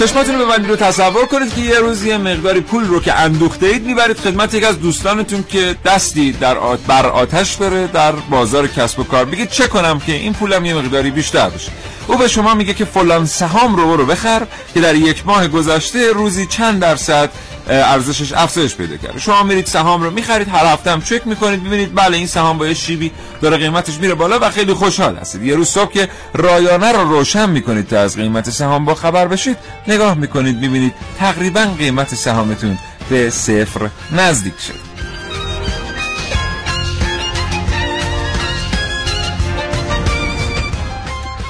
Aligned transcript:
چشماتون 0.00 0.38
رو 0.38 0.46
ببندید 0.46 0.70
رو 0.70 0.76
تصور 0.76 1.26
کنید 1.26 1.54
که 1.54 1.60
یه 1.60 1.78
روز 1.78 2.04
یه 2.04 2.18
مقداری 2.18 2.60
پول 2.60 2.84
رو 2.84 3.00
که 3.00 3.14
اندوخته 3.14 3.66
اید 3.66 3.86
می‌برید 3.86 4.16
خدمت 4.16 4.54
یک 4.54 4.64
از 4.64 4.80
دوستانتون 4.80 5.44
که 5.48 5.76
دستی 5.84 6.32
در 6.32 6.58
آت 6.58 6.78
بر 6.86 7.06
آتش 7.06 7.54
داره 7.54 7.86
در 7.86 8.12
بازار 8.12 8.66
کسب 8.66 8.98
و 8.98 9.04
کار. 9.04 9.24
بگید 9.24 9.50
چه 9.50 9.66
کنم 9.66 10.00
که 10.00 10.12
این 10.12 10.32
پولم 10.32 10.64
یه 10.64 10.74
مقداری 10.74 11.10
بیشتر 11.10 11.48
بشه. 11.48 11.70
او 12.06 12.16
به 12.16 12.28
شما 12.28 12.54
میگه 12.54 12.74
که 12.74 12.84
فلان 12.84 13.26
سهام 13.26 13.76
رو 13.76 13.86
برو 13.86 14.06
بخر 14.06 14.42
که 14.74 14.80
در 14.80 14.94
یک 14.94 15.26
ماه 15.26 15.48
گذشته 15.48 16.12
روزی 16.12 16.46
چند 16.46 16.80
درصد 16.80 17.30
ارزشش 17.68 18.32
افزایش 18.32 18.74
پیدا 18.74 18.96
کرده. 18.96 19.18
شما 19.18 19.42
میرید 19.42 19.66
سهام 19.66 20.02
رو 20.02 20.10
می‌خرید 20.10 20.48
هر 20.48 20.66
هفته 20.66 20.90
هم 20.90 21.02
چک 21.02 21.26
می‌کنید 21.26 21.64
ببینید 21.64 21.94
بله 21.94 22.16
این 22.16 22.26
سهام 22.26 22.58
با 22.58 22.74
شیبی 22.74 23.12
داره 23.40 23.56
قیمتش 23.56 23.96
میره 23.96 24.14
بالا 24.14 24.38
و 24.42 24.50
خیلی 24.50 24.74
خوشحال 24.74 25.16
هستید. 25.16 25.42
یه 25.42 25.54
روز 25.54 25.68
صبح 25.68 25.92
که 25.92 26.08
رایانه 26.34 26.92
رو 26.92 27.08
روشن 27.08 27.50
می‌کنید 27.50 27.88
تا 27.88 28.00
از 28.00 28.16
قیمت 28.16 28.50
سهام 28.50 28.84
با 28.84 28.94
خبر 28.94 29.26
بشید 29.26 29.56
نگاه 29.88 30.14
می‌کنید 30.14 30.56
می‌بینید 30.56 30.94
تقریبا 31.18 31.66
قیمت 31.78 32.14
سهامتون 32.14 32.78
به 33.10 33.30
صفر 33.30 33.90
نزدیک 34.12 34.54
شد. 34.66 34.89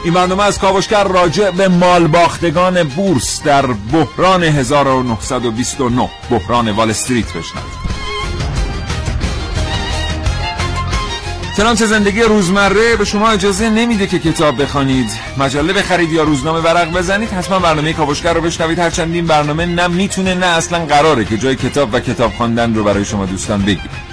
این 0.04 0.14
برنامه 0.14 0.42
از 0.42 0.58
کاوشگر 0.58 1.04
راجع 1.04 1.50
به 1.50 1.68
مالباختگان 1.68 2.82
بورس 2.82 3.42
در 3.42 3.66
بحران 3.66 4.42
1929 4.42 6.10
بحران 6.30 6.70
وال 6.70 6.90
استریت 6.90 7.28
بشنوید. 7.28 7.90
چنانچه 11.56 11.86
زندگی 11.86 12.22
روزمره 12.22 12.96
به 12.96 13.04
شما 13.04 13.30
اجازه 13.30 13.70
نمیده 13.70 14.06
که 14.06 14.18
کتاب 14.18 14.62
بخوانید. 14.62 15.10
مجله 15.38 15.72
بخرید 15.72 16.12
یا 16.12 16.22
روزنامه 16.22 16.60
ورق 16.60 16.92
بزنید 16.92 17.30
حتما 17.30 17.58
برنامه 17.58 17.92
کاوشگر 17.92 18.34
رو 18.34 18.40
بشنوید. 18.40 18.78
هرچند 18.78 19.14
این 19.14 19.26
برنامه 19.26 19.66
نه 19.66 19.86
می‌تونه 19.86 20.34
نه 20.34 20.46
اصلا 20.46 20.86
قراره 20.86 21.24
که 21.24 21.38
جای 21.38 21.56
کتاب 21.56 21.94
و 21.94 22.00
کتاب 22.00 22.32
خواندن 22.32 22.74
رو 22.74 22.84
برای 22.84 23.04
شما 23.04 23.26
دوستان 23.26 23.62
بگیره 23.62 24.09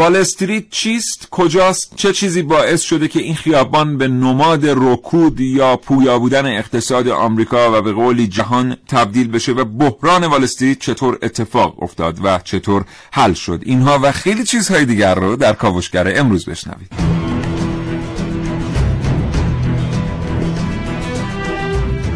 وال 0.00 0.16
استریت 0.16 0.70
چیست؟ 0.70 1.28
کجاست؟ 1.30 1.92
چه 1.96 2.12
چیزی 2.12 2.42
باعث 2.42 2.82
شده 2.82 3.08
که 3.08 3.20
این 3.20 3.34
خیابان 3.34 3.98
به 3.98 4.08
نماد 4.08 4.66
رکود 4.66 5.40
یا 5.40 5.76
پویا 5.76 6.18
بودن 6.18 6.46
اقتصاد 6.46 7.08
آمریکا 7.08 7.78
و 7.78 7.82
به 7.82 7.92
قولی 7.92 8.26
جهان 8.26 8.76
تبدیل 8.88 9.28
بشه 9.28 9.52
و 9.52 9.64
بحران 9.64 10.24
وال 10.24 10.42
استریت 10.42 10.78
چطور 10.78 11.18
اتفاق 11.22 11.82
افتاد 11.82 12.18
و 12.24 12.38
چطور 12.44 12.84
حل 13.12 13.32
شد؟ 13.32 13.62
اینها 13.62 13.98
و 14.02 14.12
خیلی 14.12 14.44
چیزهای 14.44 14.84
دیگر 14.84 15.14
رو 15.14 15.36
در 15.36 15.52
کاوشگر 15.52 16.18
امروز 16.18 16.44
بشنوید. 16.44 16.92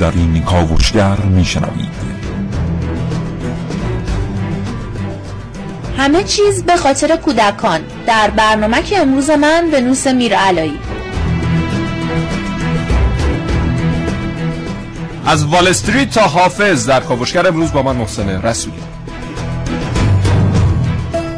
در 0.00 0.12
این 0.16 0.42
کاوشگر 0.42 1.16
میشنوید. 1.20 2.03
همه 5.98 6.24
چیز 6.24 6.62
به 6.62 6.76
خاطر 6.76 7.16
کودکان. 7.16 7.80
در 8.06 8.30
برنامه 8.30 8.82
که 8.82 8.98
امروز 8.98 9.30
من 9.30 9.68
به 9.70 9.80
نوس 9.80 10.06
میر 10.06 10.36
علایی 10.36 10.78
از 15.26 15.44
وال 15.44 15.68
استریت 15.68 16.10
تا 16.10 16.20
حافظ 16.20 16.88
در 16.88 17.00
کاوشگر 17.00 17.46
امروز 17.46 17.72
با 17.72 17.82
من 17.82 17.96
محسن 17.96 18.42
رسولی. 18.42 18.76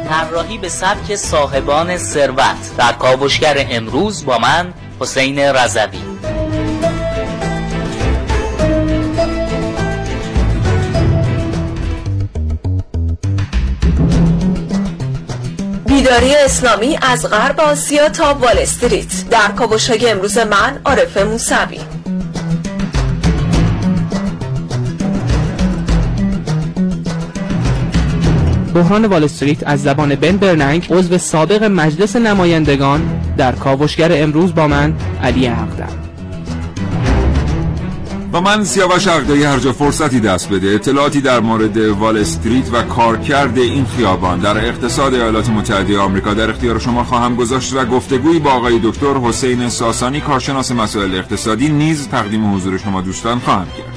همراهی 0.09 0.57
به 0.57 0.69
سبک 0.69 1.15
صاحبان 1.15 1.97
ثروت. 1.97 2.77
در 2.77 2.91
کاوشگر 2.91 3.65
امروز 3.69 4.25
با 4.25 4.37
من 4.37 4.73
حسین 4.99 5.39
رضوی. 5.39 5.99
بیداری 16.07 16.35
اسلامی 16.35 16.99
از 17.01 17.25
غرب 17.29 17.59
آسیا 17.59 18.09
تا 18.09 18.33
وال 18.33 18.57
استریت. 18.59 19.29
در 19.29 19.47
کاوش‌های 19.47 20.09
امروز 20.09 20.37
من 20.37 20.79
عارف 20.85 21.17
موسوی. 21.17 21.79
بحران 28.75 29.05
وال 29.05 29.23
استریت 29.23 29.57
از 29.65 29.83
زبان 29.83 30.15
بن 30.15 30.37
برننگ 30.37 30.87
عضو 30.89 31.17
سابق 31.17 31.63
مجلس 31.63 32.15
نمایندگان 32.15 33.21
در 33.37 33.51
کاوشگر 33.51 34.23
امروز 34.23 34.55
با 34.55 34.67
من 34.67 34.93
علی 35.23 35.47
حقدم 35.47 36.06
و 38.33 38.41
من 38.41 38.63
سیاوش 38.63 39.07
عقدایی 39.07 39.43
هر 39.43 39.59
جا 39.59 39.73
فرصتی 39.73 40.19
دست 40.19 40.49
بده 40.49 40.67
اطلاعاتی 40.67 41.21
در 41.21 41.39
مورد 41.39 41.77
وال 41.77 42.17
استریت 42.17 42.73
و 42.73 42.83
کارکرد 42.83 43.57
این 43.57 43.85
خیابان 43.85 44.39
در 44.39 44.57
اقتصاد 44.57 45.13
ایالات 45.13 45.49
متحده 45.49 45.99
آمریکا 45.99 46.33
در 46.33 46.49
اختیار 46.49 46.79
شما 46.79 47.03
خواهم 47.03 47.35
گذاشت 47.35 47.73
و 47.73 47.85
گفتگویی 47.85 48.39
با 48.39 48.51
آقای 48.51 48.79
دکتر 48.83 49.13
حسین 49.13 49.69
ساسانی 49.69 50.21
کارشناس 50.21 50.71
مسائل 50.71 51.15
اقتصادی 51.15 51.69
نیز 51.69 52.07
تقدیم 52.07 52.55
حضور 52.55 52.77
شما 52.77 53.01
دوستان 53.01 53.39
خواهم 53.39 53.67
کرد. 53.77 53.96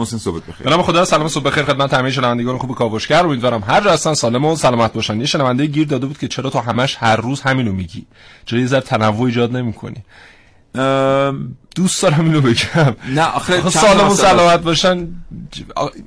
محسن 0.00 0.18
صبح 0.18 0.40
بخیر. 0.48 0.68
نام 0.68 0.82
خدا 0.82 1.04
سلام 1.04 1.28
صبح 1.28 1.44
بخیر 1.44 1.64
خدمت 1.64 1.94
همه 1.94 2.10
شنوندگان 2.10 2.58
خوب 2.58 2.74
کاوشگر. 2.74 3.26
امیدوارم 3.26 3.64
هر 3.66 3.80
جا 3.80 3.92
هستن 3.92 4.14
سالم 4.14 4.44
و 4.44 4.56
سلامت 4.56 4.92
باشن. 4.92 5.20
یه 5.20 5.26
شنونده 5.26 5.66
گیر 5.66 5.86
داده 5.88 6.06
بود 6.06 6.18
که 6.18 6.28
چرا 6.28 6.50
تو 6.50 6.58
همش 6.58 6.96
هر 7.00 7.16
روز 7.16 7.40
همینو 7.40 7.72
میگی. 7.72 8.06
چرا 8.44 8.58
یه 8.58 8.66
ذره 8.66 8.80
تنوع 8.80 9.26
ایجاد 9.26 9.56
نمی‌کنی. 9.56 10.02
دوست 11.76 12.02
دارم 12.02 12.24
اینو 12.24 12.40
بگم. 12.40 12.96
نه 13.14 13.22
آخه 13.22 13.70
سالم 13.70 14.08
و 14.08 14.14
سلامت 14.14 14.62
باشن 14.62 15.08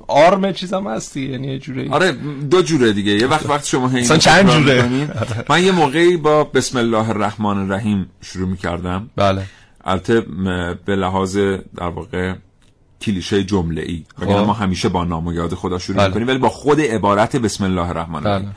آرم 0.08 0.52
چیزم 0.52 0.86
هستی 0.86 1.30
یعنی 1.30 1.46
یه 1.46 1.58
جوره 1.58 1.90
آره 1.90 2.12
دو 2.50 2.62
جوره 2.62 2.92
دیگه. 2.92 3.12
یه 3.12 3.26
وقت 3.26 3.46
وقت 3.46 3.66
شما 3.66 3.88
هین 3.88 4.18
چند 4.18 4.50
جوره؟ 4.50 5.08
من 5.48 5.64
یه 5.64 5.72
موقعی 5.72 6.16
با 6.16 6.44
بسم 6.44 6.78
الله 6.78 7.08
الرحمن 7.08 7.58
الرحیم 7.58 8.10
شروع 8.22 8.48
می‌کردم. 8.48 9.10
بله. 9.16 9.42
البته 9.84 10.20
به 10.86 10.96
لحاظ 10.96 11.36
در 11.76 11.88
واقع 11.94 12.34
کلیشه 13.04 13.44
جمله 13.44 13.82
ای 13.82 14.04
ما 14.26 14.52
همیشه 14.52 14.88
با 14.88 15.04
نام 15.04 15.26
و 15.26 15.32
یاد 15.32 15.54
خدا 15.54 15.78
شروع 15.78 15.98
بله. 15.98 16.06
می‌کنیم 16.08 16.28
ولی 16.28 16.38
با 16.38 16.48
خود 16.48 16.80
عبارت 16.80 17.36
بسم 17.36 17.64
الله 17.64 17.88
الرحمن 17.88 18.26
الرحیم 18.26 18.46
بله. 18.46 18.56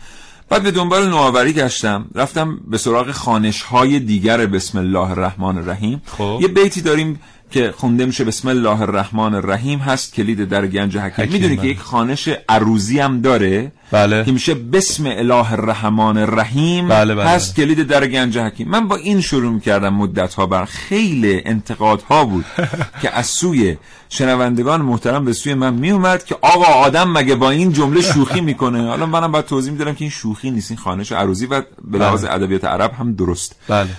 بعد 0.49 0.63
به 0.63 0.71
دنبال 0.71 1.09
نوآوری 1.09 1.53
گشتم 1.53 2.05
رفتم 2.15 2.59
به 2.67 2.77
سراغ 2.77 3.11
خانش 3.11 3.61
های 3.61 3.99
دیگر 3.99 4.45
بسم 4.45 4.77
الله 4.77 5.11
الرحمن 5.11 5.57
الرحیم 5.57 6.01
خب. 6.05 6.39
یه 6.41 6.47
بیتی 6.47 6.81
داریم 6.81 7.19
که 7.51 7.73
خونده 7.77 8.05
میشه 8.05 8.23
بسم 8.23 8.47
الله 8.47 8.81
الرحمن 8.81 9.33
الرحیم 9.33 9.79
هست 9.79 10.13
کلید 10.13 10.49
در 10.49 10.67
گنج 10.67 10.97
حکیم, 10.97 11.25
حکیم 11.25 11.33
می‌دونی 11.33 11.55
که 11.55 11.61
بله. 11.61 11.71
یک 11.71 11.79
خانش 11.79 12.29
عروزی 12.49 12.99
هم 12.99 13.21
داره 13.21 13.71
بله. 13.91 14.23
که 14.23 14.31
میشه 14.31 14.53
بسم 14.53 15.05
اله 15.05 15.53
الرحمن 15.53 16.17
الرحیم 16.17 16.87
بله 16.87 17.15
بله. 17.15 17.29
هست 17.29 17.55
کلید 17.55 17.87
در 17.87 18.07
گنج 18.07 18.37
حکیم 18.37 18.69
من 18.69 18.87
با 18.87 18.95
این 18.95 19.21
شروع 19.21 19.51
می‌کردم 19.51 19.93
مدت 19.93 20.33
ها 20.33 20.45
بر 20.45 20.65
خیلی 20.65 21.41
انتقادها 21.45 22.25
بود 22.25 22.45
که 23.01 23.17
از 23.17 23.25
سوی 23.25 23.77
شنوندگان 24.09 24.81
محترم 24.81 25.25
به 25.25 25.33
سوی 25.33 25.53
من 25.53 25.73
میومد 25.73 26.23
که 26.23 26.35
آقا 26.41 26.65
آدم 26.65 27.11
مگه 27.11 27.35
با 27.35 27.49
این 27.49 27.73
جمله 27.73 28.01
شوخی 28.01 28.41
می‌کنه 28.41 28.87
حالا 28.89 29.05
منم 29.05 29.31
باید 29.31 29.45
توضیح 29.45 29.71
میدارم 29.71 29.95
که 29.95 30.01
این 30.01 30.11
شوخی 30.11 30.51
نیست 30.51 30.71
این 30.71 30.79
خانش 30.79 31.11
عروزی 31.11 31.45
و 31.45 31.61
به 31.83 31.97
لحاظ 31.97 32.25
بله. 32.25 32.33
ادبیات 32.33 32.65
عرب 32.65 32.93
هم 32.93 33.13
درست 33.13 33.55
بله 33.67 33.89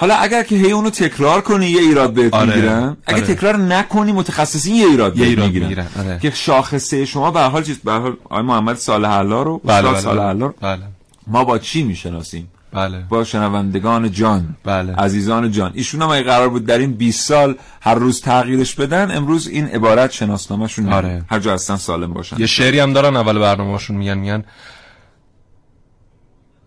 حالا 0.00 0.14
اگر 0.14 0.42
که 0.42 0.56
هی 0.56 0.70
اونو 0.72 0.90
تکرار 0.90 1.40
کنی 1.40 1.66
یه 1.66 1.80
ایراد 1.80 2.12
بهت 2.12 2.34
آره. 2.34 2.46
می‌گیرن 2.46 2.96
اگه 3.06 3.22
آره. 3.22 3.34
تکرار 3.34 3.56
نکنی 3.56 4.12
متخصصین 4.12 4.74
یه 4.74 4.86
ایراد 4.86 5.14
بهت 5.14 5.38
می‌گیرن 5.38 5.86
آره. 5.98 6.18
که 6.22 6.30
شاخصه 6.30 7.04
شما 7.04 7.30
به 7.30 7.40
حال 7.40 7.62
چیز 7.62 7.78
به 7.78 7.92
حال 7.92 8.16
آقای 8.24 8.42
محمد 8.42 8.76
صالح 8.76 9.10
الله 9.10 9.42
رو 9.44 9.60
بله 9.64 9.90
بله 9.90 10.00
صالح 10.00 10.22
الله 10.22 10.54
بله. 10.60 10.82
ما 11.26 11.44
با 11.44 11.58
چی 11.58 11.82
می‌شناسیم 11.82 12.48
بله. 12.72 12.98
با 13.08 13.24
شنوندگان 13.24 14.12
جان 14.12 14.56
بله. 14.64 14.94
عزیزان 14.94 15.52
جان 15.52 15.70
ایشون 15.74 16.02
هم 16.02 16.08
اگه 16.08 16.22
قرار 16.22 16.48
بود 16.48 16.66
در 16.66 16.78
این 16.78 16.92
20 16.92 17.28
سال 17.28 17.54
هر 17.80 17.94
روز 17.94 18.20
تغییرش 18.20 18.74
بدن 18.74 19.16
امروز 19.16 19.48
این 19.48 19.66
عبارت 19.66 20.12
شناسنامه‌شون 20.12 20.92
آره. 20.92 21.24
هر 21.30 21.38
جا 21.38 21.54
هستن 21.54 21.76
سالم 21.76 22.12
باشن 22.12 22.40
یه 22.40 22.46
شعری 22.46 22.80
هم 22.80 22.92
دارن 22.92 23.16
اول 23.16 23.38
برنامه‌شون 23.38 23.96
میگن 23.96 24.18
میگن 24.18 24.44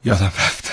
یادم 0.05 0.25
رفت 0.25 0.71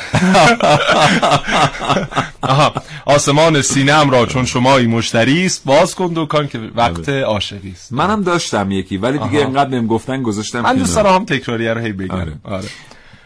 آها 2.42 2.72
آسمان 3.06 3.62
سینم 3.62 4.10
را 4.10 4.26
چون 4.26 4.44
شمایی 4.44 4.86
مشتری 4.86 5.46
است 5.46 5.64
باز 5.64 5.94
کن 5.94 6.12
دکان 6.14 6.48
که 6.48 6.58
وقت 6.76 7.08
عاشقی 7.08 7.70
است 7.70 7.92
منم 7.92 8.22
داشتم 8.22 8.70
یکی 8.70 8.96
ولی 8.96 9.18
دیگه 9.18 9.24
آها. 9.30 9.38
اینقدر 9.38 9.70
بهم 9.70 9.86
گفتن 9.86 10.22
گذاشتم 10.22 10.60
من 10.60 10.76
دوست. 10.76 10.96
دارم 10.96 11.14
هم 11.14 11.24
تکراریه 11.24 11.74
رو 11.74 11.80
هی 11.80 11.92
بگم 11.92 12.10
آره. 12.14 12.32
آره. 12.44 12.68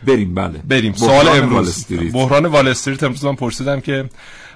بریم 0.06 0.34
بله 0.34 0.58
بریم 0.68 0.92
سوال 0.92 1.26
وال 1.26 1.38
امروز. 1.38 1.86
بحران 2.12 2.46
وال 2.46 2.68
استریت 2.68 3.02
امروز 3.02 3.24
من 3.24 3.34
پرسیدم 3.34 3.80
که 3.80 4.04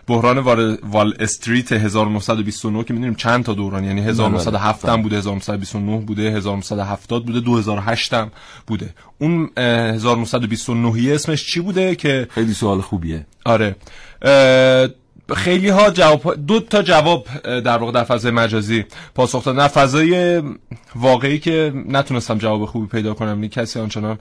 بحران 0.08 0.38
وال, 0.38 0.78
وال 0.82 1.14
استریت 1.20 1.72
1929 1.72 2.84
که 2.84 2.94
می‌دونیم 2.94 3.14
چند 3.14 3.44
تا 3.44 3.54
دوران 3.54 3.84
یعنی 3.84 4.00
1907 4.00 4.88
هم 4.88 5.02
بوده 5.02 5.16
1929 5.16 6.00
بوده 6.00 6.22
1970 6.22 7.26
بوده 7.26 7.40
2008 7.40 8.14
هم 8.14 8.30
بوده. 8.66 8.94
اون 9.18 9.50
اه، 9.56 9.64
1929 9.64 11.14
اسمش 11.14 11.46
چی 11.46 11.60
بوده 11.60 11.94
که 11.94 12.28
خیلی 12.30 12.52
سوال 12.52 12.80
خوبیه. 12.80 13.26
آره 13.44 13.76
خیلی 15.34 15.68
ها 15.68 15.90
جواب 15.90 16.46
دو 16.46 16.60
تا 16.60 16.82
جواب 16.82 17.26
در 17.44 17.78
واقع 17.78 17.92
در 17.92 18.04
فضای 18.04 18.30
مجازی 18.30 18.84
پاسخ 19.14 19.44
دادن. 19.44 19.58
در 19.58 19.68
فضای 19.68 20.42
واقعی 20.94 21.38
که 21.38 21.72
نتونستم 21.88 22.38
جواب 22.38 22.64
خوبی 22.64 22.86
پیدا 22.86 23.14
کنم 23.14 23.28
یعنی 23.28 23.48
کسی 23.48 23.80
آنچنان 23.80 24.18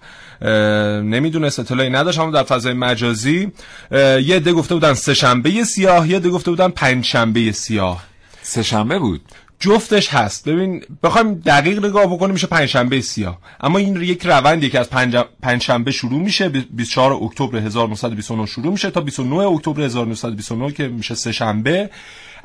نمی‌دونست 1.10 1.60
اطلاعی 1.60 1.90
نداشت 1.90 2.20
اما 2.20 2.32
در 2.32 2.44
فضای 2.44 2.74
مجازی 2.74 3.52
یه 3.92 4.36
عده 4.36 4.54
گفته 4.54 4.74
بودن 4.74 4.94
سه 4.94 5.14
شنبه 5.14 5.64
سیاه 5.64 6.10
یه 6.10 6.16
عده 6.18 6.30
گفته 6.30 6.52
بودن 6.52 6.70
پنج 6.70 7.04
شنبه 7.06 7.52
سیاه. 7.52 8.04
سه 8.42 8.64
شنبه 8.64 9.00
بود؟ 9.00 9.22
جفتش 9.66 10.14
هست. 10.14 10.50
ببین 10.50 10.84
بخوایم 11.04 11.34
دقیق 11.34 11.86
نگاه 11.86 12.06
بکنیم 12.06 12.34
میشه 12.34 12.48
پنجشنبه 12.48 13.02
سیاه. 13.02 13.38
اما 13.62 13.78
این 13.78 13.96
یک 14.02 14.26
روندی 14.26 14.70
که 14.70 14.80
از 14.80 14.90
پنج 14.90 15.16
پنجشنبه 15.42 15.92
شروع 15.92 16.22
میشه 16.22 16.50
بی- 16.50 16.68
24 16.72 17.14
اکتبر 17.14 17.58
1929 17.58 18.46
شروع 18.46 18.72
میشه 18.72 18.92
تا 18.92 19.02
29 19.02 19.36
اکتبر 19.36 19.82
1929 19.82 20.72
که 20.72 20.88
میشه 20.88 21.16
سه 21.16 21.32
شنبه 21.32 21.90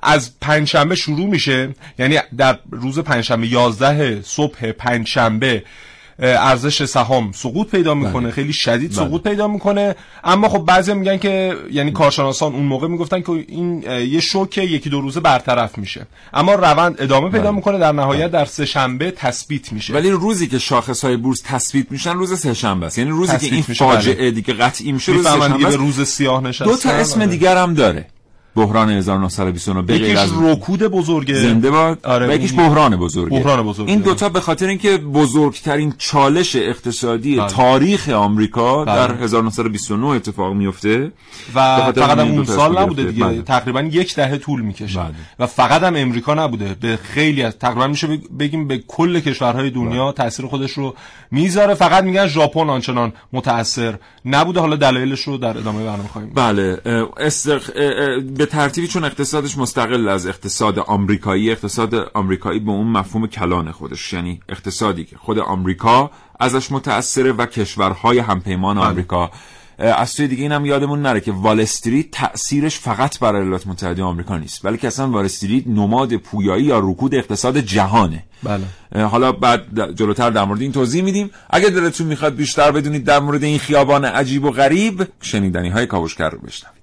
از 0.02 0.40
پنجشنبه 0.40 0.94
شروع 0.94 1.26
میشه 1.26 1.74
یعنی 1.98 2.18
در 2.36 2.58
روز 2.70 2.98
پنجشنبه 2.98 3.46
11 3.46 4.22
صبح 4.22 4.72
پنجشنبه 4.72 5.64
ارزش 6.20 6.84
سهام 6.84 7.32
سقوط 7.32 7.70
پیدا 7.70 7.94
می‌کنه 7.94 8.22
بله. 8.22 8.30
خیلی 8.30 8.52
شدید 8.52 8.90
بله. 8.90 9.06
سقوط 9.06 9.22
پیدا 9.22 9.48
می‌کنه 9.48 9.94
اما 10.24 10.48
خب 10.48 10.58
بعضی 10.58 10.94
میگن 10.94 11.16
که 11.16 11.56
یعنی 11.72 11.92
کارشناسان 11.92 12.52
اون 12.52 12.62
موقع 12.62 12.88
می‌گفتن 12.88 13.20
که 13.20 13.30
این 13.48 13.82
یه 13.82 14.20
شوک 14.20 14.58
یکی 14.58 14.90
دو 14.90 15.00
روزه 15.00 15.20
برطرف 15.20 15.78
میشه 15.78 16.06
اما 16.32 16.54
روند 16.54 16.96
ادامه 16.98 17.30
پیدا 17.30 17.44
بله. 17.44 17.50
می‌کنه 17.50 17.78
در 17.78 17.92
نهایت 17.92 18.30
در 18.30 18.44
سه 18.44 18.66
شنبه 18.66 19.10
تثبیت 19.10 19.72
میشه 19.72 19.94
ولی 19.94 20.10
روزی 20.10 20.46
که 20.46 20.58
شاخص 20.58 21.04
های 21.04 21.16
بورس 21.16 21.42
تثبیت 21.44 21.92
میشن 21.92 22.14
روز 22.14 22.40
سه 22.40 22.54
شنبه 22.54 22.86
است 22.86 22.98
یعنی 22.98 23.10
روزی 23.10 23.38
که 23.38 23.46
این 23.46 23.64
میشه، 23.68 23.84
فاجعه 23.84 24.14
بله. 24.14 24.30
دیگه 24.30 24.54
قطعی 24.54 24.92
میشه 24.92 25.12
روز 25.12 25.26
سه 25.28 25.40
شنبه. 25.40 25.76
روز 25.76 26.08
سیاه 26.08 26.42
نشستن 26.42 26.64
دو 26.64 26.76
تا 26.76 26.90
اسم 26.90 27.20
آره. 27.20 27.30
دیگر 27.30 27.56
هم 27.56 27.74
داره 27.74 28.06
بحران 28.56 28.90
1929 28.90 29.82
به 29.82 29.98
غیر 29.98 30.18
از 30.18 30.30
رکود 30.42 30.82
بزرگه 30.82 31.34
زنده 31.34 31.70
باد 31.70 31.98
آره، 32.04 32.26
و 32.28 32.32
یکیش 32.32 32.52
بحران 32.52 32.96
بزرگه 32.96 33.40
بحران 33.40 33.66
بزرگه. 33.66 33.90
این 33.90 34.00
دوتا 34.00 34.28
به 34.28 34.40
خاطر 34.40 34.66
اینکه 34.66 34.96
بزرگترین 34.98 35.94
چالش 35.98 36.56
اقتصادی 36.56 37.36
بله. 37.36 37.46
تاریخ 37.48 38.08
آمریکا 38.08 38.84
بله. 38.84 38.96
در 38.96 39.14
1929 39.24 40.06
اتفاق 40.06 40.54
میفته 40.54 41.12
و 41.54 41.92
فقط 41.92 42.18
هم 42.18 42.30
اون 42.30 42.44
سال 42.44 42.78
نبوده. 42.78 43.04
دیگه 43.04 43.24
بله. 43.24 43.42
تقریبا 43.42 43.80
یک 43.82 44.14
دهه 44.14 44.38
طول 44.38 44.60
می‌کشه 44.60 45.00
بله. 45.00 45.14
و 45.38 45.46
فقط 45.46 45.82
هم 45.82 45.96
امریکا 45.96 46.34
نبوده 46.34 46.76
به 46.80 46.98
خیلی 47.02 47.42
از 47.42 47.58
تقریبا 47.58 47.86
میشه 47.86 48.06
بگ- 48.16 48.32
بگیم 48.38 48.68
به 48.68 48.78
کل 48.88 49.20
کشورهای 49.20 49.70
دنیا 49.70 50.12
تاثیر 50.12 50.46
خودش 50.46 50.72
رو 50.72 50.94
می‌ذاره 51.30 51.74
فقط 51.74 52.04
میگن 52.04 52.26
ژاپن 52.26 52.70
آنچنان 52.70 53.12
متاثر 53.32 53.94
نبوده 54.24 54.60
حالا 54.60 54.76
دلایلش 54.76 55.20
رو 55.20 55.36
در 55.36 55.58
ادامه 55.58 55.84
برنامه 55.84 56.08
خواهیم 56.08 56.30
بله 56.34 56.78
اه، 56.86 57.08
به 58.40 58.46
ترتیبی 58.46 58.88
چون 58.88 59.04
اقتصادش 59.04 59.58
مستقل 59.58 60.08
از 60.08 60.26
اقتصاد 60.26 60.78
آمریکایی 60.78 61.50
اقتصاد 61.50 61.94
آمریکایی 61.94 62.60
به 62.60 62.70
اون 62.70 62.86
مفهوم 62.86 63.26
کلان 63.26 63.72
خودش 63.72 64.12
یعنی 64.12 64.40
اقتصادی 64.48 65.04
که 65.04 65.16
خود 65.16 65.38
آمریکا 65.38 66.10
ازش 66.40 66.72
متأثره 66.72 67.32
و 67.32 67.46
کشورهای 67.46 68.18
همپیمان 68.18 68.78
آمریکا. 68.78 69.30
اه، 69.78 70.00
از 70.00 70.10
سوی 70.10 70.28
دیگه 70.28 70.42
اینم 70.42 70.66
یادمون 70.66 71.02
نره 71.02 71.20
که 71.20 71.32
وال 71.32 71.60
استریت 71.60 72.10
تأثیرش 72.10 72.78
فقط 72.78 73.18
بر 73.18 73.34
ایالات 73.34 73.66
متحده 73.66 74.02
آمریکا 74.02 74.36
نیست 74.36 74.62
بلکه 74.62 74.86
اصلا 74.86 75.10
وال 75.10 75.24
استریت 75.24 75.66
نماد 75.66 76.16
پویایی 76.16 76.64
یا 76.64 76.78
رکود 76.78 77.14
اقتصاد 77.14 77.58
جهانه. 77.58 78.24
بله. 78.42 79.04
حالا 79.04 79.32
بعد 79.32 79.94
جلوتر 79.94 80.30
در 80.30 80.44
مورد 80.44 80.60
این 80.60 80.72
توضیح 80.72 81.02
میدیم. 81.02 81.30
اگه 81.50 81.70
دلتون 81.70 82.06
می‌خواد 82.06 82.34
بیشتر 82.34 82.70
بدونید 82.70 83.04
در 83.04 83.20
مورد 83.20 83.44
این 83.44 83.58
خیابان 83.58 84.04
عجیب 84.04 84.44
و 84.44 84.50
غریب 84.50 85.08
شنیدنی 85.20 85.68
های 85.68 85.86
کاوشگر 85.86 86.30
رو 86.30 86.38
بشنوید. 86.38 86.79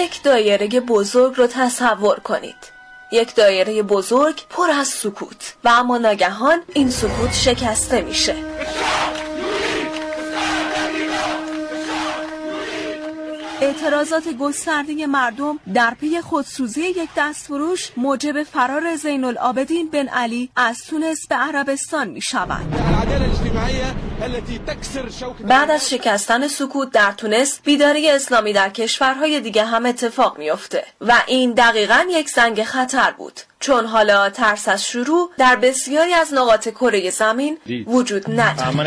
یک 0.00 0.22
دایره 0.22 0.68
بزرگ 0.80 1.34
رو 1.36 1.46
تصور 1.46 2.20
کنید 2.20 2.72
یک 3.12 3.34
دایره 3.34 3.82
بزرگ 3.82 4.42
پر 4.50 4.70
از 4.70 4.88
سکوت 4.88 5.54
و 5.64 5.68
اما 5.68 5.98
ناگهان 5.98 6.58
این 6.74 6.90
سکوت 6.90 7.32
شکسته 7.34 8.00
میشه 8.00 8.34
اعتراضات 13.60 14.28
گسترده 14.40 15.06
مردم 15.06 15.58
در 15.74 15.94
پی 16.00 16.20
خودسوزی 16.20 16.82
یک 16.82 17.10
دستفروش 17.16 17.92
موجب 17.96 18.42
فرار 18.42 18.96
زین 18.96 19.24
العابدین 19.24 19.90
بن 19.90 20.08
علی 20.08 20.50
از 20.56 20.84
تونس 20.86 21.26
به 21.28 21.34
عربستان 21.34 22.08
می 22.08 22.20
شود. 22.20 22.62
بعد 25.48 25.70
از 25.70 25.90
شکستن 25.90 26.48
سکوت 26.48 26.90
در 26.90 27.12
تونس 27.12 27.60
بیداری 27.64 28.10
اسلامی 28.10 28.52
در 28.52 28.68
کشورهای 28.68 29.40
دیگه 29.40 29.64
هم 29.64 29.86
اتفاق 29.86 30.38
میافته 30.38 30.84
و 31.00 31.12
این 31.26 31.52
دقیقا 31.52 32.04
یک 32.10 32.28
زنگ 32.28 32.62
خطر 32.62 33.14
بود 33.18 33.40
چون 33.60 33.86
حالا 33.86 34.30
ترس 34.30 34.68
از 34.68 34.84
شروع 34.84 35.30
در 35.38 35.56
بسیاری 35.56 36.12
از 36.12 36.34
نقاط 36.34 36.68
کره 36.68 37.10
زمین 37.10 37.58
وجود 37.86 38.22
Uh, 38.22 38.28
ندارد. 38.28 38.72
Uh, 38.72 38.76
من 38.76 38.86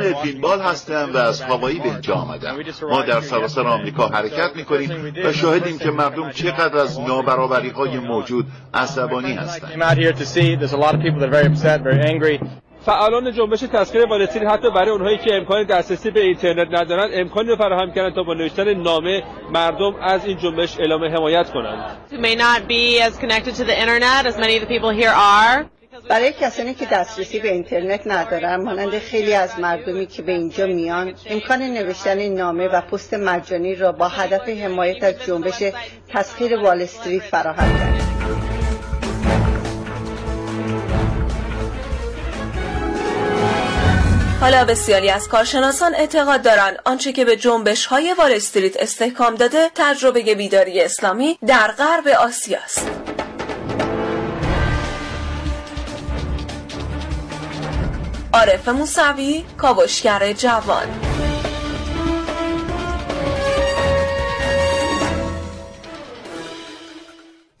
ادوین 0.00 0.40
بال 0.40 0.60
هستم 0.60 1.10
و 1.14 1.16
the 1.16 1.16
از 1.16 1.42
هاوایی 1.42 1.78
به 1.78 1.84
اینجا. 1.84 2.14
آمدم 2.14 2.56
ما 2.82 3.02
در 3.02 3.20
سراسر. 3.20 3.60
آمریکا 3.60 4.08
حرکت 4.08 4.50
می‌کنیم 4.56 5.14
و 5.24 5.32
شاهدیم 5.32 5.78
که 5.78 5.90
مردم 5.90 6.30
چقدر 6.30 6.76
از 6.76 7.00
نابرابری 7.00 7.70
های. 7.70 7.98
موجود 7.98 8.46
عصبانی 8.74 9.32
هستند 9.32 9.72
people 11.16 11.28
that 11.30 11.36
are 11.36 11.42
very 11.42 11.52
upset, 11.52 11.82
very 11.82 12.00
angry. 12.00 12.40
فعالان 12.80 13.32
جنبش 13.32 13.60
تسخیر 13.60 14.06
والستریت 14.06 14.48
حتی 14.50 14.70
برای 14.70 14.90
اونهایی 14.90 15.18
که 15.18 15.34
امکان 15.34 15.64
دسترسی 15.64 16.10
به 16.10 16.20
اینترنت 16.20 16.68
ندارن 16.80 17.08
امکانی 17.12 17.48
رو 17.48 17.56
فراهم 17.56 17.92
کردن 17.92 18.14
تا 18.14 18.22
با 18.22 18.34
نوشتن 18.34 18.74
نامه 18.74 19.22
مردم 19.50 19.94
از 20.02 20.26
این 20.26 20.38
جنبش 20.38 20.78
اعلام 20.78 21.04
حمایت 21.04 21.50
کنند 21.50 21.96
who 22.10 22.14
may 22.14 22.36
not 22.36 22.68
be 22.68 23.00
as 23.02 23.18
connected 23.18 23.54
to 23.54 23.64
the 23.64 23.80
internet 23.80 24.26
as 24.26 24.38
many 24.38 24.56
of 24.56 24.62
the 24.62 24.78
people 24.78 24.90
here 24.90 25.10
are. 25.10 25.64
برای 26.08 26.32
کسانی 26.40 26.74
که 26.74 26.86
دسترسی 26.92 27.38
به 27.38 27.52
اینترنت 27.52 28.00
ندارن 28.06 28.56
مانند 28.56 28.98
خیلی 28.98 29.34
از 29.34 29.60
مردمی 29.60 30.06
که 30.06 30.22
به 30.22 30.32
اینجا 30.32 30.66
میان 30.66 31.14
امکان 31.30 31.62
نوشتن 31.62 32.28
نامه 32.28 32.68
و 32.68 32.80
پست 32.80 33.14
مجانی 33.14 33.74
را 33.74 33.92
با 33.92 34.08
هدف 34.08 34.48
حمایت 34.48 35.04
از 35.04 35.14
جنبش 35.26 35.62
تسخیر 36.08 36.56
وال 36.58 36.82
استریت 36.82 37.22
فراهم 37.22 37.78
کرد 37.78 38.45
حالا 44.40 44.64
بسیاری 44.64 45.10
از 45.10 45.28
کارشناسان 45.28 45.94
اعتقاد 45.94 46.42
دارند 46.42 46.76
آنچه 46.84 47.12
که 47.12 47.24
به 47.24 47.36
جنبش 47.36 47.86
های 47.86 48.14
وال 48.18 48.32
استریت 48.32 48.76
استحکام 48.76 49.34
داده 49.34 49.70
تجربه 49.74 50.34
بیداری 50.34 50.80
اسلامی 50.80 51.38
در 51.46 51.72
غرب 51.72 52.08
آسیا 52.08 52.58
است. 52.64 52.90
عارف 58.32 58.68
موسوی 58.68 59.44
کاوشگر 59.56 60.32
جوان. 60.32 60.86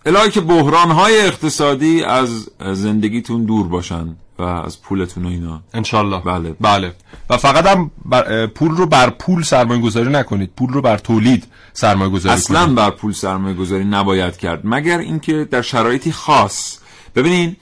الهی 0.06 0.30
که 0.30 0.40
بحران 0.40 0.90
های 0.90 1.20
اقتصادی 1.20 2.04
از 2.04 2.48
زندگیتون 2.72 3.44
دور 3.44 3.68
باشن 3.68 4.16
و 4.38 4.42
از 4.42 4.82
پولتون 4.82 5.24
و 5.24 5.28
اینا. 5.28 5.62
انشالله. 5.74 6.20
بله. 6.20 6.54
بله. 6.60 6.92
و 7.30 7.36
فقط 7.36 7.66
هم 7.66 7.90
بر- 8.04 8.46
پول 8.46 8.70
رو 8.70 8.86
بر 8.86 9.10
پول 9.10 9.42
سرمایه 9.42 9.80
گذاری 9.80 10.10
نکنید. 10.10 10.50
پول 10.56 10.72
رو 10.72 10.80
بر 10.82 10.98
تولید 10.98 11.46
سرمایه 11.72 12.10
گذاری 12.10 12.34
اصلا 12.34 12.64
کنید. 12.64 12.74
بر 12.74 12.90
پول 12.90 13.12
سرمایه 13.12 13.54
گذاری 13.54 13.84
نباید 13.84 14.36
کرد. 14.36 14.60
مگر 14.64 14.98
اینکه 14.98 15.48
در 15.50 15.62
شرایطی 15.62 16.12
خاص. 16.12 16.78
ببینین 17.16 17.56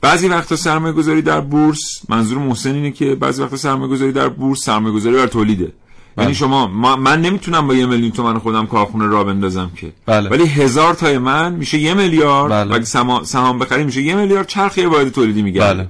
بعضی 0.00 0.28
وقتا 0.28 0.56
سرمایه 0.56 0.92
گذاری 0.94 1.22
در 1.22 1.40
بورس 1.40 1.80
منظور 2.08 2.38
محسن 2.38 2.74
اینه 2.74 2.90
که 2.90 3.14
بعضی 3.14 3.42
وقتا 3.42 3.56
سرمایه 3.56 3.90
گذاری 3.90 4.12
در 4.12 4.28
بورس 4.28 4.64
سرمایه 4.64 4.94
گذاری 4.94 5.16
بر 5.16 5.26
تولیده. 5.26 5.72
یعنی 6.18 6.34
شما 6.34 6.66
ما 6.66 6.96
من 6.96 7.20
نمی‌تونم 7.22 7.66
با 7.66 7.74
یه 7.74 7.86
میلیون 7.86 8.10
تومن 8.10 8.38
خودم 8.38 8.66
کارخونه 8.66 9.06
را 9.06 9.24
بندازم 9.24 9.70
که. 9.76 9.92
بله. 10.06 10.30
ولی 10.30 10.46
هزار 10.46 10.94
تای 10.94 11.18
من 11.18 11.52
میشه 11.52 11.78
یه 11.78 11.94
میلیارد. 11.94 12.68
بله. 12.68 12.84
سما- 12.84 13.24
سهام 13.24 13.58
بخریم 13.58 13.86
میشه 13.86 14.02
یه 14.02 14.14
میلیارد 14.14 14.46
چرخ 14.46 14.78
یه 14.78 14.88
واحد 14.88 15.08
تولیدی 15.08 15.42
میگرده 15.42 15.74
بله. 15.74 15.88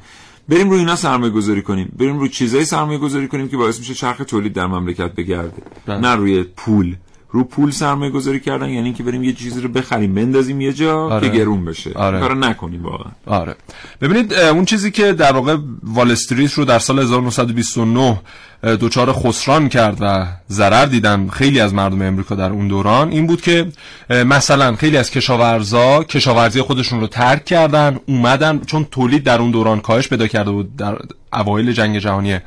بریم 0.49 0.71
روی 0.71 0.79
اینا 0.79 0.97
سرمایه 0.97 1.33
گذاری 1.33 1.63
کنیم. 1.63 1.93
بریم 1.99 2.19
روی 2.19 2.29
چیزایی 2.29 2.65
سرمایه 2.65 2.99
گذاری 2.99 3.29
کنیم 3.29 3.49
که 3.49 3.57
باعث 3.57 3.79
میشه 3.79 3.95
چرخ 3.95 4.17
تولید 4.17 4.53
در 4.53 4.67
مملکت 4.67 5.15
بگرده. 5.15 5.63
بله. 5.87 5.99
نه 5.99 6.15
روی 6.15 6.43
پول. 6.43 6.97
رو 7.35 7.45
پول 7.45 7.71
سرمایه 7.71 8.11
گذاری 8.11 8.41
کردن 8.41 8.69
یعنی 8.69 8.85
اینکه 8.85 9.03
بریم 9.03 9.25
یه 9.25 9.33
چیزی 9.33 9.61
رو 9.61 9.69
بخریم 9.69 10.15
بندازیم 10.15 10.61
یه 10.61 10.73
جا 10.73 11.01
آره. 11.01 11.31
که 11.31 11.39
گرون 11.39 11.65
بشه 11.65 11.93
آره. 11.95 12.21
کارو 12.21 12.35
نکنیم 12.35 12.83
واقعا 12.83 13.11
آره 13.27 13.57
ببینید 14.01 14.35
اون 14.35 14.65
چیزی 14.65 14.91
که 14.91 15.13
در 15.13 15.33
واقع 15.33 15.57
وال 15.83 16.11
استریت 16.11 16.53
رو 16.53 16.65
در 16.65 16.79
سال 16.79 16.99
1929 16.99 18.21
اه، 18.63 18.77
دچار 18.77 19.13
خسران 19.13 19.69
کرد 19.69 19.99
و 20.01 20.27
ضرر 20.51 20.87
دیدن 20.87 21.29
خیلی 21.29 21.61
از 21.61 21.75
مردم 21.75 22.03
امریکا 22.03 22.35
در 22.35 22.51
اون 22.51 22.69
دوران 22.69 23.11
این 23.11 23.27
بود 23.27 23.41
که 23.41 23.67
مثلا 24.11 24.77
خیلی 24.77 24.97
از 24.97 25.11
کشاورزا 25.11 26.05
کشاورزی 26.05 26.63
خودشون 26.63 27.01
رو 27.01 27.07
ترک 27.07 27.45
کردن 27.45 27.99
اومدن 28.07 28.61
چون 28.67 28.87
تولید 28.91 29.25
در 29.25 29.41
اون 29.41 29.51
دوران 29.51 29.81
کاهش 29.81 30.09
پیدا 30.09 30.27
کرده 30.27 30.51
بود 30.51 30.77
در 30.77 30.99
اوایل 31.35 31.73
جنگ 31.73 31.99
جهانی 31.99 32.39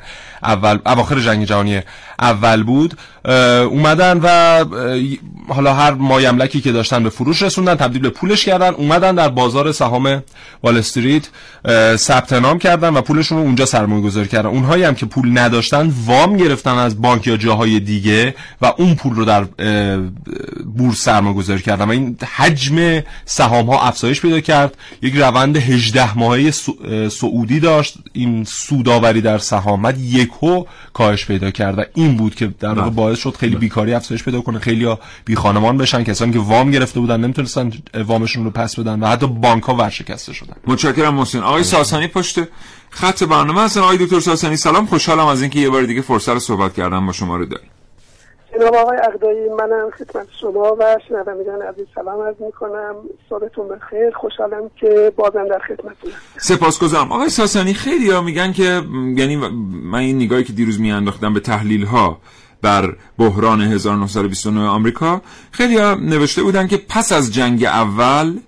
اول 0.44 0.80
اواخر 0.86 1.20
جنگ 1.20 1.46
جهانی 1.46 1.82
اول 2.20 2.64
بود 2.64 2.98
اومدن 3.26 4.20
و 4.24 4.66
حالا 5.50 5.74
هر 5.74 5.92
مایملکی 5.92 6.62
که 6.62 6.72
داشتن 6.72 7.04
به 7.04 7.10
فروش 7.10 7.42
رسوندن 7.42 7.76
تبدیل 7.76 8.02
به 8.02 8.10
پولش 8.10 8.46
کردن 8.46 8.74
اومدن 8.74 9.16
در 9.16 9.30
بازار 9.30 9.72
سهام 9.72 10.24
وال 10.64 10.78
استریت 10.78 11.30
ثبت 11.96 12.34
نام 12.34 12.60
کردن 12.60 12.94
و 12.94 13.02
پولشون 13.02 13.38
رو 13.38 13.44
اونجا 13.44 13.66
سرمایه 13.66 14.02
گذاری 14.02 14.28
کردن. 14.28 14.50
اونهایی 14.50 14.84
هم 14.84 14.96
که 14.96 15.06
پول 15.06 15.38
نداشتن 15.40 15.94
وام 16.06 16.38
گرفتن 16.38 16.78
از 16.78 17.02
بانک 17.02 17.28
یا 17.28 17.38
جاهای 17.38 17.80
دیگه 17.80 18.36
و 18.62 18.74
اون 18.78 18.96
پول 18.96 19.16
رو 19.16 19.26
در 19.26 19.44
بورس 20.78 21.02
سرمایه 21.02 21.36
گذاری 21.36 21.62
کردن. 21.62 21.86
و 21.86 21.92
این 21.92 22.18
حجم 22.36 23.04
سهام 23.26 23.66
ها 23.70 23.88
افزایش 23.88 24.22
پیدا 24.22 24.40
کرد. 24.40 24.78
یک 25.02 25.16
روند 25.16 25.58
18 25.58 26.18
ماهه 26.18 26.52
سعودی 27.10 27.60
داشت. 27.60 27.96
این 28.14 28.44
سوداوری 28.44 29.22
در 29.22 29.38
سهامت 29.38 29.96
یکو 30.00 30.66
کاهش 30.94 31.26
پیدا 31.26 31.52
کرد 31.52 31.80
و 31.80 31.84
این 31.96 32.18
بود 32.18 32.36
که 32.36 32.54
در 32.60 32.74
واقع 32.74 32.90
باعث 32.90 33.20
شد 33.20 33.36
خیلی 33.40 33.56
بیکاری 33.56 33.94
افزایش 33.94 34.24
پیدا 34.24 34.42
کنه. 34.42 34.60
خیلی 34.60 34.96
بی 35.26 35.37
خانمان 35.38 35.78
بشن 35.78 36.04
کسانی 36.04 36.34
که 36.34 36.40
وام 36.40 36.72
گرفته 36.72 37.00
بودن 37.00 37.20
نمی‌تونستن 37.20 37.72
وامشون 38.08 38.44
رو 38.44 38.52
پس 38.52 38.80
بدن 38.80 39.00
و 39.00 39.08
حتی 39.08 39.28
بانک 39.28 39.64
ها 39.64 39.76
ورشکسته 39.76 40.34
شدن. 40.34 40.56
متشکرم 40.68 41.14
محسن. 41.14 41.40
آقای 41.40 41.64
ساسانی 41.64 42.08
پشت 42.08 42.40
خط 42.90 43.24
برنامه 43.24 43.62
هستن. 43.62 43.82
آقای 43.82 43.98
دکتر 43.98 44.20
ساسانی 44.20 44.58
سلام. 44.58 44.86
خوشحالم 44.86 45.26
از 45.26 45.42
اینکه 45.42 45.60
یه 45.60 45.70
بار 45.70 45.84
دیگه 45.84 46.02
فرصت 46.02 46.38
صحبت 46.38 46.74
کردم 46.74 47.06
با 47.06 47.12
شما 47.12 47.38
رو 47.38 47.46
داریم. 47.46 47.70
جناب 48.60 48.76
آقای 48.76 48.98
اقدایی 48.98 49.50
منم 49.50 49.90
خدمت 49.98 50.28
شما 50.42 50.76
و 50.80 50.98
شنوندگان 51.08 51.62
عزیز 51.62 51.86
سلام 51.96 52.22
عرض 52.22 52.36
می‌کنم. 52.46 52.96
صبحتون 53.30 53.68
بخیر. 53.68 54.10
خوشحالم 54.16 54.72
که 54.80 55.14
بازم 55.16 55.48
در 55.50 55.60
خدمتتونم 55.68 56.14
سپاسگزارم. 56.38 57.12
آقای 57.12 57.30
ساسانی 57.30 57.74
خیلی 57.74 58.10
ها 58.10 58.22
میگن 58.22 58.54
که 58.54 58.82
یعنی 59.16 59.36
من 59.36 60.00
این 60.00 60.16
نگاهی 60.16 60.44
که 60.44 60.54
دیروز 60.54 60.80
میانداختم 60.80 61.34
به 61.34 61.40
تحلیل 61.40 61.86
ها 61.86 62.22
بر 62.62 62.96
بحران 63.18 63.62
1929 63.62 64.62
آمریکا 64.62 65.22
خیلی 65.52 65.78
ها 65.78 65.96
نوشته 65.96 66.44
بودن 66.44 66.68
که 66.68 66.78
پس 66.78 67.12
از 67.12 67.34
جنگ 67.34 67.64
اول 67.64 68.40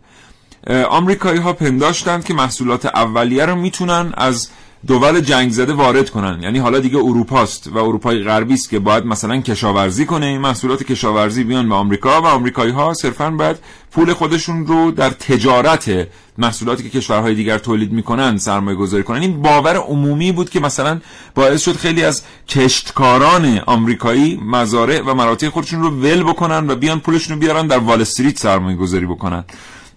آمریکایی 0.90 1.40
ها 1.40 1.54
پنداشتند 1.54 2.26
که 2.26 2.34
محصولات 2.34 2.86
اولیه 2.86 3.46
رو 3.46 3.56
می‌تونن 3.56 4.14
از 4.18 4.50
دول 4.88 5.20
جنگ 5.20 5.52
زده 5.52 5.74
وارد 5.74 6.10
کنن. 6.10 6.40
یعنی 6.44 6.60
حالا 6.60 6.80
دیگه 6.80 6.98
اروپاست 6.98 7.68
و 7.68 7.78
اروپای 7.78 8.24
غربی 8.24 8.54
است 8.54 8.70
که 8.70 8.80
باید 8.80 9.06
مثلا 9.06 9.38
کشاورزی 9.42 10.06
کنه. 10.06 10.26
این 10.26 10.42
محصولات 10.42 10.84
کشاورزی 10.84 11.44
بیان 11.44 11.70
به 11.70 11.76
آمریکا 11.76 12.22
و 12.22 12.26
آمریکایی 12.26 12.72
ها 12.72 12.94
صرفا 12.94 13.30
باید 13.30 13.58
پول 13.92 14.14
خودشون 14.14 14.68
رو 14.68 14.92
در 14.92 15.10
تجارت 15.10 16.08
محصولاتی 16.38 16.84
که 16.84 16.90
کشورهای 16.90 17.36
دیگر 17.36 17.58
تولید 17.58 17.92
می‌کنن 17.92 18.38
سرمایه 18.38 18.78
گذاری 18.78 19.04
کنن. 19.04 19.22
این 19.22 19.42
باور 19.42 19.76
عمومی 19.76 20.32
بود 20.32 20.50
که 20.50 20.60
مثلا 20.60 21.00
باعث 21.36 21.62
شد 21.62 21.76
خیلی 21.76 22.04
از 22.04 22.22
کشتکاران 22.48 23.60
آمریکایی 23.66 24.40
مزارع 24.46 25.02
و 25.02 25.14
مراتع 25.14 25.50
خودشون 25.50 25.82
رو 25.82 25.90
ول 25.90 26.24
بکنن 26.24 26.70
و 26.70 26.76
بیان 26.76 27.00
پولشون 27.00 27.34
رو 27.34 27.40
بیارن 27.40 27.68
در 27.68 27.78
وال 27.78 28.02
استریت 28.02 28.40
سرمایه 28.40 28.78
گذاری 28.78 29.06
بکنن. 29.06 29.44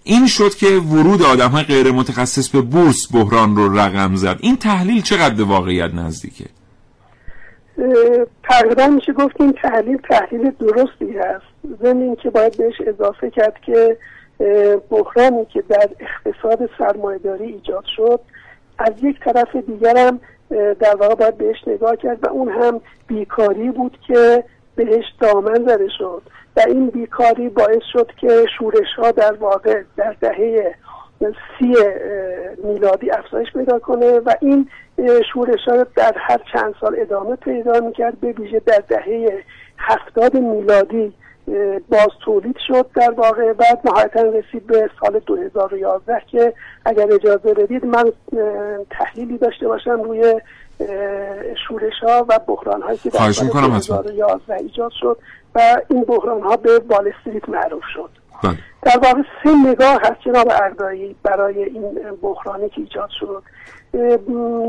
این 0.03 0.27
شد 0.27 0.55
که 0.55 0.67
ورود 0.67 1.21
آدم 1.21 1.49
های 1.49 1.63
غیر 1.63 1.91
متخصص 1.91 2.49
به 2.49 2.61
بورس 2.61 3.15
بحران 3.15 3.55
رو 3.55 3.79
رقم 3.79 4.15
زد. 4.15 4.37
این 4.39 4.57
تحلیل 4.57 5.01
چقدر 5.01 5.35
به 5.35 5.43
واقعیت 5.43 5.93
نزدیکه؟ 5.93 6.45
تقریبا 8.43 8.87
میشه 8.87 9.13
گفت 9.13 9.41
این 9.41 9.51
تحلیل 9.51 9.97
تحلیل 9.97 10.51
درستی 10.59 11.17
هست 11.17 11.81
ضمن 11.81 12.01
اینکه 12.01 12.29
باید 12.29 12.57
بهش 12.57 12.81
اضافه 12.87 13.29
کرد 13.29 13.53
که 13.65 13.97
بحرانی 14.89 15.45
که 15.45 15.63
در 15.69 15.89
اقتصاد 15.99 16.69
سرمایهداری 16.77 17.45
ایجاد 17.45 17.85
شد 17.95 18.19
از 18.77 18.93
یک 19.01 19.19
طرف 19.19 19.55
دیگر 19.55 20.07
هم 20.07 20.19
اه، 20.51 20.73
در 20.73 20.95
واقع 20.95 21.15
باید 21.15 21.37
بهش 21.37 21.57
نگاه 21.67 21.95
کرد 21.95 22.23
و 22.23 22.29
اون 22.29 22.49
هم 22.49 22.81
بیکاری 23.07 23.71
بود 23.71 23.97
که 24.07 24.43
بهش 24.75 25.05
دامن 25.19 25.65
زده 25.67 25.87
شد. 25.97 26.21
و 26.55 26.61
این 26.67 26.89
بیکاری 26.89 27.49
باعث 27.49 27.83
شد 27.93 28.11
که 28.17 28.45
شورش 28.57 28.87
ها 28.97 29.11
در 29.11 29.33
واقع 29.33 29.83
در 29.97 30.15
دهه 30.21 30.75
سی 31.59 31.75
میلادی 32.63 33.11
افزایش 33.11 33.47
پیدا 33.53 33.79
کنه 33.79 34.19
و 34.19 34.33
این 34.41 34.69
شورش 35.33 35.59
ها 35.67 35.85
در 35.95 36.13
هر 36.17 36.39
چند 36.53 36.75
سال 36.81 36.95
ادامه 36.99 37.35
پیدا 37.35 37.79
می‌کرد 37.79 38.19
به 38.19 38.31
ویژه 38.31 38.59
در 38.59 38.83
دهه 38.87 39.43
هفتاد 39.77 40.33
میلادی 40.33 41.13
باز 41.89 42.09
تولید 42.25 42.57
شد 42.67 42.85
در 42.95 43.11
واقع. 43.11 43.53
بعد 43.53 43.79
نهایتا 43.85 44.21
رسید 44.21 44.67
به 44.67 44.89
سال 45.01 45.19
2011 45.19 46.21
که 46.27 46.53
اگر 46.85 47.13
اجازه 47.13 47.53
بدید 47.53 47.85
من 47.85 48.11
تحلیلی 48.89 49.37
داشته 49.37 49.67
باشم 49.67 50.03
روی 50.03 50.41
شورش 51.67 51.93
ها 52.03 52.25
و 52.29 52.39
بحران 52.47 52.81
هایی 52.81 52.97
که 52.97 53.09
در 53.09 53.31
سال 53.31 53.45
می‌کنم 53.45 53.75
حتما. 53.75 53.97
2011 53.97 54.53
ایجاد 54.53 54.91
شد 55.01 55.17
و 55.55 55.81
این 55.89 56.03
بحران 56.03 56.41
ها 56.41 56.57
به 56.57 56.81
وال 56.89 57.13
استریت 57.17 57.49
معروف 57.49 57.83
شد 57.93 58.09
بله. 58.43 58.57
در 58.81 58.99
واقع 59.03 59.21
سه 59.43 59.69
نگاه 59.69 59.99
هست 60.01 60.21
جناب 60.25 60.47
اردایی 60.51 61.15
برای 61.23 61.63
این 61.63 61.99
بحرانی 62.21 62.69
که 62.69 62.81
ایجاد 62.81 63.09
شد 63.19 63.43
اه، 63.93 64.17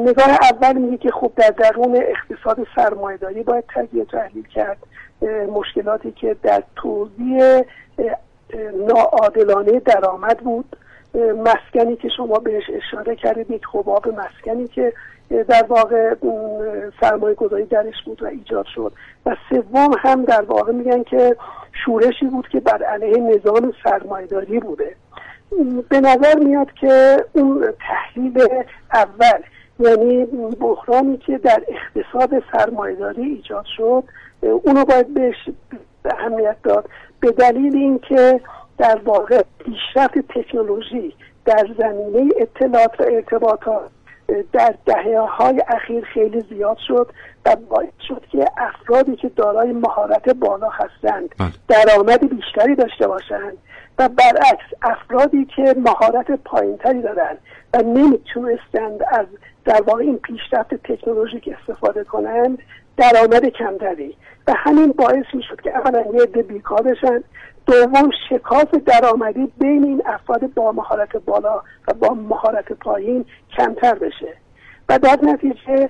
نگاه 0.08 0.38
اول 0.42 0.78
میگه 0.78 0.96
که 0.96 1.10
خب 1.10 1.32
در 1.36 1.50
درون 1.50 1.96
اقتصاد 1.96 2.66
سرمایهداری 2.76 3.42
باید 3.42 3.64
تجزیه 3.74 4.04
تحلیل 4.04 4.46
کرد 4.54 4.78
مشکلاتی 5.54 6.12
که 6.12 6.36
در 6.42 6.62
توزیع 6.76 7.64
ناعادلانه 8.88 9.80
درآمد 9.80 10.38
بود 10.38 10.76
مسکنی 11.44 11.96
که 11.96 12.08
شما 12.16 12.38
بهش 12.38 12.62
اشاره 12.74 13.16
کردید 13.16 13.50
یک 13.50 13.62
حباب 13.72 14.08
مسکنی 14.08 14.68
که 14.68 14.92
در 15.30 15.64
واقع 15.68 16.14
سرمایه 17.00 17.34
گذاری 17.34 17.64
درش 17.64 18.02
بود 18.04 18.22
و 18.22 18.26
ایجاد 18.26 18.66
شد. 18.74 18.92
و 19.26 19.36
سوم 19.48 19.94
هم 19.98 20.24
در 20.24 20.42
واقع 20.42 20.72
میگن 20.72 21.02
که 21.02 21.36
شورشی 21.84 22.26
بود 22.26 22.48
که 22.48 22.60
بر 22.60 22.82
علیه 22.82 23.16
نظام 23.16 23.72
سرمایهداری 23.84 24.60
بوده. 24.60 24.96
به 25.88 26.00
نظر 26.00 26.38
میاد 26.38 26.72
که 26.72 27.24
اون 27.32 27.72
تحلیل 27.88 28.48
اول 28.94 29.40
یعنی 29.78 30.24
بحرانی 30.60 31.16
که 31.16 31.38
در 31.38 31.62
اقتصاد 31.68 32.42
سرمایهداری 32.52 33.22
ایجاد 33.22 33.64
شد 33.76 34.04
اونو 34.42 34.84
باید 34.84 35.14
بهش 35.14 35.48
اهمیت 36.04 36.56
داد. 36.62 36.88
به 37.20 37.30
دلیل 37.30 37.76
اینکه 37.76 38.40
در 38.78 39.00
واقع 39.04 39.42
پیشرفت 39.58 40.18
تکنولوژی 40.18 41.14
در 41.44 41.68
زمینه 41.78 42.30
اطلاعات 42.40 43.00
و 43.00 43.04
ارتباطات 43.04 43.90
در 44.52 44.74
دهه 44.86 45.18
های 45.18 45.62
اخیر 45.68 46.04
خیلی 46.04 46.40
زیاد 46.40 46.76
شد 46.88 47.10
و 47.46 47.56
باعث 47.56 47.88
شد 48.08 48.22
که 48.30 48.46
افرادی 48.56 49.16
که 49.16 49.28
دارای 49.28 49.72
مهارت 49.72 50.28
بالا 50.28 50.68
هستند 50.68 51.34
درآمد 51.68 52.28
بیشتری 52.36 52.74
داشته 52.74 53.08
باشند 53.08 53.56
و 53.98 54.08
برعکس 54.08 54.66
افرادی 54.82 55.44
که 55.44 55.74
مهارت 55.76 56.30
پایینتری 56.30 57.02
دارند 57.02 57.38
و 57.74 57.78
نمی‌تونستند 57.78 59.00
از 59.08 59.26
در 59.64 59.82
واقع 59.82 60.02
این 60.02 60.18
پیشرفت 60.18 60.74
تکنولوژیک 60.74 61.50
استفاده 61.58 62.04
کنند 62.04 62.58
درآمد 62.96 63.48
کمتری. 63.48 64.16
و 64.46 64.52
همین 64.56 64.92
باعث 64.92 65.24
می‌شد 65.34 65.60
که 65.60 65.78
اولا 65.78 66.04
یه 66.14 66.22
عده 66.22 66.42
بیکار 66.42 66.82
بشن 66.82 67.24
دوم 67.66 68.10
شکاف 68.28 68.74
درآمدی 68.74 69.52
بین 69.58 69.84
این 69.84 70.02
افراد 70.06 70.54
با 70.54 70.72
مهارت 70.72 71.16
بالا 71.16 71.62
و 71.88 71.94
با 71.94 72.14
مهارت 72.14 72.72
پایین 72.72 73.24
کمتر 73.56 73.94
بشه. 73.94 74.36
و 74.88 74.98
در 74.98 75.18
نتیجه 75.22 75.88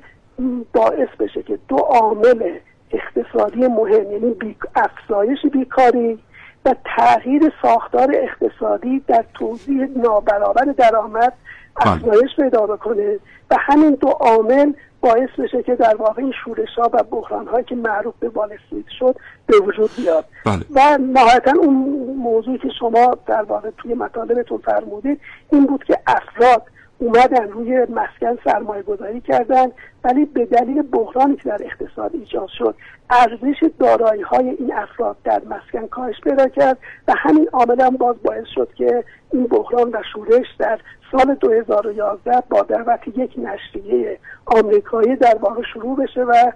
باعث 0.72 1.08
بشه 1.20 1.42
که 1.42 1.58
دو 1.68 1.76
عامل 1.76 2.58
اقتصادی 2.90 3.66
مهم 3.66 4.12
یعنی 4.12 4.30
بی... 4.30 4.56
افزایش 4.76 5.46
بیکاری 5.52 6.18
و 6.64 6.74
تغییر 6.96 7.52
ساختار 7.62 8.14
اقتصادی 8.14 9.02
در 9.06 9.24
توضیح 9.34 9.86
نابرابر 9.96 10.64
درآمد 10.64 11.32
افزایش 11.76 12.36
پیدا 12.36 12.66
بکنه. 12.66 13.18
و 13.50 13.56
همین 13.58 13.90
دو 13.90 14.08
عامل 14.08 14.72
باعث 15.04 15.28
بشه 15.38 15.62
که 15.62 15.74
در 15.74 15.96
واقع 15.96 16.22
این 16.22 16.32
شورش 16.44 16.68
ها 16.78 16.90
و 16.92 17.02
بحران 17.02 17.46
هایی 17.46 17.64
که 17.64 17.74
معروف 17.74 18.14
به 18.20 18.28
والستریت 18.28 18.88
شد 18.98 19.16
به 19.46 19.56
وجود 19.58 19.90
بیاد 19.96 20.24
بله. 20.46 20.64
و 20.74 20.98
نهایتا 20.98 21.52
اون 21.58 21.74
موضوعی 22.16 22.58
که 22.58 22.68
شما 22.78 23.18
در 23.26 23.42
واقع 23.42 23.70
توی 23.78 23.94
مطالبتون 23.94 24.58
فرمودید 24.58 25.20
این 25.52 25.66
بود 25.66 25.84
که 25.84 25.98
افراد 26.06 26.62
اومدن 26.98 27.48
روی 27.48 27.78
مسکن 27.78 28.38
سرمایه 28.44 28.82
گذاری 28.82 29.20
کردن 29.20 29.66
ولی 30.04 30.24
به 30.24 30.46
دلیل 30.46 30.82
بحرانی 30.82 31.36
که 31.36 31.48
در 31.48 31.60
اقتصاد 31.64 32.10
ایجاد 32.14 32.48
شد 32.58 32.74
ارزش 33.10 33.70
دارایی 33.78 34.22
های 34.22 34.48
این 34.48 34.72
افراد 34.72 35.16
در 35.24 35.42
مسکن 35.50 35.86
کاهش 35.86 36.20
پیدا 36.24 36.48
کرد 36.48 36.78
و 37.08 37.14
همین 37.16 37.48
عامل 37.52 37.80
هم 37.80 37.96
باز 37.96 38.16
باعث 38.24 38.46
شد 38.54 38.68
که 38.74 39.04
این 39.32 39.46
بحران 39.46 39.88
و 39.88 40.02
شورش 40.12 40.46
در 40.58 40.78
سال 41.12 41.34
2011 41.34 42.42
با 42.50 42.62
دعوت 42.62 43.00
یک 43.16 43.30
نشریه 43.38 44.18
آمریکایی 44.46 45.16
در 45.16 45.38
واقع 45.40 45.62
شروع 45.72 45.96
بشه 45.96 46.20
و 46.20 46.52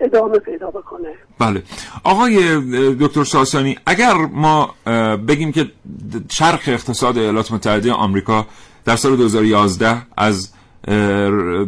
ادامه 0.00 0.38
پیدا 0.38 0.70
بکنه. 0.70 1.08
بله. 1.38 1.62
آقای 2.04 2.60
دکتر 3.00 3.24
ساسانی 3.24 3.78
اگر 3.86 4.12
ما 4.32 4.74
بگیم 5.28 5.52
که 5.52 5.66
چرخ 6.28 6.68
اقتصاد 6.68 7.18
ایالات 7.18 7.52
متحده 7.52 7.92
آمریکا 7.92 8.46
در 8.84 8.96
سال 8.96 9.16
2011 9.16 9.96
از 10.16 10.48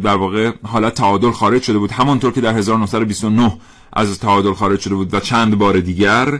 در 0.03 0.15
واقع 0.15 0.51
حالت 0.63 0.93
تعادل 0.93 1.31
خارج 1.31 1.61
شده 1.61 1.77
بود. 1.77 1.91
همانطور 1.91 2.33
که 2.33 2.41
در 2.41 2.57
1929 2.57 3.57
از 3.93 4.19
تعادل 4.19 4.53
خارج 4.53 4.79
شده 4.79 4.95
بود 4.95 5.13
و 5.13 5.19
چند 5.19 5.57
بار 5.57 5.79
دیگر. 5.79 6.39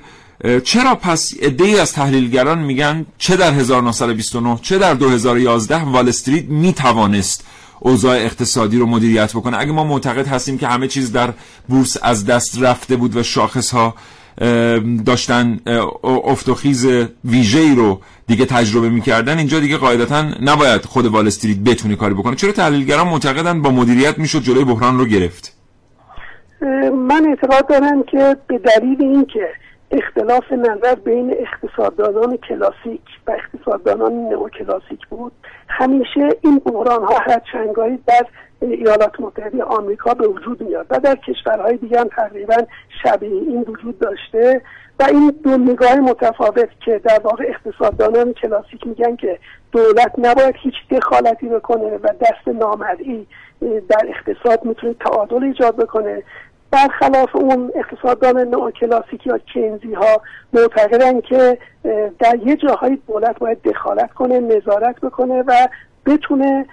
چرا 0.64 0.96
پس 0.96 1.34
ای 1.60 1.80
از 1.80 1.94
تحلیلگران 1.94 2.60
میگن 2.60 3.06
چه 3.18 3.36
در 3.36 3.54
1929 3.54 4.60
چه 4.62 4.78
در 4.78 4.94
2011 4.94 5.84
وال 5.84 6.10
استریت 6.10 6.46
می‌توانست 6.46 7.44
اوضاع 7.80 8.16
اقتصادی 8.18 8.78
رو 8.78 8.86
مدیریت 8.86 9.32
بکنه؟ 9.34 9.58
اگه 9.60 9.72
ما 9.72 9.84
معتقد 9.84 10.28
هستیم 10.28 10.58
که 10.58 10.68
همه 10.68 10.88
چیز 10.88 11.12
در 11.12 11.34
بورس 11.70 11.98
از 12.02 12.26
دست 12.26 12.62
رفته 12.62 12.96
بود 12.96 13.16
و 13.16 13.24
شاخص 13.24 13.72
ها 13.72 13.96
داشتن 15.06 15.60
افت 16.04 16.50
و 16.50 16.56
خیز 16.56 16.88
ویژه‌ای 17.26 17.76
رو 17.76 18.02
دیگه 18.28 18.46
تجربه 18.46 18.90
می‌کردن 18.90 19.38
اینجا 19.38 19.60
دیگه 19.60 19.78
قاعدتا 19.78 20.24
نباید 20.42 20.86
خود 20.86 21.06
وال 21.06 21.28
استریت 21.28 21.58
بتونه 21.58 21.96
کاری 21.96 22.14
بکنه. 22.14 22.36
چرا 22.36 22.52
تحلیلگران 22.52 23.08
معتقدن 23.08 23.62
با 23.62 23.70
مدیریت 23.70 24.20
می‌شد 24.20 24.40
جلوی 24.40 24.64
بحران 24.64 25.00
رو 25.00 25.06
گرفت؟ 25.06 25.54
من 27.10 27.26
اعتقاد 27.30 27.68
دارم 27.68 28.04
که 28.04 28.38
به 28.48 28.58
دلیل 28.58 29.02
اینکه 29.02 29.50
اختلاف 29.92 30.52
نظر 30.52 30.96
بین 30.96 31.36
اقتصاددانان 31.40 32.38
کلاسیک 32.38 33.02
و 33.28 33.32
اقتصاددانان 33.32 34.14
نئوکلاسیک 34.14 35.08
بود 35.10 35.32
همیشه 35.68 36.30
این 36.42 36.62
بحران 36.66 37.04
ها 37.04 37.20
هرچنگایی 37.28 38.00
در 38.08 38.26
ایالات 38.62 39.20
متحده 39.20 39.64
آمریکا 39.64 40.14
به 40.14 40.28
وجود 40.28 40.62
میاد 40.64 40.86
و 40.90 41.00
در 41.00 41.16
کشورهای 41.16 41.78
دیگه 41.78 42.00
هم 42.00 42.08
تقریبا 42.08 42.56
شبیه 43.04 43.30
این 43.30 43.62
وجود 43.62 44.00
داشته 44.00 44.62
و 45.00 45.04
این 45.04 45.34
دو 45.44 45.58
نگاه 45.58 45.96
متفاوت 45.96 46.70
که 46.86 47.02
در 47.04 47.20
واقع 47.24 47.46
اقتصاددانان 47.48 48.34
کلاسیک 48.34 48.88
میگن 48.88 49.16
که 49.16 49.40
دولت 49.72 50.12
نباید 50.18 50.56
هیچ 50.58 50.74
دخالتی 50.92 51.48
بکنه 51.48 51.98
و 52.04 52.08
دست 52.22 52.48
نامرئی 52.48 53.28
در 53.90 54.08
اقتصاد 54.08 54.66
می‌تونه 54.66 54.94
تعادل 54.94 55.44
ایجاد 55.44 55.76
بکنه. 55.76 56.24
برخلاف 56.72 57.36
اون 57.36 57.72
اقتصاددان 57.76 58.48
نئوکلاسیک 58.48 59.28
یا 59.28 59.38
کینزی 59.38 59.94
ها 59.94 60.22
معتقدن 60.54 61.22
که 61.22 61.58
در 62.20 62.36
یه 62.46 62.56
جاهای 62.56 62.98
دولت 63.08 63.40
باید 63.40 63.62
دخالت 63.62 64.14
کنه 64.14 64.40
نظارت 64.40 65.00
بکنه 65.00 65.44
و 65.48 65.68
بتونه 66.06 66.66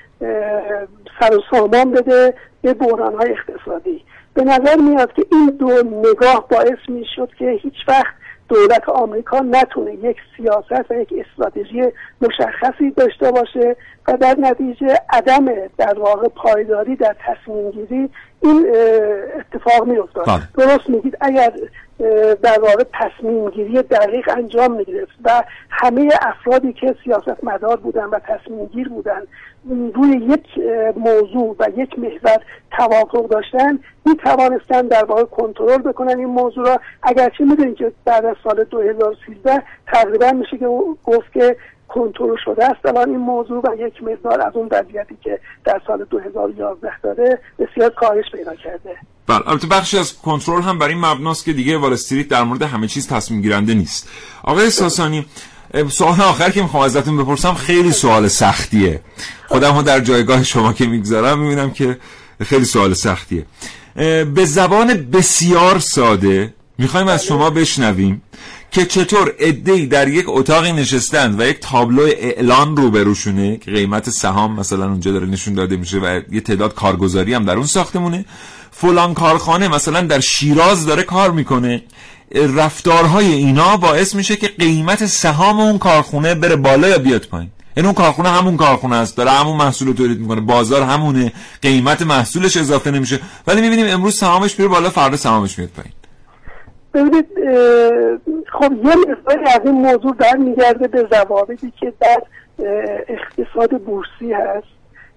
سر 1.20 1.36
و 1.36 1.40
سامان 1.50 1.90
بده 1.90 2.34
به 2.62 2.74
بحران 2.74 3.14
های 3.14 3.32
اقتصادی. 3.32 4.04
به 4.34 4.44
نظر 4.44 4.76
میاد 4.76 5.12
که 5.12 5.24
این 5.32 5.46
دو 5.46 5.82
نگاه 5.82 6.48
باعث 6.48 6.78
می‌شد 6.88 7.30
که 7.38 7.50
هیچ 7.50 7.74
وقت 7.88 8.14
دولت 8.48 8.88
آمریکا 8.88 9.38
نتونه 9.38 9.94
یک 9.94 10.16
سیاست 10.36 10.90
و 10.90 10.94
یک 10.94 11.14
استراتژی 11.18 11.82
مشخصی 12.20 12.90
داشته 12.90 13.30
باشه 13.30 13.76
و 14.08 14.16
در 14.16 14.36
نتیجه 14.38 14.98
عدم 15.12 15.46
در 15.78 15.98
واقع 15.98 16.28
پایداری 16.28 16.96
در 16.96 17.16
تصمیم 17.26 17.70
گیری 17.70 18.10
این 18.40 18.66
اتفاق 19.38 19.86
می 19.86 19.98
افتاد 19.98 20.26
بله. 20.26 20.66
درست 20.66 20.90
میگید. 20.90 21.16
اگر 21.20 21.52
در 22.42 22.60
واقع 22.60 22.84
تصمیم 22.92 23.50
گیری 23.50 23.82
دقیق 23.82 24.30
انجام 24.36 24.72
می‌گرفت 24.72 25.12
و 25.24 25.42
همه 25.70 26.10
افرادی 26.22 26.72
که 26.72 26.94
سیاست 27.04 27.44
مدار 27.44 27.76
بودن 27.76 28.04
و 28.04 28.18
تصمیم 28.18 28.66
گیر 28.66 28.88
بودن 28.88 29.22
روی 29.94 30.16
یک 30.16 30.46
موضوع 30.96 31.56
و 31.58 31.68
یک 31.76 31.98
محور 31.98 32.38
توافق 32.76 33.28
داشتن 33.28 33.78
می 34.06 34.16
توانستن 34.16 34.82
در 34.82 35.04
واقع 35.04 35.24
کنترل 35.24 35.78
بکنن 35.78 36.18
این 36.18 36.28
موضوع 36.28 36.66
را. 36.66 36.80
اگرچه 37.02 37.44
می‌دونید 37.44 37.76
که 37.76 37.92
بعد 38.04 38.24
از 38.24 38.36
سال 38.44 38.64
2013 38.64 39.62
تقریبا 39.92 40.30
میشه 40.30 40.58
که 40.58 40.66
گفت 41.04 41.32
که 41.32 41.56
کنترل 41.94 42.36
شده 42.44 42.64
است. 42.64 42.86
الان 42.86 43.08
این 43.08 43.18
موضوع 43.18 43.62
و 43.64 43.86
یک 43.86 44.02
مقدار 44.02 44.40
از 44.40 44.52
اون 44.54 44.68
وضعیتی 44.72 45.16
که 45.24 45.40
در 45.64 45.80
سال 45.86 46.04
2011 46.10 47.00
داره 47.02 47.38
بسیار 47.58 47.90
کاهش 47.90 48.24
پیدا 48.32 48.54
کرده. 48.54 48.90
بله 49.26 49.48
البته 49.48 49.66
بخشی 49.66 49.98
از 49.98 50.18
کنترل 50.18 50.62
هم 50.62 50.78
برای 50.78 50.94
این 50.94 51.04
مبناست 51.04 51.44
که 51.44 51.52
دیگه 51.52 51.78
وال 51.78 51.92
استریت 51.92 52.28
در 52.28 52.42
مورد 52.42 52.62
همه 52.62 52.86
چیز 52.86 53.08
تصمیم 53.08 53.42
گیرنده 53.42 53.74
نیست. 53.74 54.08
آقای 54.42 54.70
ساسانی 54.70 55.26
سوال 55.88 56.20
آخر 56.20 56.50
که 56.50 56.62
می‌خوام 56.62 56.82
ازتون 56.82 57.16
بپرسم 57.16 57.54
خیلی 57.54 57.92
سوال 57.92 58.28
سختیه. 58.28 59.00
خودم 59.48 59.70
ها 59.70 59.82
در 59.82 60.00
جایگاه 60.00 60.42
شما 60.44 60.72
که 60.72 60.86
می‌گذارم 60.86 61.38
می‌بینم 61.38 61.70
که 61.70 61.98
خیلی 62.42 62.64
سوال 62.64 62.94
سختیه. 62.94 63.46
به 64.34 64.44
زبان 64.44 65.10
بسیار 65.12 65.78
ساده 65.78 66.54
می‌خوایم 66.78 67.08
از 67.08 67.24
شما 67.24 67.50
بشنویم. 67.50 68.22
که 68.74 68.86
چطور 68.86 69.34
ادهی 69.38 69.86
در 69.86 70.08
یک 70.08 70.24
اتاقی 70.28 70.72
نشستند 70.72 71.40
و 71.40 71.46
یک 71.46 71.60
تابلو 71.60 72.02
اعلان 72.02 72.76
روبروشونه 72.76 73.56
که 73.56 73.70
قیمت 73.70 74.10
سهام 74.10 74.60
مثلا 74.60 74.88
اونجا 74.88 75.12
داره 75.12 75.26
نشون 75.26 75.54
داده 75.54 75.76
میشه 75.76 75.98
و 75.98 76.20
یه 76.32 76.40
تعداد 76.40 76.74
کارگزاری 76.74 77.34
هم 77.34 77.44
در 77.44 77.56
اون 77.56 77.66
ساختمونه. 77.66 78.24
فلان 78.70 79.14
کارخانه 79.14 79.68
مثلا 79.68 80.00
در 80.00 80.20
شیراز 80.20 80.86
داره 80.86 81.02
کار 81.02 81.30
می‌کنه. 81.30 81.82
رفتارهای 82.34 83.32
اینا 83.32 83.76
باعث 83.76 84.14
میشه 84.14 84.36
که 84.36 84.48
قیمت 84.48 85.06
سهام 85.06 85.60
اون 85.60 85.78
کارخونه 85.78 86.34
بره 86.34 86.56
بالا 86.56 86.88
یا 86.88 86.98
بیاد 86.98 87.26
پایین. 87.26 87.50
این 87.76 87.86
اون 87.86 87.94
کارخونه 87.94 88.28
همون 88.28 88.56
کارخونه 88.56 88.96
است 88.96 89.16
داره 89.16 89.30
همون 89.30 89.56
محصول 89.56 89.92
تولید 89.92 90.20
می‌کنه 90.20 90.40
بازار 90.40 90.82
همونه 90.82 91.32
قیمت 91.62 92.02
محصولش 92.02 92.56
اضافه 92.56 92.90
نمیشه. 92.90 93.20
ولی 93.46 93.60
می‌بینیم 93.60 93.86
امروز 93.88 94.16
سهامش 94.16 94.58
میره 94.58 94.68
بالا 94.68 94.90
فردا 94.90 95.16
سهامش 95.16 95.58
میاد 95.58 95.70
پایین. 95.70 95.92
ببینید 96.94 97.26
خب 98.52 98.72
یه 98.72 98.96
مقداری 98.96 99.44
از 99.46 99.60
این 99.64 99.74
موضوع 99.74 100.14
برمیگرده 100.14 100.88
به 100.88 101.08
ضوابطی 101.12 101.72
که 101.80 101.92
در 102.00 102.22
اقتصاد 103.08 103.70
بورسی 103.70 104.32
هست 104.32 104.66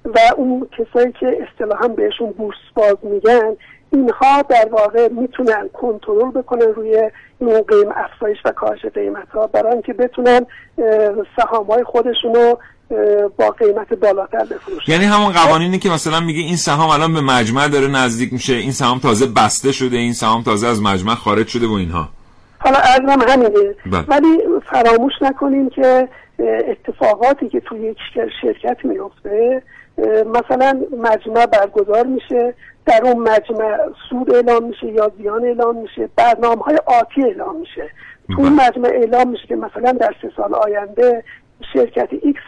و 0.06 0.20
اون 0.38 0.68
کسایی 0.78 1.12
که 1.12 1.48
اصطلاحا 1.48 1.88
بهشون 1.88 2.32
بورس 2.32 2.58
باز 2.76 2.96
میگن 3.04 3.56
اینها 3.92 4.42
در 4.42 4.70
واقع 4.72 5.10
می‌تونن 5.10 5.70
کنترل 5.74 6.32
بکنن 6.32 6.74
روی 6.74 7.12
این 7.40 7.62
قیم 7.62 7.92
افزایش 7.96 8.38
و 8.46 8.52
کاهش 8.52 8.86
قیمت 8.86 9.30
ها 9.30 9.48
برای 9.48 9.74
اینکه 9.74 9.94
بتونن 9.94 10.46
سهام 11.36 11.66
های 11.66 11.84
خودشون 11.84 12.36
رو 12.36 12.60
با 13.38 13.50
قیمت 13.50 13.94
بالاتر 13.94 14.46
بفروشن. 14.46 14.92
یعنی 14.92 15.06
همون 15.06 15.32
قوانینی 15.32 15.80
که 15.80 15.90
مثلا 15.90 16.20
میگه 16.20 16.40
این 16.40 16.56
سهام 16.56 16.90
الان 16.90 17.14
به 17.14 17.22
مجمع 17.22 17.68
داره 17.68 17.88
نزدیک 17.88 18.34
میشه 18.34 18.54
این 18.54 18.72
سهام 18.72 19.00
تازه 19.00 19.26
بسته 19.26 19.72
شده 19.72 19.98
این 19.98 20.14
سهام 20.14 20.44
تازه 20.44 20.68
از 20.68 20.82
مجمع 20.82 21.16
خارج 21.16 21.48
شده 21.48 21.68
و 21.68 21.72
اینها. 21.72 22.10
حالا 22.60 22.78
عرضم 22.78 23.22
همینه. 23.28 23.76
بله. 23.86 24.06
ولی 24.08 24.38
فراموش 24.72 25.14
نکنیم 25.22 25.70
که 25.70 26.08
اتفاقاتی 26.68 27.50
که 27.50 27.60
توی 27.60 27.80
یک 27.80 27.98
شرکت 28.42 28.78
میفته 28.86 29.64
مثلا 30.26 30.82
مجمع 30.98 31.46
برگزار 31.46 32.06
میشه 32.06 32.54
در 32.86 33.02
اون 33.04 33.18
مجمع 33.18 33.78
سود 34.10 34.36
اعلام 34.36 34.64
میشه 34.64 34.88
یا 34.88 35.12
زیان 35.18 35.46
اعلام 35.46 35.76
میشه 35.78 36.10
برنامه 36.16 36.64
های 36.64 36.78
آتی 36.86 37.24
اعلام 37.24 37.56
میشه. 37.60 37.90
تو 38.36 38.42
اون 38.42 38.54
مجمع 38.54 38.90
اعلام 38.90 39.30
میشه 39.30 39.48
که 39.48 39.56
مثلا 39.56 39.92
در 39.92 40.16
سه 40.22 40.32
سال 40.38 40.56
آینده 40.56 41.24
شرکت 41.74 42.10
ایکس 42.22 42.42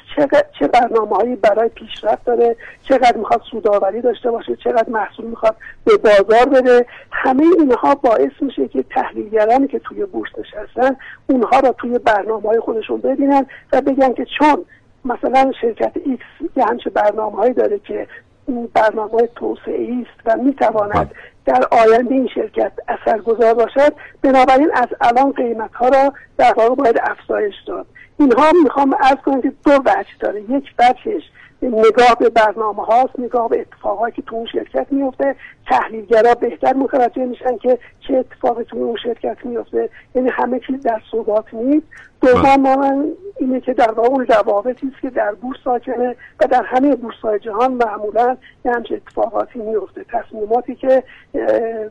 چه 0.59 0.67
برنامه 0.67 1.15
هایی 1.15 1.35
برای 1.35 1.69
پیشرفت 1.69 2.25
داره 2.25 2.55
چقدر 2.83 3.17
می‌خواد 3.17 3.41
سودآوری 3.51 4.01
داشته 4.01 4.31
باشه 4.31 4.55
چقدر 4.55 4.89
محصول 4.89 5.25
می‌خواد 5.25 5.55
به 5.85 5.97
بازار 5.97 6.45
بده. 6.45 6.85
همه 7.11 7.43
اینها 7.59 7.95
باعث 7.95 8.31
میشه 8.41 8.67
که 8.67 8.83
تحلیلگرانی 8.83 9.67
که 9.67 9.79
توی 9.79 10.05
بورس 10.05 10.29
نشستن 10.37 10.95
اونها 11.27 11.59
را 11.59 11.71
توی 11.71 11.99
برنامه 11.99 12.49
های 12.49 12.59
خودشون 12.59 13.01
ببینن 13.01 13.45
و 13.73 13.81
بگن 13.81 14.13
که 14.13 14.25
چون 14.39 14.65
مثلا 15.05 15.51
شرکت 15.61 15.91
ایکس 16.05 16.25
یه 16.57 16.65
همچه 16.65 16.89
برنامه 16.89 17.35
هایی 17.35 17.53
داره 17.53 17.79
که 17.79 18.07
این 18.47 18.69
برنامه 18.73 19.27
توسعه 19.35 19.93
است 20.01 20.21
و 20.25 20.37
می‌تواند 20.43 21.11
در 21.45 21.63
آینده 21.71 22.15
این 22.15 22.27
شرکت 22.35 22.71
اثرگذار 22.87 23.53
باشد 23.53 23.93
بنابراین 24.21 24.71
از 24.73 24.87
الان 25.01 25.31
قیمت 25.31 25.73
ها 25.73 25.87
را 25.87 26.13
در 26.37 26.53
واقع 26.57 26.75
باید 26.75 26.99
افزایش 27.03 27.55
داد. 27.67 27.85
اینها 28.19 28.51
می‌خوام 28.63 28.95
عرض 28.99 29.17
کنم 29.25 29.41
که 29.41 29.51
دو 29.65 29.71
وجه 29.71 30.10
داره. 30.19 30.41
یک 30.41 30.73
وجهش 30.79 31.23
نگاه 31.62 32.15
به 32.19 32.29
برنامه 32.29 32.86
هاست 32.86 33.19
نگاه 33.19 33.49
به 33.49 33.62
اتفاقایی 33.62 34.13
که 34.13 34.21
تو 34.21 34.36
اون 34.36 34.45
شرکت 34.45 34.88
میفته. 34.91 35.36
تحلیلگرا 35.67 36.34
بهتر 36.34 36.73
متوجه 36.73 37.25
میشن 37.25 37.58
که 37.58 37.79
چه 38.08 38.17
اتفاقی 38.17 38.63
تو 38.63 38.77
اون 38.77 38.97
شرکت 39.03 39.38
میفته. 39.45 39.89
یعنی 40.15 40.29
همه 40.29 40.60
چیز 40.67 40.84
در 40.84 41.01
ثبات 41.12 41.53
نیست. 41.53 41.86
دوم 42.21 42.62
من 42.62 43.05
اینه 43.39 43.62
که 43.62 43.73
در 43.73 43.91
واقع 43.91 44.10
اون 44.10 44.25
روابطی 44.25 44.88
است 44.88 45.01
که 45.01 45.10
در 45.10 45.34
بورس 45.34 45.58
ساکنه 45.63 46.15
و 46.39 46.47
در 46.47 46.63
همه 46.63 46.95
بورس 46.95 47.41
جهان 47.41 47.71
معمولا 47.73 48.38
یه 48.65 48.71
همچه 48.71 48.95
اتفاقاتی 48.95 49.60
میفته. 49.60 50.05
تصمیماتی 50.10 50.75
که 50.75 51.03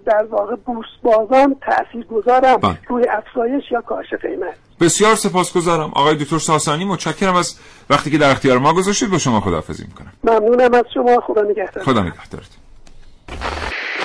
در 0.06 0.24
واقع 0.30 0.56
بورس 0.56 0.88
بازان 1.02 1.56
تأثیر 1.60 2.04
گذارم 2.04 2.78
روی 2.88 3.04
افزایش 3.08 3.72
یا 3.72 3.80
کاهش 3.80 4.14
قیمت. 4.14 4.67
بسیار 4.80 5.14
سپاسگزارم. 5.14 5.92
آقای 5.94 6.14
دکتر 6.14 6.38
ساسانی 6.38 6.84
متشکرم 6.84 7.36
از 7.36 7.58
وقتی 7.90 8.10
که 8.10 8.18
در 8.18 8.30
اختیار 8.30 8.58
ما 8.58 8.72
گذاشتید. 8.72 9.10
با 9.10 9.18
شما 9.18 9.40
خداحافظی 9.40 9.84
می‌کنم. 9.88 10.12
ممنونم 10.24 10.74
از 10.74 10.84
شما. 10.94 11.20
خدا 11.20 11.42
نگهدار. 11.42 11.84
خدا 11.84 12.02
نگهدارت 12.02 12.48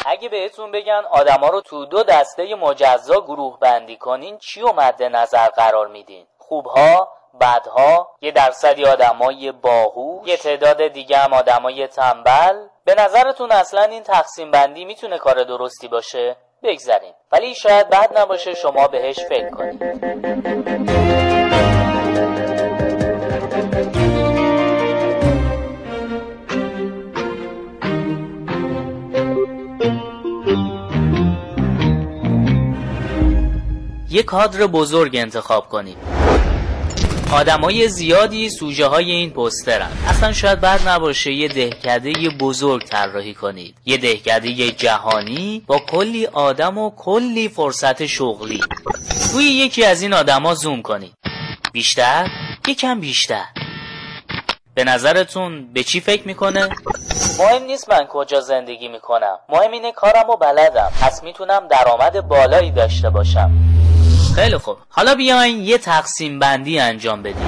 اگه 0.06 0.30
بهتون 0.30 0.72
بگن 0.72 1.02
آدما 1.12 1.48
رو 1.48 1.62
تو 1.62 1.86
دو 1.86 2.04
دسته 2.04 2.56
مجزا 2.56 3.22
گروه 3.22 3.60
بندی 3.60 3.98
کنین 3.98 4.38
چی 4.38 4.62
رو 4.62 4.74
مد 4.78 5.04
نظر 5.04 5.48
قرار 5.48 5.88
میدین؟ 5.88 6.26
خوبها 6.38 7.08
بدها؟ 7.42 8.08
یه 8.22 8.32
درصدی 8.32 8.86
آدمای 8.86 9.52
باهوش؟ 9.52 10.28
یه 10.28 10.38
تعداد 10.38 10.88
دیگه 10.88 11.18
هم 11.18 11.34
آدمای 11.34 11.88
تنبل؟ 11.88 12.56
به 12.86 12.96
نظرتون 12.96 13.52
اصلا 13.52 13.84
این 13.84 14.04
تقسیم 14.04 14.52
بندی 14.52 14.86
می‌تونه 14.86 15.18
کار 15.18 15.44
درستی 15.44 15.88
باشه؟ 15.88 16.36
بگذریم. 16.64 17.14
ولی 17.32 17.56
شاید 17.56 17.90
بد 17.90 18.18
نباشه 18.18 18.54
شما 18.54 18.88
بهش 18.88 19.20
فکر 19.20 19.50
کنید. 19.50 19.84
یک 34.10 34.26
کادر 34.26 34.68
بزرگ 34.68 35.16
انتخاب 35.16 35.70
کنید. 35.70 36.23
آدمای 37.34 37.88
زیادی 37.88 38.50
سوژه 38.50 38.86
های 38.86 39.12
این 39.12 39.30
پسترن 39.30 39.92
اصلا 40.08 40.34
شاید 40.34 40.62
بد 40.62 40.88
نباشه 40.88 41.32
یه 41.32 41.48
دهکده 41.48 42.14
بزرگ 42.40 42.84
طراحی 42.84 43.34
کنید. 43.34 43.76
یه 43.86 43.98
دهکده 43.98 44.72
جهانی 44.72 45.64
با 45.68 45.80
کلی 45.80 46.26
آدم 46.26 46.78
و 46.78 46.92
کلی 46.98 47.50
فرصت 47.50 48.06
شغلی. 48.06 48.62
روی 49.34 49.44
یکی 49.44 49.86
از 49.86 50.02
این 50.02 50.14
آدما 50.14 50.56
زوم 50.56 50.82
کنید. 50.82 51.14
بیشتر؟ 51.72 52.28
یکم 52.68 53.00
بیشتر. 53.00 53.46
به 54.74 54.84
نظرتون 54.84 55.74
به 55.74 55.84
چی 55.84 56.00
فکر 56.00 56.28
می‌کنه؟ 56.28 56.70
مهم 57.40 57.64
نیست 57.64 57.90
من 57.90 58.06
کجا 58.10 58.42
زندگی 58.42 58.88
می‌کنم. 58.88 59.40
مهم 59.50 59.72
اینه 59.72 59.92
کارم 59.92 60.30
و 60.30 60.38
بلدم. 60.38 60.92
پس 61.02 61.24
می‌تونم 61.24 61.68
درآمد 61.68 62.28
بالایی 62.28 62.72
داشته 62.72 63.10
باشم. 63.10 63.73
خیلی 64.36 64.58
خوب. 64.58 64.78
حالا 64.90 65.16
بیاین 65.16 65.62
یه 65.62 65.78
تقسیم 65.78 66.40
بندی 66.40 66.80
انجام 66.80 67.24
بدیم. 67.24 67.48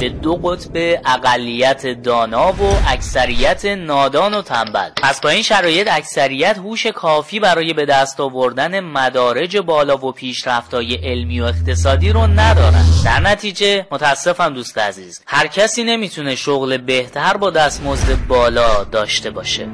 به 0.00 0.08
دو 0.08 0.34
قطب 0.34 1.00
اقلیت 1.06 1.86
دانا 1.86 2.52
و 2.52 2.78
اکثریت 2.88 3.64
نادان 3.64 4.34
و 4.34 4.42
تنبل. 4.42 4.90
پس 5.02 5.20
با 5.20 5.28
این 5.28 5.42
شرایط 5.42 5.88
اکثریت 5.90 6.58
هوش 6.58 6.86
کافی 6.86 7.40
برای 7.40 7.72
به 7.72 7.86
دست 7.86 8.20
آوردن 8.20 8.80
مدارج 8.80 9.56
بالا 9.56 9.96
و 9.96 10.12
پیشرفتهای 10.12 10.94
علمی 10.94 11.40
و 11.40 11.44
اقتصادی 11.44 12.12
رو 12.12 12.26
ندارن. 12.26 12.84
در 13.04 13.20
نتیجه 13.20 13.86
متاسفم 13.90 14.54
دوست 14.54 14.78
عزیز 14.78 15.22
هر 15.26 15.46
کسی 15.46 15.84
نمی‌تونه 15.84 16.34
شغل 16.34 16.76
بهتر 16.76 17.36
با 17.36 17.50
دستمزد 17.50 18.26
بالا 18.28 18.84
داشته 18.84 19.30
باشه. 19.30 19.66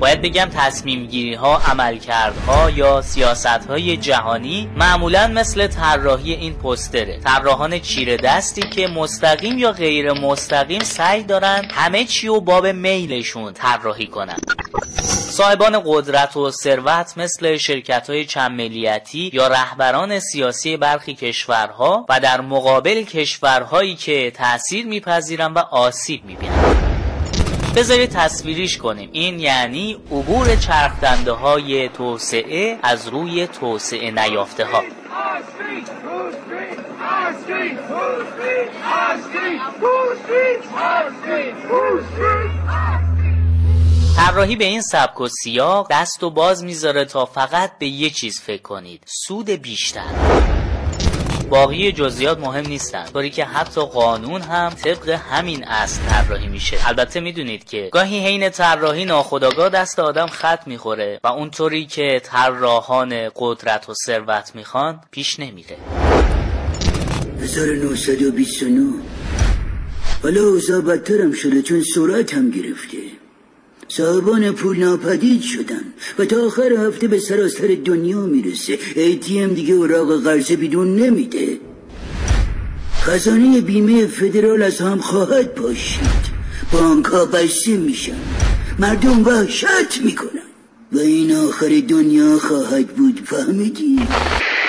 باید 0.00 0.22
بگم 0.22 0.48
تصمیم 0.56 1.06
گیری 1.06 1.34
ها 1.34 1.58
عملکردها 1.58 2.70
یا 2.70 3.02
سیاست 3.02 3.46
های 3.46 3.96
جهانی 3.96 4.70
معمولا 4.76 5.26
مثل 5.26 5.66
طراحی 5.66 6.32
این 6.32 6.54
پستره. 6.54 7.20
طراحان 7.24 7.78
چیره 7.78 8.16
دستی 8.16 8.62
که 8.62 8.88
مستقیم 8.88 9.58
یا 9.58 9.72
غیر 9.72 10.12
مستقیم 10.12 10.80
سعی 10.80 11.22
دارن 11.22 11.68
همه 11.70 12.04
چی 12.04 12.28
و 12.28 12.40
باب 12.40 12.66
میلشون 12.66 13.52
طراحی 13.52 14.06
کنن. 14.06 14.36
صاحبان 15.34 15.82
قدرت 15.86 16.36
و 16.36 16.50
ثروت 16.50 17.18
مثل 17.18 17.56
شرکت 17.56 18.10
های 18.10 18.24
چند 18.24 18.50
ملیتی 18.50 19.30
یا 19.32 19.48
رهبران 19.48 20.20
سیاسی 20.20 20.76
برخی 20.76 21.14
کشورها 21.14 22.06
و 22.08 22.20
در 22.20 22.40
مقابل 22.40 23.02
کشورهایی 23.02 23.94
که 23.94 24.30
تأثیر 24.30 24.86
میپذیرن 24.86 25.52
و 25.52 25.58
آسیب 25.58 26.24
می‌بینن. 26.24 26.93
بذارید 27.76 28.10
تصویریش 28.10 28.78
کنیم. 28.78 29.08
این 29.12 29.40
یعنی 29.40 29.96
عبور 30.10 30.56
چرخدنده 30.56 31.32
های 31.32 31.88
توسعه 31.88 32.78
از 32.82 33.08
روی 33.08 33.46
توسعه 33.46 34.10
نیافته 34.10 34.64
ها 34.64 34.82
طراحی 44.16 44.56
به 44.56 44.64
این 44.64 44.82
سبک 44.82 45.20
و 45.20 45.28
سیاق 45.28 45.86
دست 45.90 46.22
و 46.22 46.30
باز 46.30 46.64
می‌ذاره 46.64 47.04
تا 47.04 47.24
فقط 47.24 47.78
به 47.78 47.86
یه 47.86 48.10
چیز 48.10 48.40
فکر 48.40 48.62
کنید. 48.62 49.02
سود 49.06 49.50
بیشتر. 49.50 50.53
باقی 51.54 51.92
جزئیات 51.92 52.38
مهم 52.38 52.66
نیستن. 52.66 53.04
طوری 53.04 53.30
که 53.30 53.44
حتی 53.44 53.80
قانون 53.80 54.40
هم 54.42 54.70
طبق 54.70 55.08
همین 55.08 55.64
اصل 55.64 56.00
طراحی 56.02 56.46
میشه. 56.46 56.88
البته 56.88 57.20
می‌دونید 57.20 57.64
که 57.64 57.88
گاهی 57.92 58.18
حین 58.26 58.50
طراحی 58.50 59.04
ناخداگاه 59.04 59.68
دست 59.68 59.98
آدم 59.98 60.26
خط 60.26 60.66
می‌خوره 60.66 61.20
و 61.24 61.28
اونطوری 61.28 61.86
که 61.86 62.20
طراحان 62.24 63.30
قدرت 63.36 63.88
و 63.88 63.94
ثروت 64.06 64.52
می‌خوان 64.54 65.00
پیش 65.10 65.40
نمیره. 65.40 65.76
1929 67.40 68.80
حالا 70.22 70.40
اوضاع 70.40 70.80
بدترم 70.80 71.32
شده 71.32 71.62
چون 71.62 71.82
سرعت 71.94 72.34
هم 72.34 72.50
گرفته. 72.50 73.03
صاحبان 73.96 74.52
پول 74.52 74.78
ناپدید 74.78 75.42
شدن 75.42 75.84
و 76.18 76.24
تا 76.24 76.46
آخر 76.46 76.72
هفته 76.72 77.08
به 77.08 77.18
سراسر 77.18 77.76
دنیا 77.84 78.20
می‌رسه. 78.20 78.78
ایتیم 78.94 79.54
دیگه 79.54 79.74
اوراق 79.74 80.22
قرضه 80.24 80.56
بیدون 80.56 80.96
نمیده. 80.96 81.58
خزانه 83.02 83.60
بیمه 83.60 84.06
فدرال 84.06 84.62
از 84.62 84.78
هم 84.78 84.98
خواهد 84.98 85.54
پاشید. 85.54 86.24
بانک 86.72 87.04
ها 87.04 87.24
بسته 87.24 87.76
میشن. 87.76 88.16
مردم 88.78 89.26
وحشت 89.26 90.00
می‌کنن. 90.04 90.50
و 90.92 90.98
این 90.98 91.36
آخر 91.36 91.82
دنیا 91.88 92.38
خواهد 92.38 92.86
بود 92.86 93.20
فهمیدی؟ 93.24 93.98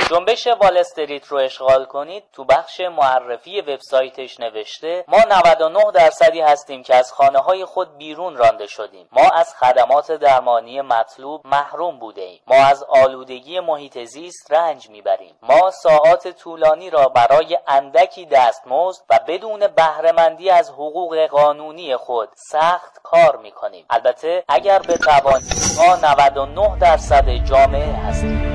جنبش 0.09 0.47
وال 0.47 0.77
استریت 0.77 1.27
رو 1.27 1.37
اشغال 1.37 1.85
کنید 1.85 2.23
تو 2.33 2.43
بخش 2.43 2.81
معرفی 2.81 3.61
وبسایتش 3.61 4.39
نوشته 4.39 5.05
ما 5.07 5.17
99 5.29 5.91
درصدی 5.93 6.41
هستیم 6.41 6.83
که 6.83 6.95
از 6.95 7.13
خانه 7.13 7.39
های 7.39 7.65
خود 7.65 7.97
بیرون 7.97 8.37
رانده 8.37 8.67
شدیم. 8.67 9.07
ما 9.11 9.29
از 9.29 9.55
خدمات 9.55 10.11
درمانی 10.11 10.81
مطلوب 10.81 11.47
محروم 11.47 11.99
بوده 11.99 12.21
ایم 12.21 12.41
ما 12.47 12.55
از 12.55 12.83
آلودگی 12.83 13.59
محیط 13.59 14.03
زیست 14.03 14.53
رنج 14.53 14.89
می‌بریم. 14.89 15.35
ما 15.41 15.71
ساعات 15.71 16.27
طولانی 16.27 16.89
را 16.89 17.09
برای 17.09 17.59
اندکی 17.67 18.25
دستمزد 18.25 19.01
و 19.09 19.19
بدون 19.27 19.67
بهرهمندی 19.67 20.49
از 20.49 20.69
حقوق 20.69 21.25
قانونی 21.25 21.95
خود 21.95 22.29
سخت 22.51 22.99
کار 23.03 23.35
می‌کنیم. 23.37 23.85
البته 23.89 24.43
اگر 24.47 24.79
بتوانیم 24.79 25.49
ما 25.77 25.95
99 25.95 26.79
درصد 26.79 27.29
جامعه 27.29 27.93
هستیم. 27.93 28.54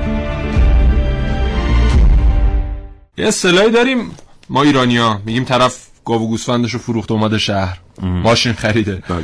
یه 3.17 3.27
اصطلاحی 3.27 3.71
داریم. 3.71 4.11
ما 4.49 4.63
ایرانیا 4.63 5.21
میگیم 5.25 5.43
طرف 5.43 5.77
گاو 6.05 6.21
و 6.21 6.27
گوسفندش 6.27 6.71
رو 6.71 6.79
فروخت 6.79 7.11
اومده 7.11 7.37
شهر. 7.37 7.77
ماشین 8.01 8.53
خریده. 8.53 9.03
بله. 9.09 9.23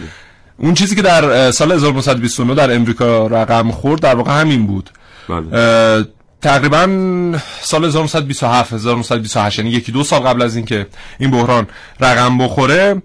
اون 0.58 0.74
چیزی 0.74 0.96
که 0.96 1.02
در 1.02 1.52
سال 1.52 1.72
1929 1.72 2.56
در 2.56 2.76
امریکا 2.76 3.28
رقم 3.28 3.72
خورد 3.72 4.02
در 4.02 4.16
واقع 4.16 4.42
همین 4.42 4.68
بود. 4.68 4.90
بله. 5.30 6.06
تقریبا 6.42 6.88
سال 7.62 7.86
1927 7.86 8.74
1928 8.74 9.60
یعنی 9.60 9.72
یکی 9.72 9.92
دو 9.92 10.04
سال 10.04 10.20
قبل 10.20 10.42
از 10.42 10.56
اینکه 10.56 10.88
این 11.20 11.32
بحران 11.32 11.68
رقم 12.00 12.38
بخوره 12.38 13.02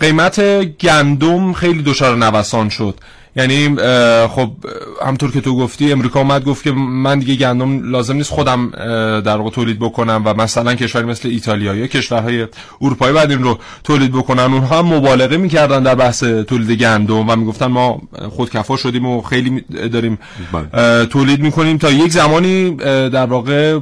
قیمت 0.00 0.64
گندم 0.64 1.52
خیلی 1.52 1.82
دچار 1.82 2.16
نوسان 2.16 2.68
شد. 2.68 2.94
یعنی 3.36 3.76
خب 4.28 4.50
همطور 5.06 5.30
که 5.30 5.40
تو 5.40 5.56
گفتی 5.56 5.92
امریکا 5.92 6.20
اومد 6.20 6.44
گفت 6.44 6.64
که 6.64 6.72
من 6.72 7.18
دیگه 7.18 7.34
گندم 7.34 7.90
لازم 7.90 8.16
نیست 8.16 8.30
خودم 8.30 8.70
در 9.20 9.36
واقع 9.36 9.50
تولید 9.50 9.78
بکنم 9.78 10.22
و 10.24 10.34
مثلا 10.34 10.74
کشوری 10.74 11.06
مثل 11.06 11.28
ایتالیا 11.28 11.74
یا 11.74 11.86
کشورهای 11.86 12.46
اروپایی 12.80 13.12
بعد 13.14 13.30
این 13.30 13.42
رو 13.42 13.58
تولید 13.84 14.12
بکنن 14.12 14.42
اونها 14.42 14.78
هم 14.78 14.86
مبالغه 14.86 15.36
می‌کردن 15.36 15.82
در 15.82 15.94
بحث 15.94 16.24
تولید 16.24 16.80
گندم 16.80 17.30
و 17.30 17.36
می‌گفتن 17.36 17.66
ما 17.66 18.02
خودکفا 18.30 18.76
شدیم 18.76 19.06
و 19.06 19.22
خیلی 19.22 19.60
داریم 19.92 20.18
بله. 20.52 21.06
تولید 21.06 21.40
می‌کنیم 21.40 21.78
تا 21.78 21.90
یک 21.90 22.12
زمانی 22.12 22.70
در 23.10 23.26
واقع 23.26 23.78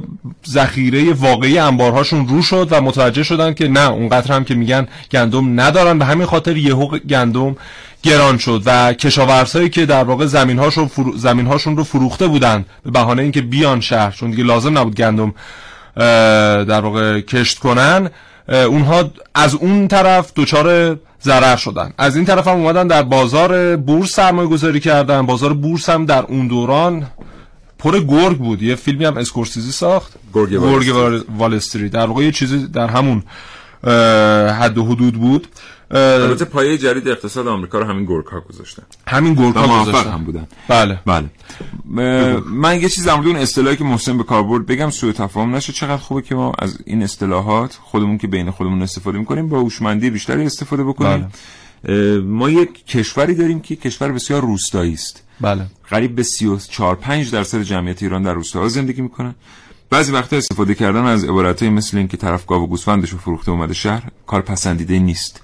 ذخیره 0.49 1.13
واقعی 1.13 1.57
انبارهاشون 1.57 2.27
رو 2.27 2.41
شد 2.41 2.67
و 2.71 2.81
متوجه 2.81 3.23
شدن 3.23 3.53
که 3.53 3.67
نه 3.67 3.89
اونقدر 3.89 4.35
هم 4.35 4.43
که 4.43 4.55
میگن 4.55 4.87
گندم 5.11 5.59
ندارن 5.59 5.99
به 5.99 6.05
همین 6.05 6.25
خاطر 6.25 6.57
یهو 6.57 6.97
گندم 6.97 7.55
گران 8.07 8.37
شد 8.37 8.61
و 8.65 8.93
کشاورزهایی 8.93 9.69
که 9.69 9.85
در 9.85 10.03
واقع 10.03 10.25
زمینهاشون 10.25 10.87
فرو... 10.87 11.17
زمینهاشون 11.17 11.77
رو 11.77 11.83
فروخته 11.83 12.27
بودن 12.27 12.65
به 12.83 12.91
بهانه 12.91 13.21
اینکه 13.21 13.41
بیان 13.41 13.81
شهر 13.81 14.11
چون 14.11 14.31
دیگه 14.31 14.43
لازم 14.43 14.77
نبود 14.77 14.95
گندم 14.95 15.33
در 16.65 16.81
واقع 16.81 17.21
کشت 17.21 17.59
کنن 17.59 18.09
اونها 18.47 19.11
از 19.35 19.55
اون 19.55 19.87
طرف 19.87 20.31
دچار 20.35 20.97
ضرر 21.23 21.55
شدن. 21.55 21.93
از 21.97 22.15
این 22.15 22.25
طرف 22.25 22.47
هم 22.47 22.55
اومدن 22.55 22.87
در 22.87 23.03
بازار 23.03 23.75
بورس 23.75 24.11
سرمایه 24.11 24.49
گذاری 24.49 24.79
کردن. 24.79 25.25
بازار 25.25 25.53
بورس 25.53 25.89
هم 25.89 26.05
در 26.05 26.23
اون 26.23 26.47
دوران 26.47 27.07
پر 27.79 27.99
گرگ 27.99 28.37
بود. 28.37 28.61
یه 28.61 28.75
فیلمی 28.75 29.05
هم 29.05 29.17
اسکورسیزی 29.17 29.71
ساخت. 29.71 30.13
گرگ, 30.33 30.49
گرگ 30.49 31.23
والستری 31.37 31.89
در 31.89 32.05
واقع 32.05 32.23
یه 32.23 32.31
چیزی 32.31 32.67
در 32.67 32.87
همون 32.87 33.23
حد 34.59 34.77
و 34.77 34.85
حدود 34.85 35.13
بود. 35.13 35.47
البته 35.91 36.45
پایه 36.45 36.77
جدید 36.77 37.07
اقتصاد 37.07 37.47
آمریکا 37.47 37.79
رو 37.79 37.85
همین 37.85 38.05
گورک 38.05 38.25
ها 38.25 38.39
گذاشتن. 38.39 38.83
همین 39.07 39.33
گورک 39.33 39.55
ها 39.55 39.83
گذاشتن. 39.83 40.11
هم 40.11 40.23
بودن. 40.23 40.47
بله. 40.67 40.99
بله. 41.05 41.29
من 42.45 42.81
یه 42.81 42.89
چیز 42.89 43.05
در 43.05 43.15
مورد 43.15 43.27
اون 43.27 43.35
اصطلاحی 43.35 43.75
که 43.75 43.83
محسن 43.83 44.17
به 44.17 44.23
کار 44.23 44.43
برد 44.43 44.65
بگم 44.65 44.89
سوء 44.89 45.11
تفاهم 45.11 45.55
نشه. 45.55 45.73
چقدر 45.73 45.97
خوبه 45.97 46.21
که 46.21 46.35
ما 46.35 46.51
از 46.59 46.77
این 46.85 47.03
اصطلاحات 47.03 47.79
خودمون 47.81 48.17
که 48.17 48.27
بین 48.27 48.51
خودمون 48.51 48.81
استفاده 48.81 49.17
می‌کنیم 49.17 49.49
با 49.49 49.59
هوشمندی 49.59 50.09
بیشتری 50.09 50.45
استفاده 50.45 50.83
بکنیم. 50.83 51.31
بله. 51.83 52.19
ما 52.19 52.49
یک 52.49 52.85
کشوری 52.85 53.35
داریم 53.35 53.59
که 53.59 53.75
کشور 53.75 54.11
بسیار 54.11 54.41
روستایی 54.41 54.93
است. 54.93 55.23
بله. 55.41 55.65
قریب 55.89 56.15
به 56.15 56.23
34 56.23 56.95
5 56.95 57.31
درصد 57.31 57.61
جمعیت 57.61 58.03
ایران 58.03 58.23
در 58.23 58.33
روستاها 58.33 58.67
زندگی 58.67 59.01
می‌کنن. 59.01 59.35
بعضی 59.89 60.11
وقتا 60.11 60.37
استفاده 60.37 60.75
کردن 60.75 61.03
از 61.03 61.23
عبارتهای 61.23 61.69
مثل 61.69 61.97
اینکه 61.97 62.17
طرف 62.17 62.45
گاو 62.45 62.63
و 62.63 62.67
گوسفندش 62.67 63.09
رو 63.09 63.17
فروخته 63.17 63.51
اومده 63.51 63.73
شهر 63.73 64.03
کار 64.27 64.41
پسندیده 64.41 64.99
نیست. 64.99 65.41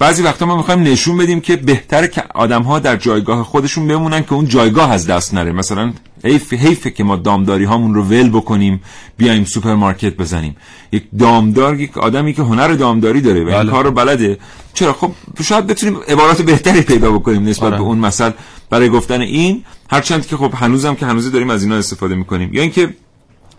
بعضی 0.00 0.22
وقتا 0.22 0.46
ما 0.46 0.56
می‌خوایم 0.56 0.82
نشون 0.82 1.16
بدیم 1.16 1.40
که 1.40 1.56
بهتره 1.56 2.08
که 2.08 2.22
آدم 2.34 2.62
ها 2.62 2.78
در 2.78 2.96
جایگاه 2.96 3.44
خودشون 3.44 3.88
بمونن 3.88 4.22
که 4.22 4.32
اون 4.32 4.48
جایگاه 4.48 4.92
از 4.92 5.06
دست 5.06 5.34
نره. 5.34 5.52
مثلا 5.52 5.92
حیف 6.24 6.52
حیفه 6.52 6.90
که 6.90 7.04
ما 7.04 7.16
دامداری 7.16 7.64
هامون 7.64 7.94
رو 7.94 8.02
ول 8.02 8.28
بکنیم 8.30 8.80
بیایم 9.16 9.44
سوپرمارکت 9.44 10.16
بزنیم. 10.16 10.56
یک 10.92 11.04
دامدار 11.18 11.80
یک 11.80 11.98
آدمی 11.98 12.34
که 12.34 12.42
هنر 12.42 12.68
دامداری 12.68 13.20
داره 13.20 13.44
و 13.44 13.48
این 13.48 13.56
بله. 13.56 13.70
کار 13.70 13.84
رو 13.84 13.90
بلده. 13.90 14.38
چرا؟ 14.74 14.92
خب 14.92 15.12
شاید 15.42 15.66
بتونیم 15.66 15.96
عبارات 16.08 16.42
بهتری 16.42 16.80
پیدا 16.80 17.12
بکنیم 17.12 17.48
نسبت 17.48 17.64
آره. 17.64 17.76
به 17.76 17.82
اون 17.82 17.98
مثل. 17.98 18.30
برای 18.70 18.88
گفتن 18.88 19.20
این 19.20 19.64
هرچند 19.90 20.26
که 20.26 20.36
خب 20.36 20.52
هنوزم 20.54 20.94
که 20.94 21.06
هنوز 21.06 21.32
داریم 21.32 21.50
از 21.50 21.62
اینا 21.62 21.76
استفاده 21.76 22.14
می‌کنیم. 22.14 22.54
یا 22.54 22.62
اینکه 22.62 22.94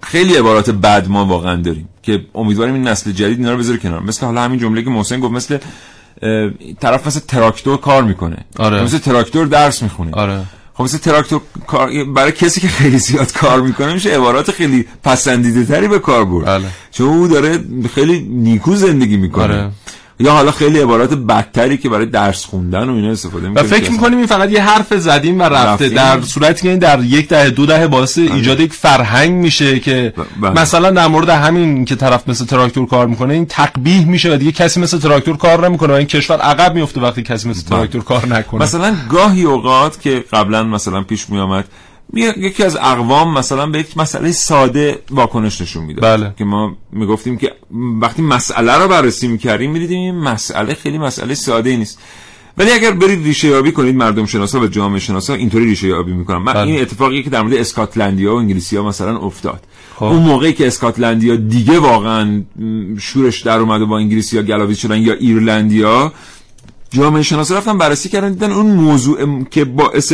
خیلی 0.03 0.35
عبارات 0.35 0.69
بد 0.69 1.09
ما 1.09 1.25
واقعا 1.25 1.55
داریم 1.55 1.89
که 2.03 2.25
امیدواریم 2.35 2.73
این 2.73 2.87
نسل 2.87 3.11
جدید 3.11 3.37
اینا 3.37 3.51
رو 3.51 3.57
بذاره 3.57 3.77
کنار. 3.77 4.03
مثل 4.03 4.25
حالا 4.25 4.41
همین 4.41 4.59
جمله 4.59 4.83
که 4.83 4.89
محسن 4.89 5.19
گفت 5.19 5.33
مثل 5.33 5.57
طرف 6.79 7.07
مثل 7.07 7.19
تراکتور 7.19 7.77
کار 7.77 8.03
می‌کنه 8.03 8.37
آره. 8.59 8.83
مثل 8.83 8.97
تراکتور 8.97 9.45
درس 9.45 9.83
می‌خونه 9.83 10.11
آره. 10.11 10.43
خب 10.73 10.83
مثل 10.83 10.97
تراکتور 10.97 11.41
کار 11.67 11.89
برای 12.03 12.31
کسی 12.31 12.61
که 12.61 12.67
خیلی 12.67 12.97
زیاد 12.97 13.31
کار 13.33 13.61
می‌کنه 13.61 13.93
میشه 13.93 14.09
عبارات 14.15 14.51
خیلی 14.51 14.85
پسندیده 15.03 15.65
تری 15.65 15.87
به 15.87 15.99
کار 15.99 16.25
برد 16.25 16.45
بله. 16.45 16.67
چون 16.91 17.07
او 17.07 17.27
داره 17.27 17.59
خیلی 17.95 18.19
نیکو 18.19 18.75
زندگی 18.75 19.17
می‌کنه 19.17 19.43
آره. 19.43 19.71
یا 20.21 20.31
حالا 20.31 20.51
خیلی 20.51 20.79
عبارات 20.79 21.13
بدتری 21.13 21.77
که 21.77 21.89
برای 21.89 22.05
درس 22.05 22.45
خوندن 22.45 22.89
و 22.89 22.95
اینا 22.95 23.11
استفاده 23.11 23.49
می‌کنیم 23.49 23.65
و 23.65 23.69
فکر 23.69 23.91
می‌کنیم 23.91 24.17
این 24.17 24.27
فقط 24.27 24.51
یه 24.51 24.61
حرف 24.61 24.93
زدیم 24.93 25.39
و 25.39 25.43
رفته 25.43 25.89
در 25.89 26.21
صورتی 26.21 26.61
که 26.61 26.69
این 26.69 26.79
در 26.79 27.03
یک 27.03 27.27
دهه 27.27 27.49
دو 27.49 27.65
دهه 27.65 27.87
باعث 27.87 28.19
بله. 28.19 28.33
ایجاد 28.33 28.59
یک 28.59 28.73
فرهنگ 28.73 29.31
میشه 29.31 29.79
که 29.79 30.13
بله. 30.41 30.61
مثلا 30.61 30.91
در 30.91 31.07
مورد 31.07 31.29
همین 31.29 31.85
که 31.85 31.95
طرف 31.95 32.29
مثل 32.29 32.45
تراکتور 32.45 32.87
کار 32.87 33.07
می‌کنه 33.07 33.33
این 33.33 33.45
تقبیح 33.45 34.05
میشه 34.05 34.33
و 34.33 34.37
دیگه 34.37 34.51
کسی 34.51 34.79
مثل 34.79 34.99
تراکتور 34.99 35.37
کار 35.37 35.67
نمی‌کنه 35.67 35.93
و 35.93 35.95
این 35.95 36.07
کشور 36.07 36.37
عقب 36.37 36.75
میفته 36.75 37.01
وقتی 37.01 37.23
کسی 37.23 37.49
مثل 37.49 37.69
بله. 37.69 37.79
تراکتور 37.79 38.03
کار 38.03 38.27
نکنه 38.27 38.61
مثلا 38.61 38.95
گاهی 39.09 39.43
اوقات 39.43 40.01
که 40.01 40.23
قبلا 40.33 40.63
مثلا 40.63 41.03
پیش 41.03 41.29
میامد 41.29 41.65
یکی 42.13 42.63
از 42.63 42.75
اقوام 42.75 43.33
مثلا 43.33 43.67
به 43.67 43.79
یک 43.79 43.97
مسئله 43.97 44.31
ساده 44.31 44.99
واکنش 45.11 45.61
نشون 45.61 45.83
می‌داد 45.83 46.03
بله. 46.03 46.33
که 46.37 46.45
ما 46.45 46.77
می‌گفتیم 46.91 47.37
که 47.37 47.51
وقتی 48.01 48.21
مسئله 48.21 48.77
رو 48.77 48.87
بررسی 48.87 49.27
می‌کردیم 49.27 49.71
می‌دیدیم 49.71 49.99
این 49.99 50.15
مسئله 50.15 50.73
خیلی 50.73 50.97
مسئله 50.97 51.33
ساده 51.33 51.75
نیست 51.75 51.99
ولی 52.57 52.71
اگر 52.71 52.91
برید 52.91 53.25
ریشه 53.25 53.47
یابی 53.47 53.71
کنید 53.71 53.95
مردم 53.95 54.25
شناسا 54.25 54.59
و 54.59 54.67
جامعه 54.67 54.99
شناسا 54.99 55.33
اینطوری 55.33 55.65
ریشه 55.65 55.87
یابی 55.87 56.13
می‌کنن 56.13 56.37
من 56.37 56.53
بله. 56.53 56.71
این 56.71 56.81
اتفاقی 56.81 57.23
که 57.23 57.29
در 57.29 57.41
مورد 57.41 57.53
اسکاتلندیا 57.53 58.35
و 58.35 58.37
انگلیسیا 58.37 58.83
مثلا 58.83 59.17
افتاد 59.17 59.63
خب. 59.95 60.05
اون 60.05 60.23
موقعی 60.23 60.53
که 60.53 60.67
اسکاتلندیا 60.67 61.35
دیگه 61.35 61.79
واقعا 61.79 62.43
شورش 62.99 63.41
در 63.41 63.59
اومد 63.59 63.81
و 63.81 63.87
با 63.87 63.97
انگلیسیا 63.97 64.41
گلاویز 64.41 64.77
شدن 64.77 65.01
یا 65.01 65.13
ایرلندیا 65.13 66.13
جامعه 66.93 67.23
شناسا 67.23 67.57
رفتن 67.57 67.77
بررسی 67.77 68.09
کردن 68.09 68.31
دیدن 68.31 68.51
اون 68.51 68.65
موضوع 68.65 69.43
که 69.43 69.65
باعث 69.65 70.13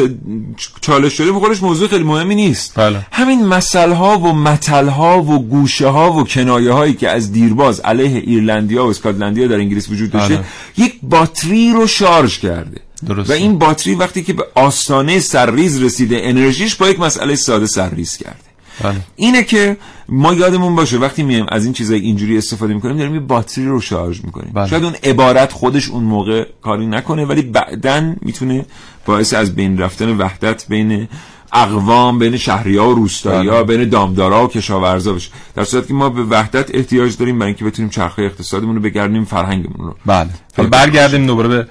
چالش 0.81 1.13
شده 1.13 1.33
خودش 1.33 1.63
موضوع 1.63 1.87
خیلی 1.87 2.03
مهمی 2.03 2.35
نیست 2.35 2.73
بله. 2.75 3.05
همین 3.11 3.45
مثل 3.45 3.95
ها 3.95 4.19
و 4.19 4.33
متل 4.33 4.87
ها 4.87 5.21
و 5.21 5.47
گوشه 5.47 5.87
ها 5.87 6.13
و 6.13 6.23
کنایه 6.23 6.71
هایی 6.71 6.93
که 6.93 7.09
از 7.09 7.31
دیرباز 7.31 7.79
علیه 7.79 8.17
ایرلندیا 8.19 8.85
و 8.85 8.89
اسکاتلندیا 8.89 9.47
در 9.47 9.55
انگلیس 9.55 9.89
وجود 9.89 10.11
داشته 10.11 10.35
بله. 10.35 10.45
یک 10.77 10.99
باتری 11.03 11.71
رو 11.73 11.87
شارژ 11.87 12.39
کرده 12.39 12.81
درسته. 13.07 13.33
و 13.33 13.35
این 13.35 13.57
باتری 13.57 13.95
وقتی 13.95 14.23
که 14.23 14.33
به 14.33 14.45
آستانه 14.55 15.19
سرریز 15.19 15.83
رسیده 15.83 16.19
انرژیش 16.23 16.75
با 16.75 16.89
یک 16.89 16.99
مسئله 16.99 17.35
ساده 17.35 17.65
سرریز 17.65 18.17
کرده 18.17 18.46
بله. 18.81 18.95
اینه 19.15 19.43
که 19.43 19.77
ما 20.09 20.33
یادمون 20.33 20.75
باشه 20.75 20.97
وقتی 20.97 21.23
میایم 21.23 21.45
از 21.49 21.63
این 21.63 21.73
چیزای 21.73 21.99
اینجوری 21.99 22.37
استفاده 22.37 22.73
می‌کنیم 22.73 22.97
داریم 22.97 23.13
یه 23.13 23.19
باتری 23.19 23.65
رو 23.65 23.81
شارژ 23.81 24.21
می‌کنیم 24.23 24.51
بله. 24.53 24.67
شاید 24.67 24.83
اون 24.83 24.95
عبارت 25.03 25.51
خودش 25.51 25.89
اون 25.89 26.03
موقع 26.03 26.45
کاری 26.61 26.87
نکنه 26.87 27.25
ولی 27.25 27.41
بعدا 27.41 28.15
می‌تونه 28.21 28.65
باعث 29.05 29.33
از 29.33 29.55
بین 29.55 29.77
رفتن 29.77 30.17
وحدت 30.17 30.67
بین 30.67 31.07
اقوام 31.53 32.19
بین 32.19 32.37
شهری 32.37 32.77
ها 32.77 32.89
و 32.89 32.93
روستایی 32.93 33.49
ها 33.49 33.63
بله. 33.63 33.77
بین 33.77 33.89
دامدارا 33.89 34.45
و 34.45 34.47
کشاورزا 34.47 35.13
بشه 35.13 35.29
در 35.55 35.63
صورتی 35.63 35.87
که 35.87 35.93
ما 35.93 36.09
به 36.09 36.23
وحدت 36.23 36.75
احتیاج 36.75 37.17
داریم 37.17 37.39
برای 37.39 37.47
اینکه 37.47 37.65
بتونیم 37.65 37.89
چرخه 37.89 38.21
اقتصادمون 38.21 38.75
رو 38.75 38.81
بگردیم 38.81 39.25
فرهنگمون 39.25 39.87
رو 39.87 39.95
بله 40.05 40.29
برگردیم 40.69 41.25
دوباره 41.27 41.47
به 41.47 41.67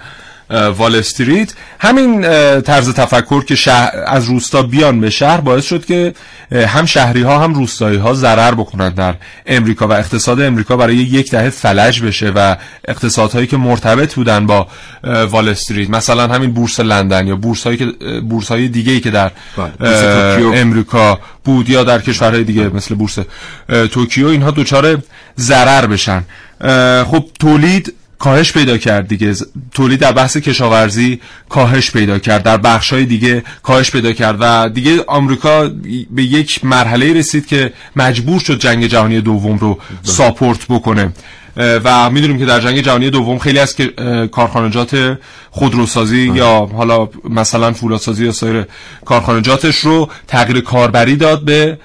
وال 0.50 0.96
استریت. 0.96 1.52
همین 1.80 2.22
طرز 2.60 2.94
تفکر 2.94 3.44
که 3.44 3.54
شهر 3.54 3.90
از 4.06 4.24
روستا 4.24 4.62
بیان 4.62 5.00
به 5.00 5.10
شهر 5.10 5.40
باعث 5.40 5.64
شد 5.64 5.84
که 5.84 6.14
هم 6.52 6.86
شهری 6.86 7.22
ها 7.22 7.38
هم 7.38 7.54
روستایی 7.54 7.98
ها 7.98 8.14
ضرر 8.14 8.54
بکنند 8.54 8.94
در 8.94 9.14
امریکا 9.46 9.88
و 9.88 9.92
اقتصاد 9.92 10.40
امریکا 10.40 10.76
برای 10.76 10.96
یک 10.96 11.30
دهه 11.30 11.50
فلج 11.50 12.02
بشه 12.02 12.30
و 12.30 12.56
اقتصادهایی 12.88 13.46
که 13.46 13.56
مرتبط 13.56 14.14
بودن 14.14 14.46
با 14.46 14.66
وال 15.30 15.48
استریت 15.48 15.90
مثلا 15.90 16.34
همین 16.34 16.52
بورس 16.52 16.80
لندن 16.80 17.26
یا 17.26 17.36
بورس 17.36 17.64
هایی 17.64 17.76
که 17.76 17.86
بورس 18.20 18.48
های 18.48 18.68
دیگه 18.68 18.92
ای 18.92 19.00
که 19.00 19.10
در 19.10 19.30
بله. 19.78 20.58
امریکا 20.60 21.20
بود 21.44 21.70
یا 21.70 21.84
در 21.84 22.00
کشورهای 22.00 22.44
دیگه 22.44 22.68
مثل 22.68 22.94
بورس 22.94 23.18
توکیو 23.92 24.26
اینها 24.26 24.50
دچار 24.50 24.98
ضرر 25.38 25.86
بشن. 25.86 26.24
خب 27.04 27.24
تولید 27.40 27.94
کاهش 28.18 28.52
پیدا 28.52 28.78
کرد 28.78 29.08
دیگه. 29.08 29.34
تولید 29.74 30.00
در 30.00 30.12
بحث 30.12 30.36
کشاورزی 30.36 31.20
کاهش 31.48 31.90
پیدا 31.90 32.18
کرد. 32.18 32.42
در 32.42 32.56
بخش 32.56 32.92
های 32.92 33.04
دیگه 33.04 33.42
کاهش 33.62 33.90
پیدا 33.90 34.12
کرد. 34.12 34.36
و 34.40 34.68
دیگه 34.68 35.04
آمریکا 35.06 35.70
به 36.10 36.22
یک 36.22 36.64
مرحله 36.64 37.12
رسید 37.12 37.46
که 37.46 37.72
مجبور 37.96 38.40
شد 38.40 38.58
جنگ 38.58 38.86
جهانی 38.86 39.20
دوم 39.20 39.58
رو 39.58 39.78
ساپورت 40.02 40.66
بکنه. 40.68 41.12
و 41.56 42.10
می‌دونیم 42.10 42.38
که 42.38 42.44
در 42.44 42.60
جنگ 42.60 42.80
جهانی 42.80 43.10
دوم 43.10 43.38
خیلی 43.38 43.58
از 43.58 43.76
کارخانجات 44.32 45.18
خودروسازی 45.50 46.32
یا 46.34 46.70
حالا 46.76 47.08
مثلا 47.30 47.72
فولادسازی 47.72 48.24
یا 48.24 48.32
سایر 48.32 48.64
کارخانجاتش 49.04 49.76
رو 49.76 50.10
تغییر 50.28 50.60
کاربری 50.60 51.16
داد 51.16 51.44
به 51.44 51.78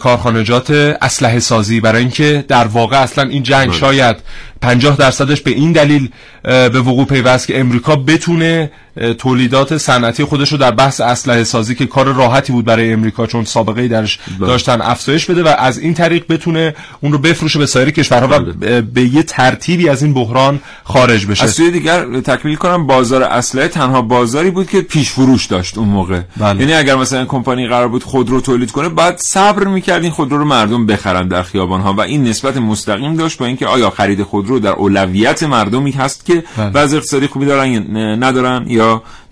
کارخانجات 0.00 0.70
اسلحه 1.02 1.38
سازی 1.38 1.80
برای 1.80 2.00
اینکه 2.00 2.44
در 2.48 2.66
واقع 2.66 3.02
اصلا 3.02 3.28
این 3.28 3.42
جنگ 3.42 3.68
بله. 3.68 3.78
شاید 3.78 4.16
50 4.60 4.96
درصدش 4.96 5.40
به 5.40 5.50
این 5.50 5.72
دلیل 5.72 6.08
به 6.42 6.80
وقوع 6.80 7.06
پیوست 7.06 7.46
که 7.46 7.60
امریکا 7.60 7.96
بتونه 7.96 8.70
تولیدات 9.18 9.76
صنعتی 9.76 10.24
خودش 10.24 10.52
رو 10.52 10.58
در 10.58 10.70
بحث 10.70 11.00
اسلحه 11.00 11.44
سازی 11.44 11.74
که 11.74 11.86
کار 11.86 12.12
راحتی 12.12 12.52
بود 12.52 12.64
برای 12.64 12.92
امریکا 12.92 13.26
چون 13.26 13.44
سابقه 13.44 13.82
ای 13.82 13.88
درش 13.88 14.18
بله. 14.38 14.48
داشتن 14.48 14.80
افزایش 14.80 15.26
بده 15.26 15.42
و 15.42 15.54
از 15.58 15.78
این 15.78 15.94
طریق 15.94 16.24
بتونه 16.28 16.74
اون 17.00 17.12
رو 17.12 17.18
بفروشه 17.18 17.58
به 17.58 17.66
سایر 17.66 17.90
کشورها 17.90 18.28
و 18.28 18.40
بله. 18.40 18.80
به 18.80 19.02
یه 19.02 19.22
ترتیبی 19.22 19.88
از 19.88 20.02
این 20.02 20.14
بحران 20.14 20.60
خارج 20.84 21.26
بشه 21.26 21.44
از 21.44 21.50
سوی 21.50 21.70
دیگر 21.70 22.20
تکمیل 22.20 22.56
کنم 22.56 22.86
بازار 22.86 23.22
اسلحه 23.22 23.68
تنها 23.68 24.02
بازاری 24.02 24.50
بود 24.50 24.68
که 24.68 24.80
پیش 24.80 25.10
فروش 25.10 25.46
داشت 25.46 25.78
اون 25.78 25.88
موقع 25.88 26.20
بله. 26.36 26.60
یعنی 26.60 26.72
اگر 26.72 26.94
مثلا 26.94 27.24
کمپانی 27.24 27.68
قرار 27.68 27.88
بود 27.88 28.04
خودرو 28.04 28.40
تولید 28.40 28.70
کنه 28.70 28.88
بعد 28.88 29.18
صبر 29.18 29.64
می‌کرد 29.64 30.02
این 30.02 30.12
خودرو 30.12 30.38
رو 30.38 30.44
مردم 30.44 30.86
بخرن 30.86 31.28
در 31.28 31.42
خیابان 31.42 31.80
ها 31.80 31.92
و 31.92 32.00
این 32.00 32.24
نسبت 32.24 32.56
مستقیم 32.56 33.16
داشت 33.16 33.38
با 33.38 33.46
اینکه 33.46 33.66
آیا 33.66 33.90
خرید 33.90 34.22
خودرو 34.22 34.58
در 34.58 34.72
اولویت 34.72 35.42
مردمی 35.42 35.90
هست 35.90 36.26
که 36.26 36.44
بله. 36.56 36.70
وضع 36.70 36.96
اقتصادی 36.96 37.26
خوبی 37.26 37.46
دارن 37.46 37.96
ندارن 37.96 38.64
یا 38.68 38.79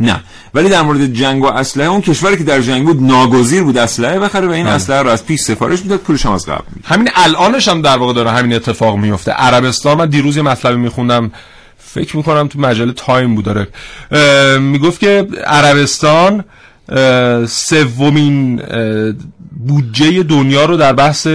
نه 0.00 0.20
ولی 0.54 0.68
در 0.68 0.82
مورد 0.82 1.06
جنگ 1.06 1.42
و 1.42 1.46
اسلحه 1.46 1.88
اون 1.88 2.00
کشوری 2.00 2.36
که 2.36 2.44
در 2.44 2.60
جنگ 2.60 2.86
بود 2.86 3.02
ناگزیر 3.02 3.62
بود 3.62 3.78
اسلحه 3.78 4.18
بخره 4.18 4.46
و 4.46 4.50
این 4.50 4.64
بله. 4.64 4.74
اسلحه 4.74 5.02
رو 5.02 5.10
از 5.10 5.26
پیش 5.26 5.40
سفارش 5.40 5.82
می‌داد 5.82 5.98
پولش 5.98 6.26
هم 6.26 6.32
از 6.32 6.46
قبل. 6.46 6.64
همین 6.84 7.08
الانش 7.14 7.68
هم 7.68 7.82
در 7.82 7.96
واقع 7.96 8.12
داره 8.12 8.30
همین 8.30 8.52
اتفاق 8.52 8.96
میفته 8.96 9.32
عربستان 9.32 9.98
من 9.98 10.08
دیروز 10.08 10.36
یه 10.36 10.42
مطلبی 10.42 10.76
میخوندم 10.76 11.30
فکر 11.78 12.16
می‌کنم 12.16 12.48
تو 12.48 12.60
مجله 12.60 12.92
تایم 12.92 13.34
بود 13.34 13.44
داره 13.44 13.68
می‌گفت 14.58 15.00
که 15.00 15.28
عربستان 15.46 16.44
سومین 17.46 18.62
بودجه 19.66 20.22
دنیا 20.22 20.64
رو 20.64 20.76
در 20.76 20.92
بحث 20.92 21.26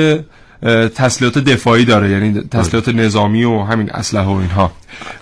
تسلیحات 0.95 1.37
دفاعی 1.37 1.85
داره 1.85 2.09
یعنی 2.09 2.41
تسلیحات 2.51 2.89
نظامی 2.89 3.43
و 3.43 3.63
همین 3.63 3.91
اسلحه 3.91 4.25
و 4.25 4.31
اینها. 4.31 4.71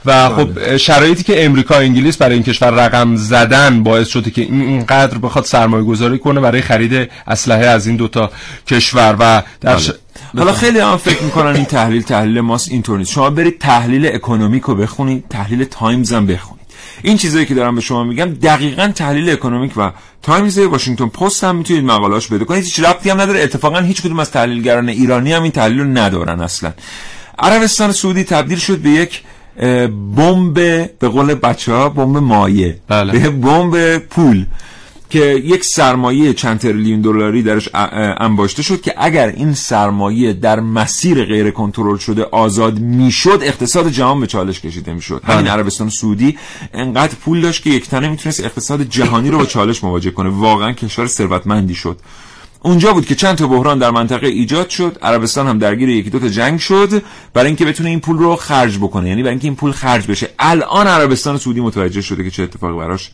و 0.05 0.29
خب 0.29 0.77
شرایطی 0.77 1.23
که 1.23 1.45
امریکا 1.45 1.75
و 1.75 1.77
انگلیس 1.77 2.17
برای 2.17 2.33
این 2.33 2.43
کشور 2.43 2.69
رقم 2.69 3.15
زدن 3.15 3.83
باعث 3.83 4.07
شده 4.07 4.31
که 4.31 4.41
این 4.41 4.61
اینقدر 4.61 5.17
بخواد 5.17 5.45
سرمایه 5.45 5.83
گذاری 5.83 6.19
کنه 6.19 6.39
برای 6.39 6.61
خرید 6.61 7.09
اسلحه 7.27 7.65
از 7.65 7.87
این 7.87 7.95
دوتا 7.95 8.31
کشور 8.67 9.15
و 9.19 9.43
در 9.61 9.77
ش... 9.77 9.91
حالا 10.37 10.53
خیلی 10.53 10.79
هم 10.79 10.97
فکر 10.97 11.23
می‌کنن 11.23 11.55
این 11.55 11.65
تحلیل 11.65 12.01
تحلیل 12.01 12.41
ماست 12.41 12.71
اینطور 12.71 12.97
نیست. 12.97 13.11
شما 13.11 13.29
برید 13.29 13.59
تحلیل 13.59 14.07
اکونومیک 14.07 14.63
رو 14.63 14.75
بخونید 14.75 15.23
تحلیل 15.29 15.63
تایمز 15.63 16.13
هم 16.13 16.25
بخونید. 16.27 16.60
این 17.03 17.17
چیزایی 17.17 17.45
که 17.45 17.53
دارم 17.53 17.75
به 17.75 17.81
شما 17.81 18.03
میگم 18.03 18.25
دقیقا 18.25 18.91
تحلیل 18.95 19.29
اکونومیک 19.29 19.71
و 19.77 19.91
تایمز 20.21 20.57
واشنگتن 20.57 21.07
پست 21.07 21.43
هم 21.43 21.55
می‌تونید 21.55 21.83
مقالهاش 21.83 22.29
پیدا 22.29 22.45
کنید. 22.45 22.63
هیچ 22.63 22.79
ربطی 22.79 23.09
هم 23.09 23.21
نداره. 23.21 23.43
اتفاقا 23.43 23.79
هیچ 23.79 24.01
کدوم 24.01 24.19
از 24.19 24.31
تحلیلگران 24.31 24.89
ایرانی 24.89 25.33
هم 25.33 25.43
این 25.43 25.51
تحلیل 25.51 25.79
رو 25.79 25.85
ندارن 25.85 26.39
اصلا. 26.39 26.73
عربستان 27.39 27.91
سعودی 27.91 28.23
تبدیل 28.23 28.57
شد 28.57 28.77
به 28.77 28.89
یک 28.89 29.23
بمب 30.15 30.53
به 30.99 31.07
قول 31.07 31.33
بچه 31.33 31.73
ها 31.73 31.89
بمب 31.89 32.17
مایه 32.17 32.77
بله. 32.87 33.19
به 33.19 33.29
بمب 33.29 33.97
پول. 33.97 34.45
که 35.11 35.41
یک 35.45 35.63
سرمایه 35.63 36.33
چند 36.33 36.59
تریلیون 36.59 37.01
دلاری 37.01 37.43
درش 37.43 37.69
انباشته 37.73 38.63
شد 38.63 38.81
که 38.81 38.93
اگر 38.97 39.27
این 39.27 39.53
سرمایه 39.53 40.33
در 40.33 40.59
مسیر 40.59 41.25
غیر 41.25 41.51
کنترل 41.51 41.97
شده 41.97 42.23
آزاد 42.23 42.79
می‌شد 42.79 43.39
اقتصاد 43.41 43.89
جهان 43.89 44.19
به 44.19 44.27
چالش 44.27 44.61
کشیده 44.61 44.93
می‌شد. 44.93 45.21
همین 45.25 45.47
عربستان 45.47 45.89
سعودی 45.89 46.37
انقدر 46.73 47.15
پول 47.15 47.41
داشت 47.41 47.63
که 47.63 47.69
یک 47.69 47.89
تنه 47.89 48.09
می‌تونست 48.09 48.39
اقتصاد 48.39 48.81
جهانی 48.81 49.29
رو 49.29 49.37
با 49.37 49.45
چالش 49.45 49.83
مواجه 49.83 50.11
کنه. 50.11 50.29
واقعا 50.29 50.71
کشور 50.71 51.07
ثروتمندی 51.07 51.75
شد. 51.75 51.97
اونجا 52.63 52.93
بود 52.93 53.05
که 53.05 53.15
چند 53.15 53.37
تا 53.37 53.47
بحران 53.47 53.79
در 53.79 53.91
منطقه 53.91 54.27
ایجاد 54.27 54.69
شد. 54.69 54.97
عربستان 55.01 55.47
هم 55.47 55.59
درگیر 55.59 55.89
یکی 55.89 56.09
دو 56.09 56.19
تا 56.19 56.29
جنگ 56.29 56.59
شد 56.59 57.03
برای 57.33 57.47
اینکه 57.47 57.65
بتونه 57.65 57.89
این 57.89 57.99
پول 57.99 58.17
رو 58.17 58.35
خرج 58.35 58.77
بکنه. 58.77 59.09
یعنی 59.09 59.21
برای 59.21 59.31
اینکه 59.31 59.47
این 59.47 59.55
پول 59.55 59.71
خرج 59.71 60.07
بشه. 60.07 60.29
الان 60.39 60.87
عربستان 60.87 61.37
سعودی 61.37 61.61
متوجه 61.61 62.01
شده 62.01 62.23
که 62.23 62.29
چه 62.29 62.43
اتفاقی 62.43 62.77
براش 62.77 63.11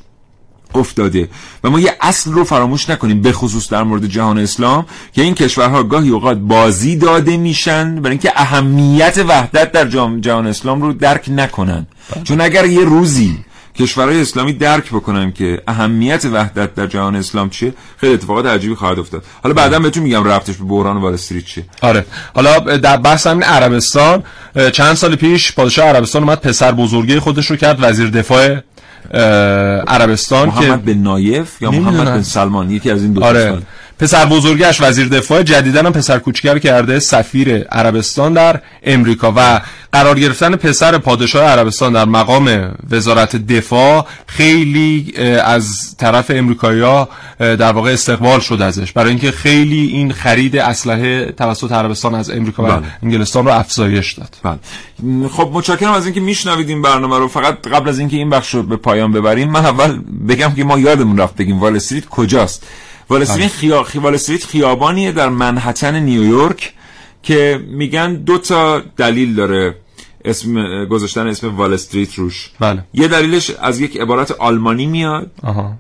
افتاده. 0.75 1.29
و 1.63 1.69
ما 1.69 1.79
یه 1.79 1.95
اصل 2.01 2.31
رو 2.31 2.43
فراموش 2.43 2.89
نکنیم 2.89 3.21
به 3.21 3.31
خصوص 3.31 3.69
در 3.69 3.83
مورد 3.83 4.05
جهان 4.05 4.37
اسلام 4.37 4.85
که 5.13 5.21
این 5.21 5.35
کشورها 5.35 5.83
گاهی 5.83 6.09
اوقات 6.09 6.37
بازی 6.37 6.95
داده 6.95 7.37
میشن 7.37 7.95
برای 7.95 8.11
اینکه 8.11 8.31
اهمیت 8.35 9.17
وحدت 9.27 9.71
در 9.71 9.87
جهان 10.19 10.47
اسلام 10.47 10.81
رو 10.81 10.93
درک 10.93 11.25
نکنن. 11.29 11.87
چون 12.23 12.41
اگر 12.41 12.65
یه 12.65 12.85
روزی 12.85 13.37
کشورهای 13.79 14.21
اسلامی 14.21 14.53
درک 14.53 14.89
بکنن 14.89 15.31
که 15.31 15.61
اهمیت 15.67 16.25
وحدت 16.25 16.75
در 16.75 16.87
جهان 16.87 17.15
اسلام 17.15 17.49
چیه 17.49 17.73
خیلی 17.97 18.13
اتفاقات 18.13 18.45
عجیبی 18.45 18.75
خواهد 18.75 18.99
افتاد. 18.99 19.23
حالا 19.43 19.53
بعدا 19.53 19.79
بهتون 19.79 20.03
میگم 20.03 20.23
ربطش 20.23 20.55
به 20.55 20.63
بحران 20.63 20.97
وال 20.97 21.13
استریت 21.13 21.45
چیه. 21.45 21.65
آره. 21.81 22.05
حالا 22.35 22.59
در 22.59 22.97
بحث 22.97 23.27
همین 23.27 23.43
عربستان 23.43 24.23
چند 24.73 24.93
سال 24.93 25.15
پیش 25.15 25.55
پادشاه 25.55 25.85
عربستان 25.85 26.23
اومد 26.23 26.41
پسر 26.41 26.71
بزرگی 26.71 27.19
خودش 27.19 27.51
رو 27.51 27.55
کرد 27.55 27.77
وزیر 27.81 28.09
دفاع 28.09 28.57
عربستان 29.87 30.51
که 30.51 30.59
محمد 30.59 30.85
بن 30.85 30.97
نایف 30.97 31.61
یا 31.61 31.71
محمد. 31.71 32.07
بن 32.07 32.21
سلمان 32.21 32.71
یکی 32.71 32.91
از 32.91 33.03
این 33.03 33.13
دو 33.13 33.23
آره 33.23 33.43
دوستان. 33.43 33.63
پسر 33.99 34.25
بزرگش 34.25 34.81
وزیر 34.81 35.07
دفاع 35.07 35.43
جدیدن 35.43 35.85
هم 35.85 35.91
پسر 35.91 36.19
کوچیکر 36.19 36.59
کرده 36.59 36.99
سفیر 36.99 37.63
عربستان 37.63 38.33
در 38.33 38.61
امریکا 38.83 39.33
و 39.35 39.61
قرار 39.91 40.19
گرفتن 40.19 40.55
پسر 40.55 40.97
پادشاه 40.97 41.43
عربستان 41.43 41.93
در 41.93 42.05
مقام 42.05 42.75
وزارت 42.91 43.35
دفاع 43.35 44.07
خیلی 44.27 45.13
از 45.45 45.95
طرف 45.97 46.31
امریکایی‌ها 46.35 47.09
در 47.39 47.71
واقع 47.71 47.91
استقبال 47.91 48.39
شد 48.39 48.61
ازش. 48.61 48.91
برای 48.91 49.09
اینکه 49.09 49.31
خیلی 49.31 49.87
این 49.87 50.11
خرید 50.11 50.57
اسلحه 50.57 51.31
توسط 51.31 51.71
عربستان 51.71 52.15
از 52.15 52.29
امریکا 52.29 52.63
و 52.63 52.67
بله. 52.67 52.81
انگلستان 53.03 53.45
رو 53.45 53.51
افزایش 53.51 54.13
داد. 54.13 54.35
بله. 54.43 55.27
خب 55.27 55.49
متشکرم 55.53 55.91
از 55.91 56.05
اینکه 56.05 56.19
میشنوید 56.19 56.69
این 56.69 56.81
برنامه 56.81 57.17
رو. 57.17 57.27
فقط 57.27 57.67
قبل 57.67 57.89
از 57.89 57.99
اینکه 57.99 58.17
این 58.17 58.29
بخش 58.29 58.53
رو 58.53 58.63
به 58.63 58.75
پایان 58.75 59.11
ببریم 59.11 59.49
من 59.49 59.65
اول 59.65 59.99
بگم 60.29 60.53
که 60.55 60.63
ما 60.63 60.79
یادمون 60.79 61.17
رفت 61.17 61.35
بگیم 61.35 61.59
وال 61.59 61.75
استریت 61.75 62.05
کجاست. 62.05 62.63
وال 63.09 63.21
استریت, 63.21 63.51
خیا... 63.51 63.83
خیابانیه 64.49 65.11
در 65.11 65.29
منحتن 65.29 65.99
نیویورک 65.99 66.73
که 67.23 67.65
میگن 67.67 68.13
دو 68.13 68.37
تا 68.37 68.79
دلیل 68.79 69.35
داره 69.35 69.75
اسم 70.25 70.85
گذاشتن 70.85 71.27
اسم 71.27 71.55
وال 71.55 71.73
استریت 71.73 72.15
روش. 72.15 72.51
بله. 72.59 72.83
یه 72.93 73.07
دلیلش 73.07 73.49
از 73.49 73.79
یک 73.79 73.97
عبارت 73.97 74.31
آلمانی 74.31 74.85
میاد. 74.85 75.31
آها. 75.43 75.73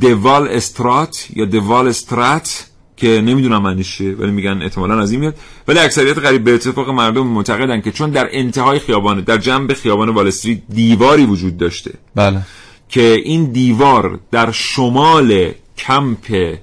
دوال 0.00 0.48
استرات 0.48 1.26
یا 1.36 1.44
دوال 1.44 1.88
استرات 1.88 2.66
که 2.96 3.08
نمی‌دونم 3.08 3.62
معنیش 3.62 3.96
چیه 3.96 4.14
ولی 4.14 4.30
میگن 4.30 4.62
احتمالا 4.62 5.00
از 5.00 5.10
این 5.10 5.20
میاد. 5.20 5.34
ولی 5.68 5.78
اکثریت 5.78 6.18
قریب 6.18 6.44
به 6.44 6.54
اتفاق 6.54 6.90
مردم 6.90 7.26
معتقدن 7.26 7.80
که 7.80 7.92
چون 7.92 8.10
در 8.10 8.28
انتهای 8.32 8.78
خیابان 8.78 9.20
در 9.20 9.38
جنب 9.38 9.72
خیابان 9.72 10.08
وال 10.08 10.26
استریت 10.26 10.62
دیواری 10.68 11.26
وجود 11.26 11.56
داشته 11.56 11.90
بله. 12.14 12.42
که 12.88 13.22
این 13.24 13.52
دیوار 13.52 14.20
در 14.30 14.50
شمال 14.50 15.52
کمپ 15.86 16.56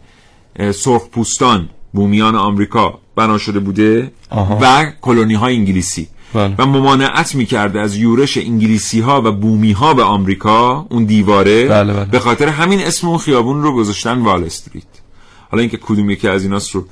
سرخپوستان 0.71 1.69
بومیان 1.93 2.35
آمریکا 2.35 2.99
بنا 3.15 3.37
شده 3.37 3.59
بوده 3.59 4.11
آها. 4.29 4.59
و 4.61 4.91
کلونی 5.01 5.33
های 5.33 5.55
انگلیسی 5.55 6.07
بله. 6.33 6.55
و 6.57 6.65
ممانعت 6.65 7.35
می‌کرده 7.35 7.79
از 7.79 7.95
یورش 7.95 8.37
انگلیسی 8.37 8.99
ها 8.99 9.21
و 9.25 9.31
بومی 9.31 9.71
ها 9.71 9.93
به 9.93 10.03
آمریکا 10.03 10.85
اون 10.89 11.05
دیواره 11.05 11.67
بله، 11.67 11.93
بله. 11.93 12.05
به 12.05 12.19
خاطر 12.19 12.47
همین 12.47 12.81
اسم 12.81 13.07
اون 13.07 13.17
خیابون 13.17 13.63
رو 13.63 13.75
گذاشتن 13.75 14.19
وال 14.19 14.43
استریت 14.43 14.83
حالا 15.51 15.61
اینکه 15.61 15.77
کدوم 15.77 16.09
یکی 16.09 16.27
از 16.27 16.43
ایناست 16.43 16.71
رو 16.71 16.85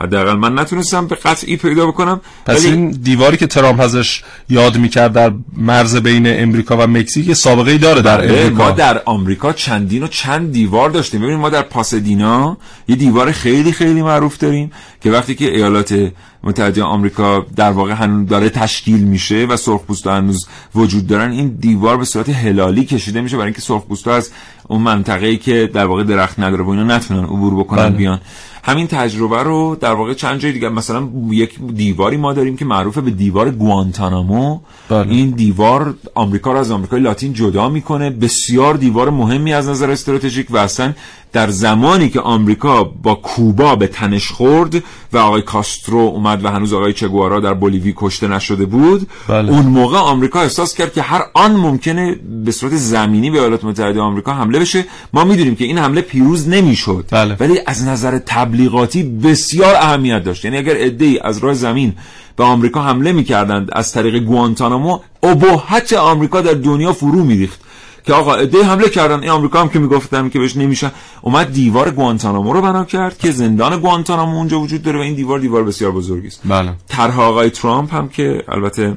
حداقل 0.00 0.36
من 0.36 0.58
نتونستم 0.58 1.06
به 1.06 1.14
قطعی 1.14 1.56
پیدا 1.56 1.86
بکنم 1.86 2.20
پس 2.46 2.64
ولی- 2.64 2.74
این 2.74 2.90
دیواری 2.90 3.36
که 3.36 3.46
ترامپ 3.46 3.80
ازش 3.80 4.22
یاد 4.48 4.76
می‌کرد 4.76 5.12
در 5.12 5.32
مرز 5.56 5.96
بین 5.96 6.42
امریکا 6.42 6.76
و 6.76 6.86
مکزیک 6.86 7.32
سابقه 7.32 7.70
ای 7.70 7.78
داره 7.78 8.02
در 8.02 8.18
بله، 8.18 8.40
امریکا. 8.40 8.64
ما 8.64 8.70
در 8.70 9.02
آمریکا 9.04 9.52
چندین 9.52 10.02
و 10.02 10.06
چند 10.06 10.52
دیوار 10.52 10.90
داشتیم. 10.90 11.20
ببینید 11.20 11.40
ما 11.40 11.50
در 11.50 11.62
پاسدینا 11.62 12.56
یه 12.88 12.96
دیوار 12.96 13.32
خیلی 13.32 13.72
خیلی 13.72 14.02
معروف 14.02 14.38
داریم 14.38 14.72
که 15.00 15.10
وقتی 15.10 15.34
که 15.34 15.44
ایالات 15.54 16.10
متحده 16.44 16.82
آمریکا 16.82 17.46
در 17.56 17.70
واقع 17.70 17.92
هنوز 17.92 18.28
داره 18.28 18.48
تشکیل 18.48 19.00
میشه 19.04 19.46
و 19.46 19.56
سرخپوستا 19.56 20.14
هنوز 20.14 20.46
وجود 20.74 21.06
دارن 21.06 21.30
این 21.30 21.48
دیوار 21.60 21.96
به 21.96 22.04
صورت 22.04 22.28
هلالی 22.28 22.84
کشیده 22.84 23.20
میشه 23.20 23.36
برای 23.36 23.46
اینکه 23.46 23.60
سرخپوستا 23.60 24.14
از 24.14 24.30
اون 24.68 24.82
منطقه‌ای 24.82 25.36
که 25.36 25.70
در 25.74 25.84
واقع 25.84 26.04
درخت 26.04 26.40
نداره 26.40 26.64
و 26.64 26.68
اینا 26.68 26.84
نتونن 26.96 27.24
عبور 27.24 27.54
بکنن 27.54 27.88
بله. 27.88 27.96
بیان. 27.96 28.20
همین 28.68 28.86
تجربه 28.86 29.42
رو 29.42 29.76
در 29.80 29.92
واقع 29.92 30.14
چند 30.14 30.40
جای 30.40 30.52
دیگه 30.52 30.68
مثلا 30.68 31.08
یک 31.30 31.58
دیواری 31.74 32.16
ما 32.16 32.32
داریم 32.32 32.56
که 32.56 32.64
معروفه 32.64 33.00
به 33.00 33.10
دیوار 33.10 33.50
گوانتانامو 33.50 34.60
بله. 34.88 35.12
این 35.12 35.30
دیوار 35.30 35.94
آمریکا 36.14 36.52
رو 36.52 36.58
از 36.58 36.70
آمریکای 36.70 37.00
لاتین 37.00 37.32
جدا 37.32 37.68
می‌کنه 37.68 38.10
بسیار 38.10 38.74
دیوار 38.74 39.10
مهمی 39.10 39.52
از 39.52 39.68
نظر 39.68 39.90
استراتژیک 39.90 40.46
و 40.50 40.56
اصلا 40.56 40.92
در 41.32 41.50
زمانی 41.50 42.08
که 42.08 42.20
آمریکا 42.20 42.84
با 42.84 43.14
کوبا 43.14 43.76
به 43.76 43.86
تنش 43.86 44.28
خورد 44.28 44.82
و 45.12 45.18
آقای 45.18 45.42
کاسترو 45.42 45.98
اومد 45.98 46.44
و 46.44 46.48
هنوز 46.48 46.72
آقای 46.72 46.92
چگوارا 46.92 47.40
در 47.40 47.54
بولیوی 47.54 47.94
کشته 47.96 48.28
نشده 48.28 48.66
بود 48.66 49.08
بله. 49.28 49.52
اون 49.52 49.66
موقع 49.66 49.98
آمریکا 49.98 50.40
احساس 50.40 50.74
کرد 50.74 50.92
که 50.92 51.02
هر 51.02 51.22
آن 51.34 51.56
ممکنه 51.56 52.16
به 52.44 52.52
صورت 52.52 52.76
زمینی 52.76 53.30
به 53.30 53.38
ایالات 53.38 53.64
متحده 53.64 54.00
آمریکا 54.00 54.32
حمله 54.32 54.58
بشه 54.58 54.84
ما 55.12 55.24
می‌دونیم 55.24 55.56
که 55.56 55.64
این 55.64 55.78
حمله 55.78 56.00
پیروز 56.00 56.48
نمی‌شد 56.48 57.04
بله. 57.10 57.36
ولی 57.40 57.60
از 57.66 57.84
نظر 57.84 58.18
تبلیغاتی 58.26 59.02
بسیار 59.02 59.74
اهمیت 59.74 60.24
داشت 60.24 60.44
یعنی 60.44 60.56
اگر 60.56 60.76
عده‌ای 60.76 61.18
از 61.18 61.38
راه 61.38 61.54
زمین 61.54 61.94
به 62.36 62.44
آمریکا 62.44 62.82
حمله 62.82 63.12
می‌کردند 63.12 63.68
از 63.72 63.92
طریق 63.92 64.18
گوانتانامو 64.18 64.98
ابهت 65.22 65.92
آمریکا 65.92 66.40
در 66.40 66.54
دنیا 66.54 66.92
فرو 66.92 67.24
میریخت 67.24 67.60
که 68.08 68.14
آقا 68.14 68.34
عده 68.34 68.64
حمله 68.64 68.88
کردن 68.88 69.20
این 69.20 69.30
آمریکا 69.30 69.60
هم 69.60 69.68
که 69.68 69.78
می‌گفتن 69.78 70.28
که 70.28 70.38
بهش 70.38 70.56
نمیشه. 70.56 70.90
اومد 71.22 71.52
دیوار 71.52 71.90
گوانتانامو 71.90 72.52
رو 72.52 72.62
بنا 72.62 72.84
کرد 72.84 73.18
که 73.18 73.30
زندان 73.30 73.80
گوانتانامو 73.80 74.36
اونجا 74.36 74.60
وجود 74.60 74.82
داره 74.82 74.98
و 74.98 75.02
این 75.02 75.14
دیوار 75.14 75.38
دیوار 75.38 75.64
بسیار 75.64 75.92
بزرگی 75.92 76.26
است. 76.26 76.40
بله. 76.44 76.72
طرح 76.88 77.20
آقای 77.20 77.50
ترامپ 77.50 77.94
هم 77.94 78.08
که 78.08 78.42
البته 78.48 78.96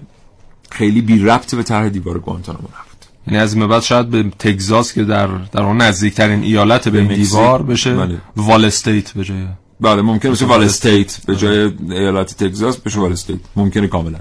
خیلی 0.70 1.02
بی 1.02 1.20
ربط 1.20 1.56
به 1.56 1.64
طرح 1.64 1.90
دیوار 1.90 2.20
گوانتانامو 2.20 2.68
نبود. 2.68 3.06
یعنی 3.28 3.40
از 3.40 3.54
این 3.54 3.62
به 3.64 3.68
بعد 3.68 3.82
شاید 3.82 4.10
به 4.10 4.24
تگزاس 4.40 4.94
که 4.94 5.04
در 5.04 5.28
در 5.28 5.64
اون 5.64 5.78
نزدیکترین 5.78 6.44
ایالت 6.44 6.90
به 6.90 7.04
مکزیک. 7.04 7.18
دیوار 7.18 7.62
بشه 7.62 7.94
بله. 7.96 8.18
wall 8.38 8.66
state 8.66 9.12
به 9.12 9.24
جای 9.24 9.38
بله 9.82 10.02
ممکن 10.02 10.32
بشه 10.32 10.46
wall 10.46 10.58
wall 10.58 10.68
state. 10.68 11.18
به 11.26 11.36
جای 11.36 11.72
ایالت 11.90 12.44
تگزاس 12.44 12.78
بشه 12.78 13.00
wall 13.00 13.12
state. 13.12 13.40
ممکنه 13.56 13.88
کاملا. 13.88 14.20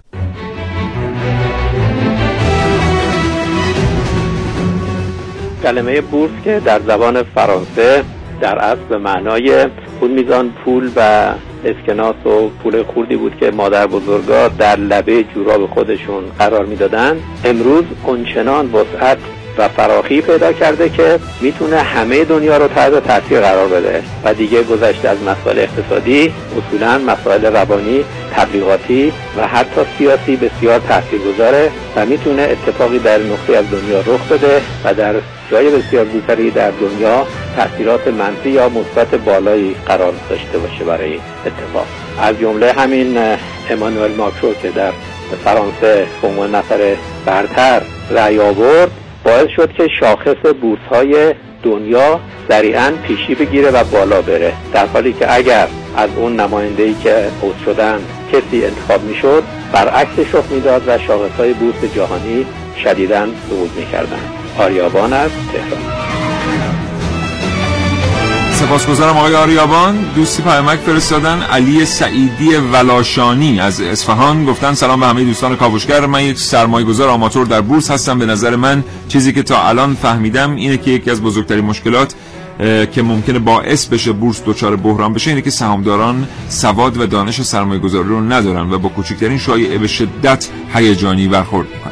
کلمه 5.62 6.00
بورس 6.00 6.30
که 6.44 6.60
در 6.64 6.80
زبان 6.80 7.22
فرانسه 7.22 8.04
در 8.40 8.58
اصل 8.58 8.80
به 8.88 8.98
معنای 8.98 9.66
اون 10.00 10.10
میزان 10.10 10.50
پول 10.50 10.90
و 10.96 11.32
اسکناس 11.64 12.26
و 12.26 12.48
پول 12.62 12.82
خوردی 12.82 13.16
بود 13.16 13.36
که 13.40 13.50
مادر 13.50 13.86
بزرگا 13.86 14.48
در 14.48 14.76
لبه 14.76 15.24
جوراب 15.34 15.66
خودشون 15.66 16.24
قرار 16.38 16.64
می‌دادن. 16.64 17.16
امروز 17.44 17.84
اونچنان 18.04 18.70
وسعت 18.72 19.18
و 19.58 19.68
فراخی 19.68 20.20
پیدا 20.20 20.52
کرده 20.52 20.88
که 20.88 21.18
می‌تونه 21.40 21.76
همه 21.76 22.24
دنیا 22.24 22.56
رو 22.56 22.68
تحت 22.68 23.06
تاثیر 23.06 23.40
قرار 23.40 23.68
بده. 23.68 24.02
و 24.24 24.34
دیگه 24.34 24.62
گذشته 24.62 25.08
از 25.08 25.18
مسائل 25.22 25.58
اقتصادی 25.58 26.32
اصولا 26.58 26.98
مسائل 26.98 27.46
روانی 27.46 28.04
تبلیغاتی 28.36 29.12
و 29.36 29.46
حتی 29.46 29.80
سیاسی 29.98 30.36
بسیار 30.36 30.80
تاثیرگذاره 30.80 31.70
و 31.96 32.06
می‌تونه 32.06 32.42
اتفاقی 32.42 32.98
در 32.98 33.18
نقطه 33.18 33.56
از 33.56 33.64
دنیا 33.70 34.00
رخ 34.00 34.32
بده 34.32 34.60
و 34.84 34.94
در 34.94 35.14
جای 35.50 35.70
بسیار 35.70 36.06
زودتری 36.12 36.50
در 36.50 36.70
دنیا 36.70 37.26
تاثیرات 37.56 38.08
منفی 38.08 38.50
یا 38.50 38.68
مثبت 38.68 39.14
بالایی 39.14 39.76
قرار 39.86 40.12
داشته 40.30 40.58
باشه 40.58 40.84
برای 40.84 41.14
اتفاق. 41.46 41.86
از 42.22 42.38
جمله 42.38 42.72
همین 42.72 43.18
امانوئل 43.70 44.14
ماکرو 44.14 44.54
که 44.62 44.70
در 44.70 44.92
فرانسه 45.44 46.06
به 46.22 46.28
عنوان 46.28 46.54
نفر 46.54 46.96
برتر 47.26 47.82
رأی 48.10 48.38
آورد 48.38 48.90
باعث 49.30 49.48
شد 49.56 49.72
که 49.72 49.88
شاخص 50.00 50.46
بورس 50.60 50.80
های 50.90 51.34
دنیا 51.62 52.20
سریعا 52.48 52.92
پیشی 53.06 53.34
بگیره 53.34 53.70
و 53.70 53.84
بالا 53.84 54.22
بره. 54.22 54.52
در 54.72 54.86
حالی 54.86 55.12
که 55.12 55.34
اگر 55.34 55.68
از 55.96 56.10
اون 56.16 56.40
نماینده 56.40 56.82
ای 56.82 56.94
که 57.04 57.14
عضو 57.42 57.64
شدن 57.64 58.00
کسی 58.32 58.64
انتخاب 58.64 59.02
می‌شد 59.02 59.42
برعکسش 59.72 60.34
رخ 60.34 60.44
می‌داد 60.50 60.82
و 60.86 60.98
شاخص 60.98 61.36
های 61.38 61.52
بورس 61.52 61.94
جهانی 61.94 62.46
شدیدا 62.84 63.26
صعود 63.48 63.70
می‌کردن 63.76 64.20
آریابان 64.58 65.12
از 65.12 65.30
تهران. 65.52 65.99
سپاسگزارم 68.60 69.16
آقای 69.16 69.34
آریابان. 69.34 69.98
دوستی 70.14 70.42
پیامک 70.42 70.78
فرستادن 70.78 71.42
علی 71.42 71.84
سعیدی 71.84 72.56
ولاشانی 72.72 73.60
از 73.60 73.80
اصفهان. 73.80 74.44
گفتن 74.44 74.74
سلام 74.74 75.00
به 75.00 75.06
همه 75.06 75.24
دوستان 75.24 75.56
کاوشگر. 75.56 76.06
من 76.06 76.24
یک 76.24 76.38
سرمایه 76.38 76.86
گذار 76.86 77.08
آماتور 77.08 77.46
در 77.46 77.60
بورس 77.60 77.90
هستم. 77.90 78.18
به 78.18 78.26
نظر 78.26 78.56
من 78.56 78.84
چیزی 79.08 79.32
که 79.32 79.42
تا 79.42 79.68
الان 79.68 79.94
فهمیدم 79.94 80.54
اینه 80.54 80.76
که 80.76 80.90
یکی 80.90 81.10
از 81.10 81.22
بزرگترین 81.22 81.64
مشکلات 81.64 82.14
که 82.92 83.02
ممکنه 83.02 83.38
باعث 83.38 83.86
بشه 83.86 84.12
بورس 84.12 84.42
دچار 84.46 84.76
بحران 84.76 85.12
بشه 85.12 85.30
اینه 85.30 85.42
که 85.42 85.50
سهامداران 85.50 86.28
سواد 86.48 86.96
و 86.96 87.06
دانش 87.06 87.42
سرمایه 87.42 87.80
گذاری 87.80 88.08
رو 88.08 88.20
ندارن 88.20 88.72
و 88.72 88.78
با 88.78 88.88
کوچکترین 88.88 89.38
شایعه 89.38 89.78
به 89.78 89.86
شدت 89.86 90.48
هیجانی 90.74 91.28
برخورد 91.28 91.66
می‌کنن. 91.68 91.89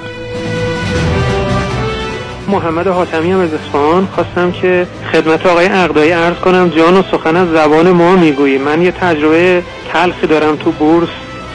محمد 2.49 2.87
حاتمی 2.87 3.33
هم 3.33 3.41
از 3.41 3.55
اصفهان. 3.55 4.09
خواستم 4.15 4.53
که 4.53 4.87
خدمت 5.13 5.47
آقای 5.47 5.67
اقدایی 5.67 6.11
عرض 6.11 6.37
کنم 6.37 6.69
جان 6.69 6.97
و 6.97 7.03
سخن 7.11 7.37
از 7.37 7.49
زبان 7.49 7.91
ما 7.91 8.17
می‌گویی. 8.17 8.59
من 8.59 8.83
یه 8.83 8.91
تجربه 8.91 9.63
تلخی 9.93 10.27
دارم 10.27 10.57
تو 10.57 10.71
بورس. 10.71 11.09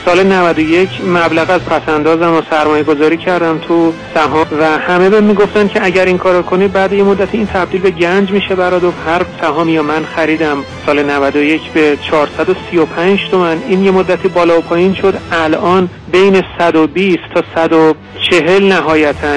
سال 0.05 0.23
91 0.23 0.89
مبلغ 1.07 1.49
از 1.49 1.65
پسندازم 1.65 2.33
و 2.33 2.41
سرمایه 2.49 2.83
گذاری 2.83 3.17
کردم 3.17 3.57
تو 3.57 3.93
سهام 4.13 4.45
و 4.59 4.77
همه 4.77 5.09
به 5.09 5.21
می‌گفتن 5.21 5.67
که 5.67 5.85
اگر 5.85 6.05
این 6.05 6.17
کارو 6.17 6.41
کنی 6.41 6.67
بعد 6.67 6.93
یه 6.93 7.03
مدت 7.03 7.27
این 7.31 7.47
تبدیل 7.47 7.81
به 7.81 7.91
گنج 7.91 8.31
میشه 8.31 8.55
برات 8.55 8.83
و 8.83 8.91
هر 9.05 9.21
سهامی 9.41 9.71
یا 9.71 9.83
من 9.83 10.05
خریدم. 10.15 10.57
سال 10.85 11.03
91 11.03 11.61
به 11.73 11.97
435 12.11 13.19
تومن. 13.31 13.57
این 13.67 13.83
یه 13.83 13.91
مدتی 13.91 14.27
بالا 14.27 14.57
و 14.57 14.61
پایین 14.61 14.93
شد. 14.93 15.13
الان 15.31 15.89
بین 16.11 16.43
120 16.59 17.17
تا 17.33 17.43
140 17.55 18.63
نهایتا. 18.71 19.27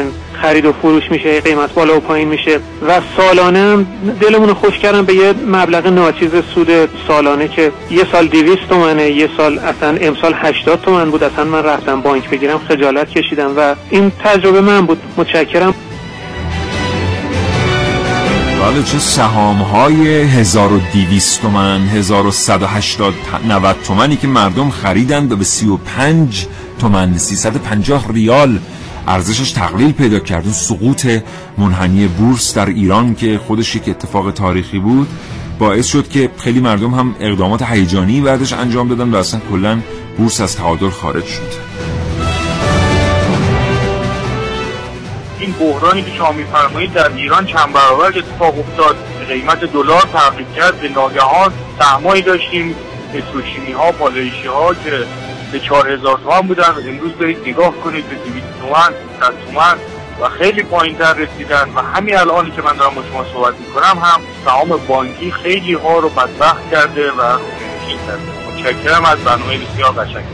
خرید 0.42 0.64
و 0.64 0.72
فروش 0.72 1.10
میشه 1.10 1.40
قیمت 1.40 1.74
بالا 1.74 1.96
و 1.96 2.00
پایین 2.00 2.28
میشه 2.28 2.58
و 2.88 3.00
سالانه 3.16 3.86
دلمون 4.20 4.54
خوش 4.54 4.78
کردم 4.78 5.04
به 5.04 5.14
یه 5.14 5.34
مبلغ 5.46 5.86
ناچیز 5.86 6.30
سود 6.54 6.68
سالانه 7.08 7.48
که 7.48 7.72
یه 7.90 8.06
سال 8.12 8.26
200 8.26 8.68
تومنه 8.68 9.10
یه 9.10 9.28
سال 9.36 9.58
اصلا 9.58 9.96
امسال 10.00 10.34
80 10.36 10.80
تومن 10.82 11.10
بود. 11.10 11.22
اصلا 11.22 11.44
من 11.44 11.62
رفتم 11.62 12.00
بانک 12.00 12.30
بگیرم 12.30 12.60
خجالت 12.68 13.10
کشیدم 13.10 13.52
و 13.56 13.74
این 13.90 14.12
تجربه 14.24 14.60
من 14.60 14.86
بود. 14.86 14.98
متشکرم. 15.16 15.74
بله 18.62 18.82
چه 18.82 18.98
سهام 18.98 19.56
های 19.56 20.22
1200 20.22 21.42
تومن 21.42 21.88
1180 21.88 23.14
90 23.48 23.76
تومنی 23.86 24.16
که 24.16 24.26
مردم 24.26 24.70
خریدن 24.70 25.28
به 25.28 25.44
35 25.44 26.46
تومن 26.80 27.18
350 27.18 28.04
ریال 28.12 28.58
ارزشش 29.06 29.52
تقلیل 29.52 29.92
پیدا 29.92 30.18
کرد. 30.18 30.44
اون 30.44 30.52
سقوط 30.52 31.06
منحنی 31.58 32.06
بورس 32.06 32.54
در 32.54 32.66
ایران 32.66 33.14
که 33.14 33.40
خودش 33.46 33.76
یک 33.76 33.88
اتفاق 33.88 34.30
تاریخی 34.30 34.78
بود 34.78 35.08
باعث 35.58 35.86
شد 35.86 36.08
که 36.08 36.30
خیلی 36.38 36.60
مردم 36.60 36.94
هم 36.94 37.16
اقدامات 37.20 37.62
هیجانی 37.62 38.20
بعدش 38.20 38.52
انجام 38.52 38.88
دادن 38.88 39.10
و 39.10 39.16
اصلا 39.16 39.40
کلا 39.50 39.80
بورس 40.18 40.40
از 40.40 40.56
تعادل 40.56 40.90
خارج 40.90 41.24
شد. 41.24 41.66
این 45.40 45.52
بحرانی 45.52 46.02
که 46.02 46.10
شما 46.10 46.32
میفرمایید 46.32 46.92
در 46.92 47.12
ایران 47.16 47.46
چند 47.46 47.72
برابر 47.72 48.06
اتفاق 48.06 48.58
افتاد. 48.58 48.96
قیمت 49.28 49.60
دلار 49.72 50.02
تغییر 50.12 50.46
کرد 50.56 50.80
به 50.80 50.88
ناگهان 50.88 51.52
سهمایی 51.78 52.22
داشتیم. 52.22 52.74
پتروشیمی 53.12 53.72
ها 53.72 53.92
پالایشی 53.92 54.46
ها 54.46 54.74
که 54.74 55.06
به 55.56 55.62
4000 55.62 56.18
تومان 56.18 56.46
بودن. 56.46 56.64
امروز 56.88 57.12
برید 57.12 57.38
نگاه 57.46 57.72
کنید 57.76 58.08
به 58.08 58.14
200 58.14 58.46
تومان 58.60 58.92
100 59.20 59.34
تومان 59.46 59.78
و 60.20 60.28
خیلی 60.28 60.62
پایین 60.62 60.96
تر 60.96 61.14
رسیدن. 61.14 61.68
و 61.74 61.82
همین 61.82 62.16
الانی 62.16 62.50
که 62.50 62.62
من 62.62 62.76
دارم 62.76 62.94
با 62.94 63.02
شما 63.10 63.24
صحبت 63.32 63.54
می‌کنم 63.60 63.98
هم 64.02 64.20
سهام 64.44 64.68
بانکی 64.88 65.30
خیلی 65.30 65.74
ها 65.74 65.98
رو 65.98 66.08
بدبخت 66.08 66.70
کرده 66.70 67.10
و 67.10 67.38
متشکرم 68.48 69.04
از 69.04 69.18
برنامه 69.18 69.58
بسیار 69.58 69.92
قشنگ. 69.92 70.24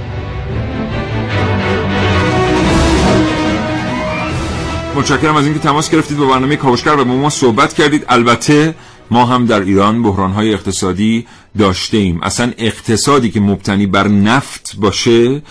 متشکرم 4.95 5.37
از 5.37 5.45
اینکه 5.45 5.61
تماس 5.61 5.91
گرفتید 5.91 6.19
با 6.19 6.27
برنامه 6.27 6.57
کاوشگر. 6.57 6.95
و 7.01 7.05
با 7.05 7.15
ما 7.15 7.31
صحبت 7.31 7.75
کردید. 7.75 8.05
البته 8.09 8.75
ما 9.11 9.27
هم 9.27 9.47
در 9.47 9.61
ایران 9.61 10.03
بحرانهای 10.03 10.55
اقتصادی 10.55 11.27
داشته 11.59 11.97
ایم 11.97 12.21
اصلا 12.23 12.53
اقتصادی 12.59 13.31
که 13.31 13.41
مبتنی 13.41 13.87
بر 13.87 14.09
نفت 14.09 14.77
باشه 14.79 15.43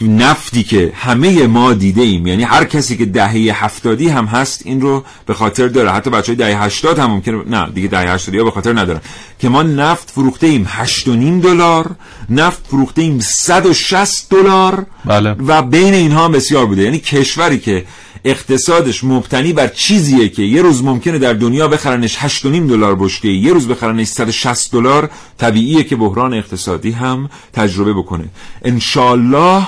نفتی 0.00 0.62
که 0.62 0.92
همه 0.94 1.46
ما 1.46 1.72
دیده 1.72 2.02
ایم 2.02 2.26
یعنی 2.26 2.42
هر 2.42 2.64
کسی 2.64 2.96
که 2.96 3.04
دهه 3.04 3.64
هفتادی 3.64 4.08
هم 4.08 4.24
هست 4.24 4.62
این 4.64 4.80
رو 4.80 5.04
به 5.26 5.34
خاطر 5.34 5.68
داره. 5.68 5.90
حتی 5.90 6.10
بچه 6.10 6.34
دهه 6.34 6.62
هشتاد 6.62 6.98
هم 6.98 7.10
ممکنه 7.10 7.42
نه 7.46 7.70
دیگه 7.70 7.88
دهه 7.88 8.10
هشتادی 8.10 8.38
ها 8.38 8.44
به 8.44 8.50
خاطر 8.50 8.78
ندارن. 8.78 9.00
که 9.38 9.48
ما 9.48 9.62
نفت 9.62 10.10
فروخته 10.10 10.46
ایم 10.46 10.66
هشت 10.68 11.08
و 11.08 11.14
نیم 11.14 11.40
دلار 11.40 11.90
نفت 12.30 12.66
فروخته 12.66 13.02
ایم 13.02 13.20
160 13.20 14.26
دلار 14.30 14.86
بله. 15.04 15.32
و 15.32 15.62
بین 15.62 15.94
اینها 15.94 16.24
هم 16.24 16.32
بسیار 16.32 16.66
بوده 16.66 16.82
یعنی 16.82 16.98
کشوری 16.98 17.58
که 17.58 17.84
اقتصادش 18.24 19.04
مبتنی 19.04 19.52
بر 19.52 19.68
چیزیه 19.68 20.28
که 20.28 20.42
یه 20.42 20.62
روز 20.62 20.84
ممکنه 20.84 21.18
در 21.18 21.32
دنیا 21.32 21.68
بخرنش 21.68 22.18
8.5 22.18 22.44
دلار 22.44 22.94
بشکه 22.94 23.28
یه 23.28 23.52
روز 23.52 23.68
بخرنش 23.68 24.06
160 24.06 24.72
دلار 24.72 25.10
طبیعیه 25.38 25.84
که 25.84 25.96
بحران 25.96 26.34
اقتصادی 26.34 26.90
هم 26.90 27.30
تجربه 27.52 27.92
بکنه 27.92 28.24
انشالله 28.64 29.66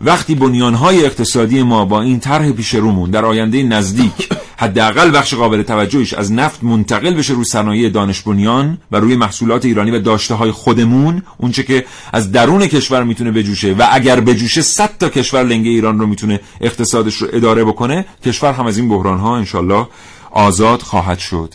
وقتی 0.00 0.34
بنیانهای 0.34 1.04
اقتصادی 1.04 1.62
ما 1.62 1.84
با 1.84 2.02
این 2.02 2.20
طرح 2.20 2.50
پیش 2.50 2.74
رومون 2.74 3.10
در 3.10 3.24
آینده 3.24 3.62
نزدیک 3.62 4.28
حداقل 4.56 5.16
بخش 5.16 5.34
قابل 5.34 5.62
توجهش 5.62 6.14
از 6.14 6.32
نفت 6.32 6.64
منتقل 6.64 7.14
بشه 7.14 7.32
رو 7.32 7.44
صنایع 7.44 7.88
دانش 7.88 8.20
بنیان 8.20 8.78
و 8.92 8.96
روی 8.96 9.16
محصولات 9.16 9.64
ایرانی 9.64 9.90
و 9.90 9.98
داشته 9.98 10.34
های 10.34 10.50
خودمون 10.50 11.22
اونچه 11.38 11.62
که 11.62 11.84
از 12.12 12.32
درون 12.32 12.66
کشور 12.66 13.04
می‌تونه 13.04 13.30
بجوشه 13.30 13.72
و 13.72 13.86
اگر 13.90 14.20
بجوشه 14.20 14.62
100 14.62 14.90
تا 14.98 15.08
کشور 15.08 15.42
لنگه 15.42 15.70
ایران 15.70 15.98
رو 15.98 16.06
می‌تونه 16.06 16.40
اقتصادش 16.60 17.14
رو 17.14 17.28
اداره 17.32 17.64
بکنه 17.64 18.04
کشور 18.24 18.52
هم 18.52 18.66
از 18.66 18.78
این 18.78 18.88
بحران 18.88 19.18
ها 19.18 19.36
انشالله 19.36 19.86
آزاد 20.30 20.82
خواهد 20.82 21.18
شد. 21.18 21.54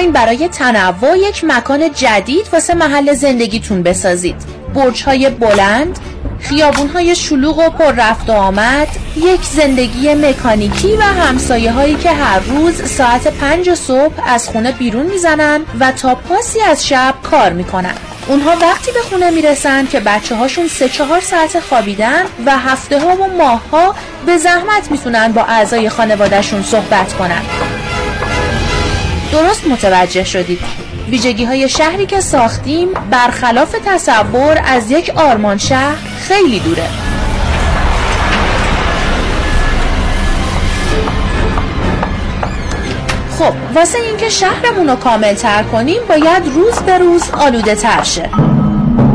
بیاین 0.00 0.12
برای 0.12 0.48
تنوع 0.48 1.18
یک 1.18 1.44
مکان 1.44 1.92
جدید 1.92 2.46
واسه 2.52 2.74
محل 2.74 3.14
زندگیتون 3.14 3.82
بسازید. 3.82 4.36
برج 4.74 5.02
های 5.02 5.30
بلند 5.30 5.98
خیابون 6.40 6.88
های 6.88 7.16
شلوغ 7.16 7.58
و 7.58 7.70
پر 7.70 7.92
رفت 7.92 8.30
و 8.30 8.32
آمد 8.32 8.88
یک 9.16 9.40
زندگی 9.42 10.14
مکانیکی 10.14 10.96
و 10.96 11.02
همسایه 11.02 11.72
هایی 11.72 11.94
که 11.94 12.12
هر 12.12 12.38
روز 12.38 12.90
ساعت 12.90 13.26
پنج 13.26 13.74
صبح 13.74 14.14
از 14.26 14.48
خونه 14.48 14.72
بیرون 14.72 15.06
می‌زنن 15.06 15.60
و 15.80 15.92
تا 15.92 16.14
پاسی 16.14 16.60
از 16.60 16.86
شب 16.86 17.14
کار 17.22 17.52
می‌کنن. 17.52 17.94
اونها 18.28 18.50
وقتی 18.50 18.92
به 18.92 19.00
خونه 19.10 19.30
می‌رسن 19.30 19.86
که 19.86 20.00
بچه 20.00 20.36
هاشون 20.36 20.68
سه 20.68 20.88
چهار 20.88 21.20
ساعت 21.20 21.60
خوابیدن 21.60 22.22
و 22.46 22.58
هفته 22.58 23.00
ها 23.00 23.16
و 23.16 23.36
ماه 23.38 23.62
ها 23.72 23.94
به 24.26 24.36
زحمت 24.36 24.90
می‌تونن 24.90 25.32
با 25.32 25.42
اعضای 25.42 25.88
خانوادهشون 25.88 26.62
صحبت 26.62 27.12
کنن. 27.12 27.42
درست 29.32 29.66
متوجه 29.66 30.24
شدید. 30.24 30.60
ویژگی 31.10 31.44
های 31.44 31.68
شهری 31.68 32.06
که 32.06 32.20
ساختیم 32.20 32.88
برخلاف 33.10 33.76
تصور 33.86 34.60
از 34.64 34.90
یک 34.90 35.12
آرمان 35.16 35.58
شهر 35.58 35.96
خیلی 36.18 36.60
دوره. 36.60 36.88
خب 43.38 43.52
واسه 43.74 43.98
اینکه 43.98 44.28
شهرمون 44.28 44.88
رو 44.88 44.96
کامل 44.96 45.34
تر 45.34 45.62
کنیم 45.62 46.00
باید 46.08 46.46
روز 46.54 46.74
به 46.74 46.98
روز 46.98 47.22
آلوده 47.30 47.74
تر 47.74 48.02
شه. 48.02 48.30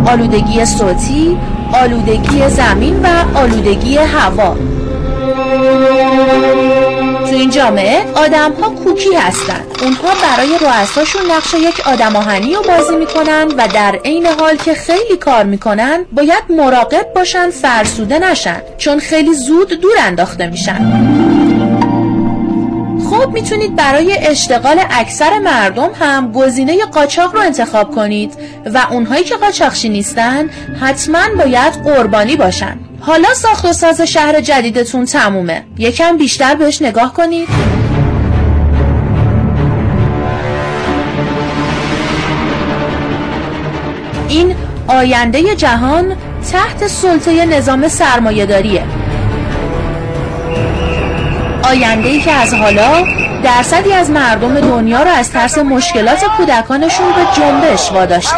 آلودگی 0.08 0.66
صوتی، 0.66 1.38
آلودگی 1.74 2.50
زمین 2.50 3.00
و 3.00 3.38
آلودگی 3.38 3.98
هوا. 3.98 4.56
تو 7.26 7.36
این 7.36 7.50
جامعه 7.50 8.12
آدم 8.16 8.54
ها 8.54 8.70
کوکی 8.70 9.14
هستن. 9.14 9.62
اونها 9.82 10.08
برای 10.24 10.58
رؤساشون 10.62 11.32
نقش 11.32 11.54
یک 11.54 11.88
آدم 11.88 12.16
آهنی 12.16 12.56
رو 12.56 12.64
بازی 12.64 12.96
می‌کنن 12.96 13.48
و 13.58 13.68
در 13.68 14.00
عین 14.06 14.26
حال 14.26 14.56
که 14.56 14.74
خیلی 14.74 15.18
کار 15.18 15.44
می‌کنن 15.44 16.06
باید 16.12 16.44
مراقب 16.50 17.14
باشن 17.16 17.50
فرسوده 17.50 18.20
نشن 18.20 18.62
چون 18.78 19.00
خیلی 19.00 19.34
زود 19.34 19.70
دور 19.70 19.96
انداخته 20.00 20.48
میشن. 20.48 21.25
خب 23.16 23.32
می‌تونید 23.32 23.76
برای 23.76 24.18
اشتغال 24.18 24.80
اکثر 24.92 25.40
مردم 25.40 25.90
هم 26.00 26.32
گزینه 26.32 26.86
قاچاق 26.86 27.36
رو 27.36 27.42
انتخاب 27.42 27.96
کنید 27.96 28.34
و 28.74 28.88
اونهایی 28.92 29.24
که 29.24 29.36
قاچاقچی 29.36 29.90
نیستن 29.90 30.50
حتما 30.82 31.20
باید 31.38 31.74
قربانی 31.74 32.36
باشن. 32.36 32.78
حالا 33.00 33.34
ساخت 33.34 33.66
و 33.66 33.74
ساز 33.74 34.02
شهر 34.02 34.42
جدیدتون 34.42 35.06
تمومه. 35.06 35.64
یکم 35.78 36.18
بیشتر 36.18 36.56
بهش 36.56 36.82
نگاه 36.82 37.14
کنید. 37.14 37.48
این 44.30 44.56
آینده 44.88 45.56
جهان 45.56 46.16
تحت 46.52 46.88
سلطه 46.88 47.46
نظام 47.46 47.88
سرمایه‌داریه. 47.88 48.84
آینده 51.70 52.10
ای 52.10 52.22
که 52.22 52.32
از 52.32 52.54
حالا 52.54 53.06
درصدی 53.44 53.94
از 53.94 54.10
مردم 54.10 54.60
دنیا 54.60 55.04
رو 55.04 55.10
از 55.10 55.32
ترس 55.32 55.58
مشکلات 55.58 56.24
کودکانشون 56.38 57.06
به 57.06 57.42
جنبش 57.42 57.92
واداشته. 57.92 58.36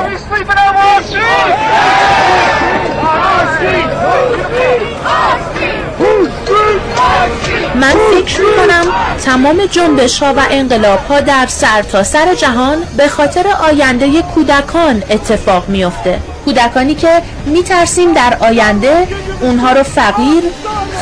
من 7.76 7.92
فکر 7.92 8.42
می‌کنم 8.42 8.86
تمام 9.26 9.66
جنبش 9.66 10.24
ها 10.24 10.34
و 10.34 10.40
انقلاب 10.52 11.00
ها 11.10 11.20
در 11.20 11.48
سرتاسر 11.48 12.26
سر 12.26 12.36
جهان 12.36 12.78
به 12.98 13.08
خاطر 13.08 13.46
آینده 13.48 14.22
کودکان 14.22 15.04
اتفاق 15.10 15.70
میفته 15.70 16.20
کودکانی 16.46 16.96
که 16.96 17.22
میترسیم 17.46 18.14
در 18.14 18.38
آینده 18.40 19.08
اونها 19.42 19.72
رو 19.72 19.84
فقیر، 19.84 20.44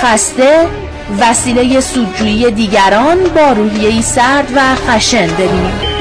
خسته، 0.02 0.68
وسیله 1.20 1.82
سودجویی 1.82 2.52
دیگران 2.52 3.24
با 3.24 3.52
روحیه‌ای 3.52 4.02
سرد 4.02 4.52
و 4.56 4.76
خشن 4.76 5.28
ببینیم 5.28 5.96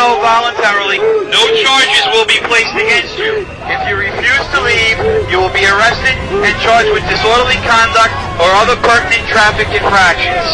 so 0.00 0.16
voluntarily, 0.32 0.98
no 1.36 1.42
charges 1.62 2.04
will 2.12 2.28
be 2.34 2.40
placed 2.50 2.76
against 2.84 3.14
you. 3.22 3.32
If 3.74 3.80
you 3.88 3.94
refuse 4.08 4.46
to 4.54 4.58
leave, 4.70 4.96
you 5.30 5.36
will 5.42 5.56
be 5.62 5.66
arrested 5.72 6.16
and 6.46 6.54
charged 6.64 6.90
with 6.96 7.04
disorderly 7.14 7.60
conduct 7.72 8.14
or 8.42 8.48
other 8.62 8.76
pertinent 8.88 9.24
traffic 9.34 9.68
infractions. 9.80 10.48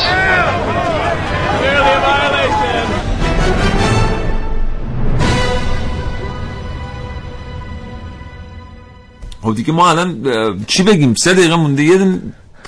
خب 9.43 9.55
دیگه 9.55 9.73
ما 9.73 9.91
الان 9.91 10.65
چی 10.67 10.83
بگیم 10.83 11.15
سه 11.15 11.35
دقیقه 11.35 11.57
مونده 11.57 11.83
یه 11.83 11.99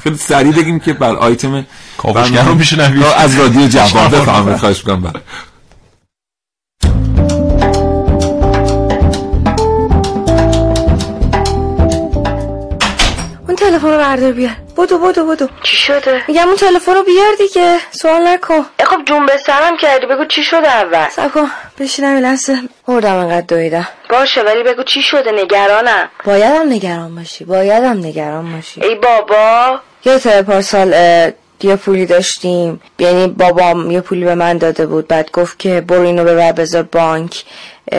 خیلی 0.02 0.16
سریع 0.16 0.52
بگیم 0.52 0.80
که 0.80 0.92
بر 0.92 1.16
آیتم 1.16 1.66
کاوشگر 1.98 2.42
رو 2.42 2.54
میشه 2.54 2.82
از 3.16 3.38
رادیو 3.38 3.68
جواب 3.68 4.16
بفهمید 4.16 4.56
خواهش 4.56 4.82
کنم 4.82 5.12
تلفن 13.58 13.88
رو 13.88 13.98
بردار 13.98 14.32
بیار. 14.32 14.56
بودو 14.76 14.98
بودو 14.98 15.24
بودو 15.24 15.48
چی 15.62 15.76
شده؟ 15.76 16.22
میگم 16.28 16.46
اون 16.48 16.56
تلفن 16.56 16.94
رو 16.94 17.02
بیار 17.02 17.34
دیگه. 17.38 17.78
سوال 17.90 18.28
نکن. 18.28 18.62
خب 18.84 19.04
جون 19.06 19.26
به 19.26 19.36
سرم 19.46 19.76
کردی 19.76 20.06
بگو 20.06 20.24
چی 20.24 20.42
شده 20.42 20.68
اول؟ 20.68 21.08
سب 21.08 21.32
کن 21.32 21.50
بشینم 21.78 22.14
یه 22.14 22.20
لحظه. 22.20 22.58
بردم 22.86 23.14
انقدر 23.14 23.40
دویدم 23.40 23.88
باشه 24.10 24.42
ولی 24.42 24.62
بگو 24.62 24.82
چی 24.82 25.02
شده 25.02 25.32
نگرانم. 25.32 26.08
بایدم 26.24 26.72
نگران 26.72 27.14
باشی 27.14 27.44
بایدم 27.44 27.98
نگران 27.98 28.52
باشی. 28.52 28.82
ای 28.82 28.94
بابا. 28.94 29.80
یه 30.04 30.42
پارسال 30.42 30.94
یه 31.62 31.76
پولی 31.76 32.06
داشتیم. 32.06 32.80
یعنی 32.98 33.26
بابام 33.26 33.90
یه 33.90 34.00
پولی 34.00 34.24
به 34.24 34.34
من 34.34 34.58
داده 34.58 34.86
بود. 34.86 35.08
بعد 35.08 35.30
گفت 35.30 35.58
که 35.58 35.80
برو 35.80 36.02
اینو 36.02 36.24
ببر 36.24 36.52
بذار 36.52 36.82
بانک 36.82 37.44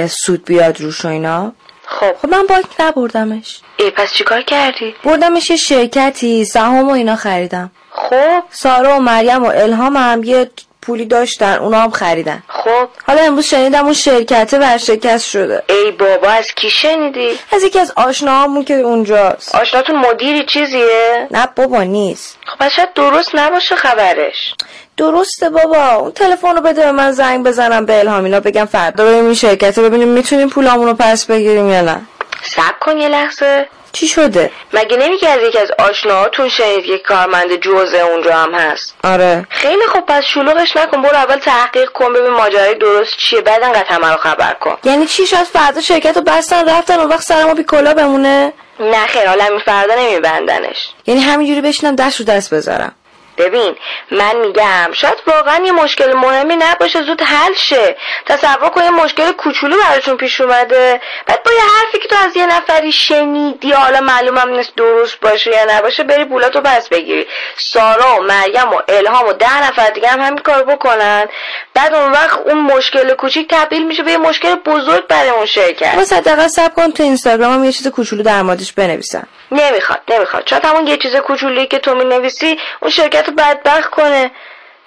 سود 0.08 0.46
بیاد 0.46 0.82
روش 0.82 1.06
و 1.06 1.08
اینا. 1.08 1.54
خب. 1.86 2.16
خب 2.22 2.30
من 2.30 2.46
بانک 2.50 2.66
نبردمش. 2.80 3.60
ای 3.78 3.90
پس 3.90 4.14
چیکار 4.14 4.42
کردی؟ 4.42 4.96
بردمش 5.04 5.50
یه 5.50 5.56
شرکتی 5.56 6.46
سهام 6.46 6.88
و 6.88 6.92
اینا 6.92 7.16
خریدم. 7.16 7.72
خب. 7.92 8.44
سارا 8.52 8.98
و 8.98 9.00
مریم 9.00 9.44
و 9.44 9.48
الهام 9.48 9.98
هم 9.98 10.24
یه 10.24 10.50
پولی 10.90 11.06
داشتن 11.06 11.58
اونا 11.58 11.82
هم 11.82 11.92
خریدن. 11.92 12.44
خب. 12.48 12.88
حالا 13.08 13.22
امروز 13.22 13.46
شنیدم 13.46 13.84
اون 13.84 13.94
شرکته 13.94 14.60
ورشکست 14.60 15.30
شده. 15.30 15.64
ای 15.70 15.92
بابا 15.92 16.30
از 16.30 16.48
کی 16.56 16.70
شنیدی؟ 16.70 17.40
از 17.52 17.64
یکی 17.64 17.80
از 17.80 17.94
آشناهامون 17.96 18.64
که 18.64 18.74
اونجاست. 18.74 19.56
آشناتون 19.56 19.96
مدیری 19.96 20.46
چیزیه؟ 20.46 21.28
نه 21.32 21.48
بابا 21.56 21.84
نیست. 21.84 22.38
خب 22.46 22.68
شاید 22.68 22.94
درست 22.94 23.30
نباشه 23.34 23.76
خبرش. 23.76 24.54
درسته 24.98 25.50
بابا. 25.50 25.94
اون 25.94 26.12
تلفن 26.12 26.56
رو 26.56 26.62
بده 26.62 26.82
به 26.82 26.92
من 26.92 27.12
زنگ 27.12 27.46
بزنم 27.46 27.86
به 27.86 28.00
الهامینا 28.00 28.40
بگم 28.40 28.66
فردا 28.66 29.06
بریم 29.06 29.26
این 29.26 29.34
شرکت 29.34 29.80
ببینیم 29.80 30.08
می‌تونیم 30.08 30.50
پولامون 30.50 30.88
رو 30.88 30.94
پس 30.94 31.26
بگیریم 31.26 31.70
یا 31.70 31.82
نه. 31.82 32.02
سب 32.44 32.80
کن 32.80 32.98
یه 32.98 33.08
لحظه. 33.08 33.68
چی 33.92 34.08
شده؟ 34.08 34.52
مگه 34.74 34.98
نمیگه 34.98 35.30
از 35.30 35.40
یکی 35.44 35.58
از 35.58 35.72
آشناهاتون 35.80 36.50
شنید 36.50 36.86
یک 36.86 37.02
کارمند 37.02 37.56
جوزه 37.56 37.98
اونجا 37.98 38.36
هم 38.36 38.54
هست؟ 38.54 38.96
آره. 39.04 39.46
خیلی 39.50 39.86
خوب 39.88 40.06
پس 40.06 40.24
شلوغش 40.24 40.78
نکن. 40.78 41.02
برو 41.02 41.16
اول 41.16 41.38
تحقیق 41.38 41.90
کن 41.90 42.14
ببین 42.14 42.30
ماجرای 42.30 42.76
درست 42.76 43.18
چیه. 43.18 43.42
بعد 43.42 43.64
انقدر 43.64 43.86
همه 43.88 44.08
رو 44.12 44.18
خبر 44.18 44.54
کن. 44.54 44.78
یعنی 44.84 45.06
چی؟ 45.06 45.26
شاید 45.26 45.44
فردا 45.44 45.82
شرکت 45.82 46.18
رو 46.18 46.22
بستن 46.24 46.70
رفتن 46.70 47.00
اون 47.00 47.10
وقت 47.10 47.24
سر 47.24 47.44
ما 47.44 47.54
بی 47.54 47.64
کلا 47.64 47.94
بمونه؟ 47.94 48.54
نه 48.80 49.08
خیر 49.08 49.28
حالا 49.28 49.60
فردا 49.66 49.96
نمیبندنش. 49.96 50.90
یعنی 51.06 51.22
همینجوری 51.22 51.62
بشینم 51.62 51.96
دست 51.96 52.20
رو 52.20 52.26
دست 52.26 52.54
بذارم. 52.54 52.96
ببین 53.40 53.76
من 54.12 54.36
میگم 54.36 54.90
شاید 54.94 55.18
واقعا 55.28 55.66
یه 55.66 55.72
مشکل 55.72 56.14
مهمی 56.14 56.56
نباشه 56.56 57.02
زود 57.02 57.22
حل 57.22 57.54
شه. 57.54 57.98
تصور 58.26 58.70
کن 58.70 58.84
یه 58.84 58.90
مشکل 58.90 59.32
کوچولو 59.32 59.76
براشون 59.84 60.18
پیش 60.18 60.42
اومده. 60.42 61.02
بعد 61.26 61.44
با 61.44 61.52
یه 61.52 61.62
حرفی 61.62 62.00
که 62.00 62.08
تو 62.08 62.16
از 62.28 62.38
یه 62.38 62.46
نفری 62.46 62.92
شنیدی 62.92 63.72
حالا 63.72 64.00
معلومم 64.02 64.50
نیست 64.50 64.76
درست 64.76 65.20
باشه 65.20 65.52
یا 65.52 65.78
نباشه 65.78 66.04
بری 66.04 66.26
پولاتو 66.26 66.62
پس 66.62 66.90
بگیری. 66.90 67.28
سارا 67.58 68.20
و 68.20 68.24
مریم 68.24 68.74
و 68.74 68.82
الهام 68.88 69.28
و 69.28 69.34
ده 69.34 69.68
نفر 69.68 69.90
دیگه 69.90 70.08
هم 70.08 70.20
همین 70.20 70.40
کار 70.40 70.64
بکنن. 70.64 71.26
بعد 71.74 71.94
اون 71.94 72.12
وقت 72.12 72.38
اون 72.38 72.60
مشکل 72.60 73.14
کوچیک 73.14 73.48
تبدیل 73.50 73.88
میشه 73.88 74.04
به 74.04 74.12
یه 74.12 74.18
مشکل 74.18 74.56
بزرگ 74.56 75.08
برای 75.08 75.30
اون 75.30 75.46
شرکت. 75.46 75.96
بس 75.96 76.14
حداقل 76.14 76.48
سب 76.48 76.74
کن 76.74 76.92
تو 76.92 77.04
اینستاگرام 77.04 77.54
هم 77.54 77.64
یه 77.64 77.72
چیز 77.72 77.88
کوچولو 77.88 78.24
در 78.24 78.42
موردش 78.42 78.74
بنویسم. 78.74 79.28
نمی‌خواد 79.52 80.00
نمی‌خواد. 80.10 80.44
شاید 80.50 80.66
همون 80.66 80.88
یه 80.88 80.98
چیز 80.98 81.16
کوچولی 81.16 81.68
که 81.68 81.80
تو 81.80 81.96
می‌نویسی 81.96 82.58
اون 82.82 82.92
شرکت 82.92 83.28
رو 83.28 83.34
بدبخت 83.34 83.90
کنه. 83.90 84.32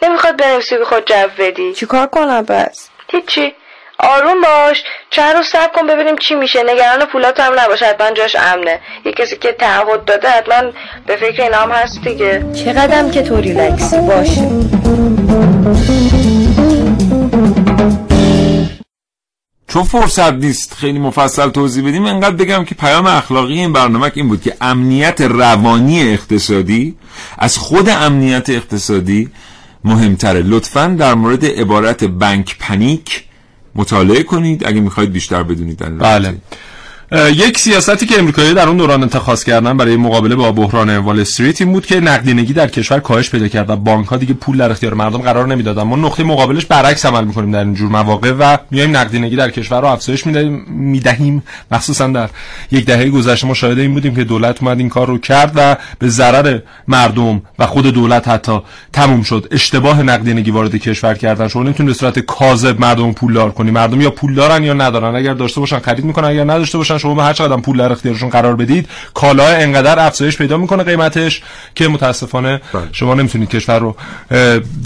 نمی‌خواد 0.02 0.36
بنویسی 0.36 0.76
به 0.76 0.84
خود 0.84 1.06
جو 1.06 1.28
بدی. 1.38 1.72
چیکار 1.72 2.06
کنم 2.06 2.46
پس؟ 2.46 2.88
هیچی. 3.08 3.54
آروم 3.98 4.40
باش. 4.40 4.84
چند 5.10 5.36
روز 5.36 5.46
صبر 5.46 5.72
کن 5.74 5.86
ببینیم 5.86 6.16
چی 6.16 6.34
میشه. 6.34 6.62
نگران 6.62 7.04
پولات 7.04 7.40
هم 7.40 7.60
نباش. 7.60 7.82
حتما 7.82 8.10
جاش 8.10 8.36
امنه. 8.36 8.80
یه 9.04 9.12
کسی 9.12 9.36
که 9.36 9.52
تعهد 9.52 10.04
داده 10.04 10.28
حتما 10.28 10.72
به 11.06 11.16
فکر 11.16 11.42
اینا 11.42 11.56
هم 11.56 11.70
هست 11.70 12.04
دیگه. 12.04 12.44
چقدرم 12.64 13.10
که 13.10 13.22
تو 13.22 13.36
ریلکسی 13.36 13.96
باشه 13.98 14.48
چون 19.72 19.82
فرصت 19.82 20.32
نیست 20.32 20.74
خیلی 20.74 20.98
مفصل 20.98 21.48
توضیح 21.48 21.88
بدیم 21.88 22.04
انقدر 22.04 22.36
بگم 22.36 22.64
که 22.64 22.74
پیام 22.74 23.06
اخلاقی 23.06 23.54
این 23.54 23.72
برنامه 23.72 24.12
این 24.14 24.28
بود 24.28 24.42
که 24.42 24.56
امنیت 24.60 25.20
روانی 25.20 26.02
اقتصادی 26.02 26.94
از 27.38 27.58
خود 27.58 27.88
امنیت 27.88 28.50
اقتصادی 28.50 29.30
مهمتره. 29.84 30.42
لطفا 30.42 30.96
در 30.98 31.14
مورد 31.14 31.44
عبارت 31.44 32.04
بانک 32.04 32.56
پنیک 32.58 33.24
مطالعه 33.74 34.22
کنید. 34.22 34.66
اگه 34.66 34.80
می‌خواید 34.80 35.12
بیشتر 35.12 35.42
بدونید 35.42 35.98
بله. 35.98 36.34
یک 37.12 37.58
سیاستی 37.58 38.06
که 38.06 38.18
امریکایی 38.18 38.54
در 38.54 38.68
اون 38.68 38.76
دوران 38.76 39.02
اتخاذ 39.02 39.44
کردن 39.44 39.76
برای 39.76 39.96
مقابله 39.96 40.34
با 40.34 40.52
بحران 40.52 40.96
وال 40.96 41.20
استریت 41.20 41.60
این 41.60 41.72
بود 41.72 41.86
که 41.86 42.00
نقدینگی 42.00 42.52
در 42.52 42.68
کشور 42.68 43.00
کاهش 43.00 43.30
پیدا 43.30 43.48
کرد 43.48 43.70
و 43.70 43.76
بانک 43.76 44.06
ها 44.06 44.16
دیگه 44.16 44.34
پول 44.34 44.56
در 44.56 44.70
اختیار 44.70 44.94
مردم 44.94 45.18
قرار 45.18 45.46
نمی‌دادن. 45.46 45.82
ما 45.82 45.96
نقطه 45.96 46.24
مقابلش 46.24 46.66
برعکس 46.66 47.06
عمل 47.06 47.24
می‌کنیم 47.24 47.50
در 47.50 47.58
این 47.58 47.74
جور 47.74 47.88
مواقع 47.88 48.30
و 48.30 48.56
میایم 48.70 48.96
نقدینگی 48.96 49.36
در 49.36 49.50
کشور 49.50 49.80
رو 49.80 49.86
افزایش 49.86 50.26
می‌دهیم 50.26 50.64
می‌دهیم. 50.68 51.42
مخصوصا 51.70 52.06
در 52.06 52.28
یک 52.70 52.84
دهه 52.84 53.08
گذشته 53.08 53.46
ما 53.46 53.54
شاهد 53.54 53.78
این 53.78 53.94
بودیم 53.94 54.14
که 54.14 54.24
دولت 54.24 54.62
اومد 54.62 54.78
این 54.78 54.88
کار 54.88 55.06
رو 55.06 55.18
کرد 55.18 55.52
و 55.54 55.76
به 55.98 56.08
ضرر 56.08 56.58
مردم 56.88 57.42
و 57.58 57.66
خود 57.66 57.86
دولت 57.86 58.28
حتی 58.28 58.60
تموم 58.92 59.22
شد. 59.22 59.48
اشتباه 59.50 60.02
نقدینگی 60.02 60.50
وارد 60.50 60.76
کشور 60.76 61.14
کردن 61.14 61.48
شما 61.48 61.62
نمی‌تونید 61.62 61.92
به 61.92 61.98
صورت 61.98 62.18
کاذب 62.18 62.80
مردم 62.80 63.12
پولدار 63.12 63.50
کنی. 63.50 63.70
مردم 63.70 64.00
یا 64.00 64.10
پول 64.10 64.34
دارن 64.34 64.62
یا 64.62 64.72
ندارن. 64.72 65.16
اگر 65.16 65.34
داشته 65.34 65.60
باشن 65.60 65.78
خرید 65.78 66.04
می‌کنن 66.04 66.28
اگر 66.28 66.44
نداشته 66.44 66.78
باشن 66.78 66.98
شما 67.02 67.14
به 67.14 67.22
هر 67.22 67.32
چقدر 67.32 67.56
پول 67.56 67.78
در 67.78 67.92
اختیارشون 67.92 68.28
قرار 68.28 68.56
بدید 68.56 68.88
کالا 69.14 69.46
انقدر 69.46 70.06
افزایش 70.06 70.36
پیدا 70.36 70.56
می‌کنه 70.56 70.82
قیمتش 70.82 71.42
که 71.74 71.88
متاسفانه 71.88 72.60
بله. 72.72 72.82
شما 72.92 73.14
نمی‌تونید 73.14 73.48
کشور 73.48 73.78
رو 73.78 73.96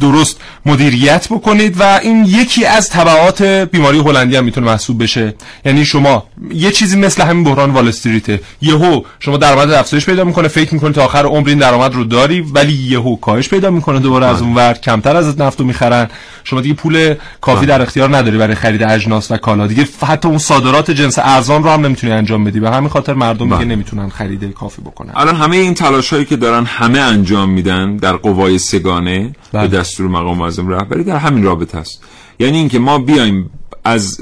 درست 0.00 0.40
مدیریت 0.66 1.28
بکنید 1.30 1.80
و 1.80 2.00
این 2.02 2.24
یکی 2.24 2.64
از 2.64 2.90
تبعات 2.90 3.42
بیماری 3.42 3.98
هلندی 3.98 4.36
هم 4.36 4.44
می‌تونه 4.44 4.66
محسوب 4.66 5.02
بشه 5.02 5.34
یعنی 5.64 5.84
شما 5.84 6.26
یه 6.52 6.70
چیزی 6.70 6.98
مثل 6.98 7.22
همین 7.22 7.44
بحران 7.44 7.70
وال 7.70 7.88
استریت 7.88 8.40
یهو 8.62 9.02
شما 9.20 9.36
درآمد 9.36 9.70
افزایش 9.70 10.06
پیدا 10.06 10.24
می‌کنه 10.24 10.48
فکر 10.48 10.74
می‌کنید 10.74 10.94
تا 10.94 11.04
آخر 11.04 11.24
عمر 11.26 11.48
این 11.48 11.58
درآمد 11.58 11.94
رو 11.94 12.04
داری 12.04 12.40
ولی 12.40 12.72
یهو 12.72 13.16
کاهش 13.16 13.48
پیدا 13.48 13.70
می‌کنه 13.70 13.98
دوباره 13.98 14.26
از 14.26 14.36
بله. 14.36 14.44
اون 14.44 14.54
ور 14.54 14.74
کمتر 14.74 15.16
از 15.16 15.40
نفتو 15.40 15.64
می‌خرن 15.64 16.08
شما 16.44 16.60
دیگه 16.60 16.74
پول 16.74 17.14
کافی 17.40 17.66
بله. 17.66 17.76
در 17.76 17.82
اختیار 17.82 18.16
نداری 18.16 18.38
برای 18.38 18.54
خرید 18.54 18.82
اجناس 18.82 19.30
و 19.30 19.36
کالا 19.36 19.66
دیگه 19.66 19.88
حتی 20.06 20.28
اون 20.28 20.38
صادرات 20.38 20.90
جنس 20.90 21.18
ارزان 21.18 21.62
رو 21.62 21.70
هم 21.70 21.86
نمی‌تونی 21.86 22.05
انجام 22.12 22.44
بدی. 22.44 22.60
به 22.60 22.70
همین 22.70 22.88
خاطر 22.88 23.14
مردم 23.14 23.44
دیگه 23.44 23.56
بله. 23.56 23.64
نمی‌تونن 23.64 24.08
خرید 24.08 24.52
کافی 24.52 24.82
بکنن. 24.82 25.12
الان 25.14 25.36
همه 25.36 25.56
این 25.56 25.74
تلاش 25.74 26.12
هایی 26.12 26.24
که 26.24 26.36
دارن 26.36 26.64
همه 26.64 26.98
انجام 26.98 27.50
میدن 27.50 27.96
در 27.96 28.16
قوای 28.16 28.58
سگانه 28.58 29.32
به 29.52 29.66
دستور 29.66 30.08
مقام 30.08 30.38
معظم 30.38 30.68
رهبری 30.68 31.04
در 31.04 31.16
همین 31.16 31.44
رابطه 31.44 31.78
است. 31.78 32.02
یعنی 32.38 32.58
اینکه 32.58 32.78
ما 32.78 32.98
بیایم 32.98 33.50
از 33.84 34.20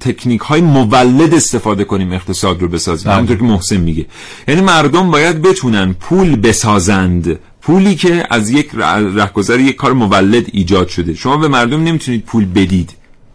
تکنیک 0.00 0.40
های 0.40 0.60
مولد 0.60 1.34
استفاده 1.34 1.84
کنیم 1.84 2.12
اقتصاد 2.12 2.62
رو 2.62 2.68
بسازیم. 2.68 3.04
بله. 3.04 3.14
همونطور 3.14 3.36
که 3.36 3.44
محسن 3.44 3.76
میگه. 3.76 4.06
یعنی 4.48 4.60
مردم 4.60 5.10
باید 5.10 5.42
بتونن 5.42 5.92
پول 5.92 6.36
بسازند. 6.36 7.38
پولی 7.62 7.94
که 7.94 8.26
از 8.30 8.50
یک 8.50 8.70
رهگذر 9.14 9.60
یک 9.60 9.76
کار 9.76 9.92
مولد 9.92 10.46
ایجاد 10.52 10.88
شده. 10.88 11.14
شما 11.14 11.36
به 11.36 11.48
مردم 11.48 11.82
نمی‌تونید 11.82 12.24
پول 12.24 12.44
بدید. 12.44 12.92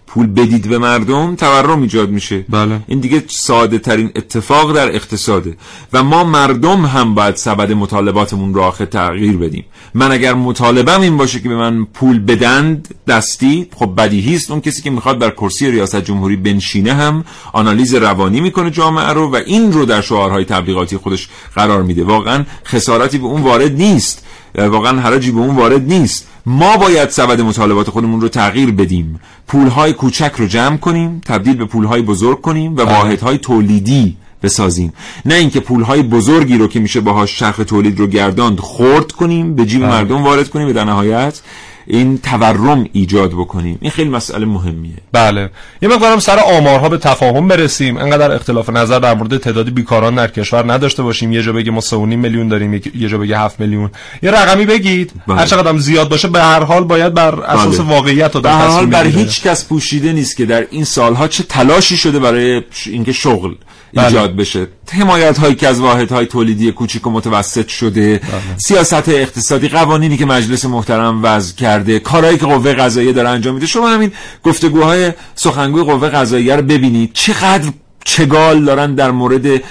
پول 0.08 0.28
بدید 0.28 0.70
به 0.70 0.78
مردم 0.78 1.36
تورم 1.36 1.82
ایجاد 1.82 2.10
میشه. 2.10 2.46
بله. 2.50 2.80
این 2.88 3.00
دیگه 3.00 3.24
ساده 3.28 3.80
ترین 3.80 4.12
اتفاق 4.16 4.76
در 4.76 4.96
اقتصاده 4.96 5.58
و 5.94 6.04
ما 6.04 6.24
مردم 6.24 6.86
هم 6.86 7.16
باید 7.16 7.36
سبد 7.36 7.72
مطالباتمون 7.72 8.54
رو 8.54 8.62
آخه 8.62 8.86
تغییر 8.86 9.38
بدیم. 9.38 9.66
من 9.94 10.12
اگر 10.12 10.34
مطالبم 10.34 11.02
این 11.02 11.18
باشه 11.18 11.40
که 11.40 11.50
به 11.50 11.56
من 11.56 11.86
پول 11.86 12.20
بدند 12.20 12.96
دستی 13.08 13.68
خب 13.76 13.94
بدیهی 13.98 14.36
است 14.36 14.52
اون 14.52 14.62
کسی 14.62 14.82
که 14.82 14.90
می‌خواد 14.90 15.20
بر 15.20 15.30
کرسی 15.30 15.72
ریاست 15.72 16.02
جمهوری 16.02 16.36
بنشینه 16.36 16.94
هم 16.94 17.26
آنالیز 17.54 17.96
روانی 17.96 18.42
می‌کنه 18.42 18.72
جامعه 18.72 19.10
رو 19.10 19.32
و 19.32 19.36
این 19.36 19.74
رو 19.74 19.86
در 19.86 20.02
شعارهای 20.02 20.46
تبلیغاتی 20.46 20.98
خودش 20.98 21.30
قرار 21.56 21.84
میده. 21.84 22.04
واقعا 22.04 22.46
خسارتی 22.66 23.18
به 23.18 23.26
اون 23.26 23.42
وارد 23.42 23.72
نیست. 23.72 24.24
واقعا 24.56 25.00
حراجی 25.00 25.32
به 25.32 25.40
اون 25.40 25.56
وارد 25.56 25.88
نیست. 25.88 26.28
ما 26.50 26.78
باید 26.78 27.10
سبد 27.10 27.42
مطالبات 27.42 27.90
خودمون 27.90 28.22
رو 28.22 28.30
تغییر 28.30 28.72
بدیم 28.72 29.20
پولهای 29.48 29.94
کوچک 29.94 30.32
رو 30.38 30.46
جمع 30.46 30.78
کنیم 30.78 31.22
تبدیل 31.26 31.56
به 31.56 31.66
پولهای 31.66 32.02
بزرگ 32.02 32.42
کنیم 32.42 32.72
و 32.72 32.76
بله. 32.76 32.86
واحدهای 32.86 33.38
تولیدی 33.38 34.18
بسازیم 34.44 34.94
نه 35.26 35.34
اینکه 35.34 35.60
پولهای 35.60 36.04
بزرگی 36.04 36.58
رو 36.58 36.68
که 36.68 36.80
میشه 36.80 37.00
باهاش 37.00 37.40
چرخ 37.40 37.58
تولید 37.58 38.00
رو 38.00 38.08
گرداند 38.08 38.60
خورد 38.60 39.12
کنیم 39.12 39.56
به 39.56 39.66
جیب 39.66 39.82
بله. 39.82 39.90
مردم 39.90 40.24
وارد 40.24 40.50
کنیم 40.50 40.68
و 40.68 40.74
در 40.74 40.84
نهایت 40.84 41.42
این 41.88 42.18
تورم 42.18 42.86
ایجاد 42.94 43.32
بکنیم. 43.32 43.78
این 43.82 43.92
خیلی 43.92 44.10
مسئله 44.10 44.46
مهمیه. 44.46 44.94
بله. 45.12 45.50
یه 45.82 45.90
مقدارم 45.90 46.20
سر 46.20 46.40
آمارها 46.40 46.90
به 46.90 46.98
تفاهم 46.98 47.48
برسیم. 47.48 47.98
انقدر 47.98 48.32
اختلاف 48.32 48.70
نظر 48.70 49.00
در 49.00 49.14
مورد 49.14 49.38
تعداد 49.38 49.70
بیکاران 49.70 50.16
در 50.16 50.28
کشور 50.28 50.74
نداشته 50.74 51.04
باشیم. 51.04 51.32
یه 51.32 51.42
جا 51.42 51.54
بگه 51.54 51.72
ما 51.72 51.82
3.5 51.82 51.94
میلیون 51.94 52.48
داریم 52.48 52.74
یه 52.74 53.10
جا 53.10 53.18
بگه 53.18 53.40
7 53.40 53.60
میلیون. 53.60 53.92
یه 54.24 54.32
رقمی 54.32 54.66
بگید. 54.66 55.12
بله. 55.28 55.38
هر 55.38 55.46
چقدر 55.46 55.78
زیاد 55.78 56.10
باشه 56.10 56.28
به 56.28 56.42
هر 56.42 56.64
حال 56.64 56.84
باید 56.84 57.14
بر 57.14 57.40
اساس 57.40 57.80
بله. 57.80 57.90
واقعیت 57.90 58.36
و 58.36 58.40
در 58.40 58.68
حال 58.68 58.86
بر 58.86 59.08
هیچ 59.08 59.44
کس 59.44 59.68
پوشیده 59.68 60.14
نیست 60.14 60.38
که 60.38 60.46
در 60.46 60.68
این 60.72 60.84
سالها 60.84 61.28
چه 61.28 61.44
تلاشی 61.44 61.98
شده 61.98 62.20
برای 62.20 62.62
اینکه 62.86 63.12
شغل. 63.12 63.54
ایجاد 63.94 64.36
بشه. 64.36 64.68
حمایت 64.92 65.38
هایی 65.38 65.56
که 65.56 65.68
از 65.68 65.80
واحد 65.80 66.12
های 66.12 66.26
تولیدی 66.26 66.72
کوچیک 66.72 67.08
و 67.08 67.10
متوسط 67.10 67.68
شده 67.68 68.18
بله. 68.18 68.42
سیاست 68.58 69.10
اقتصادی 69.10 69.68
قوانینی 69.68 70.18
که 70.18 70.26
مجلس 70.26 70.66
محترم 70.66 71.20
وضع 71.24 71.56
کرده 71.56 72.00
کارهایی 72.00 72.38
که 72.38 72.46
قوه 72.46 72.74
قضاییه 72.74 73.14
داره 73.14 73.30
انجام 73.30 73.54
میده. 73.54 73.66
شما 73.66 73.90
همین 73.90 74.12
گفتگوهای 74.44 75.12
سخنگوی 75.36 75.84
قوه 75.84 76.10
قضاییه 76.10 76.56
رو 76.56 76.62
ببینید. 76.62 77.10
چقدر 77.14 77.70
چگال 78.06 78.66
دارن 78.66 78.96
در 78.96 79.12
مورد 79.12 79.62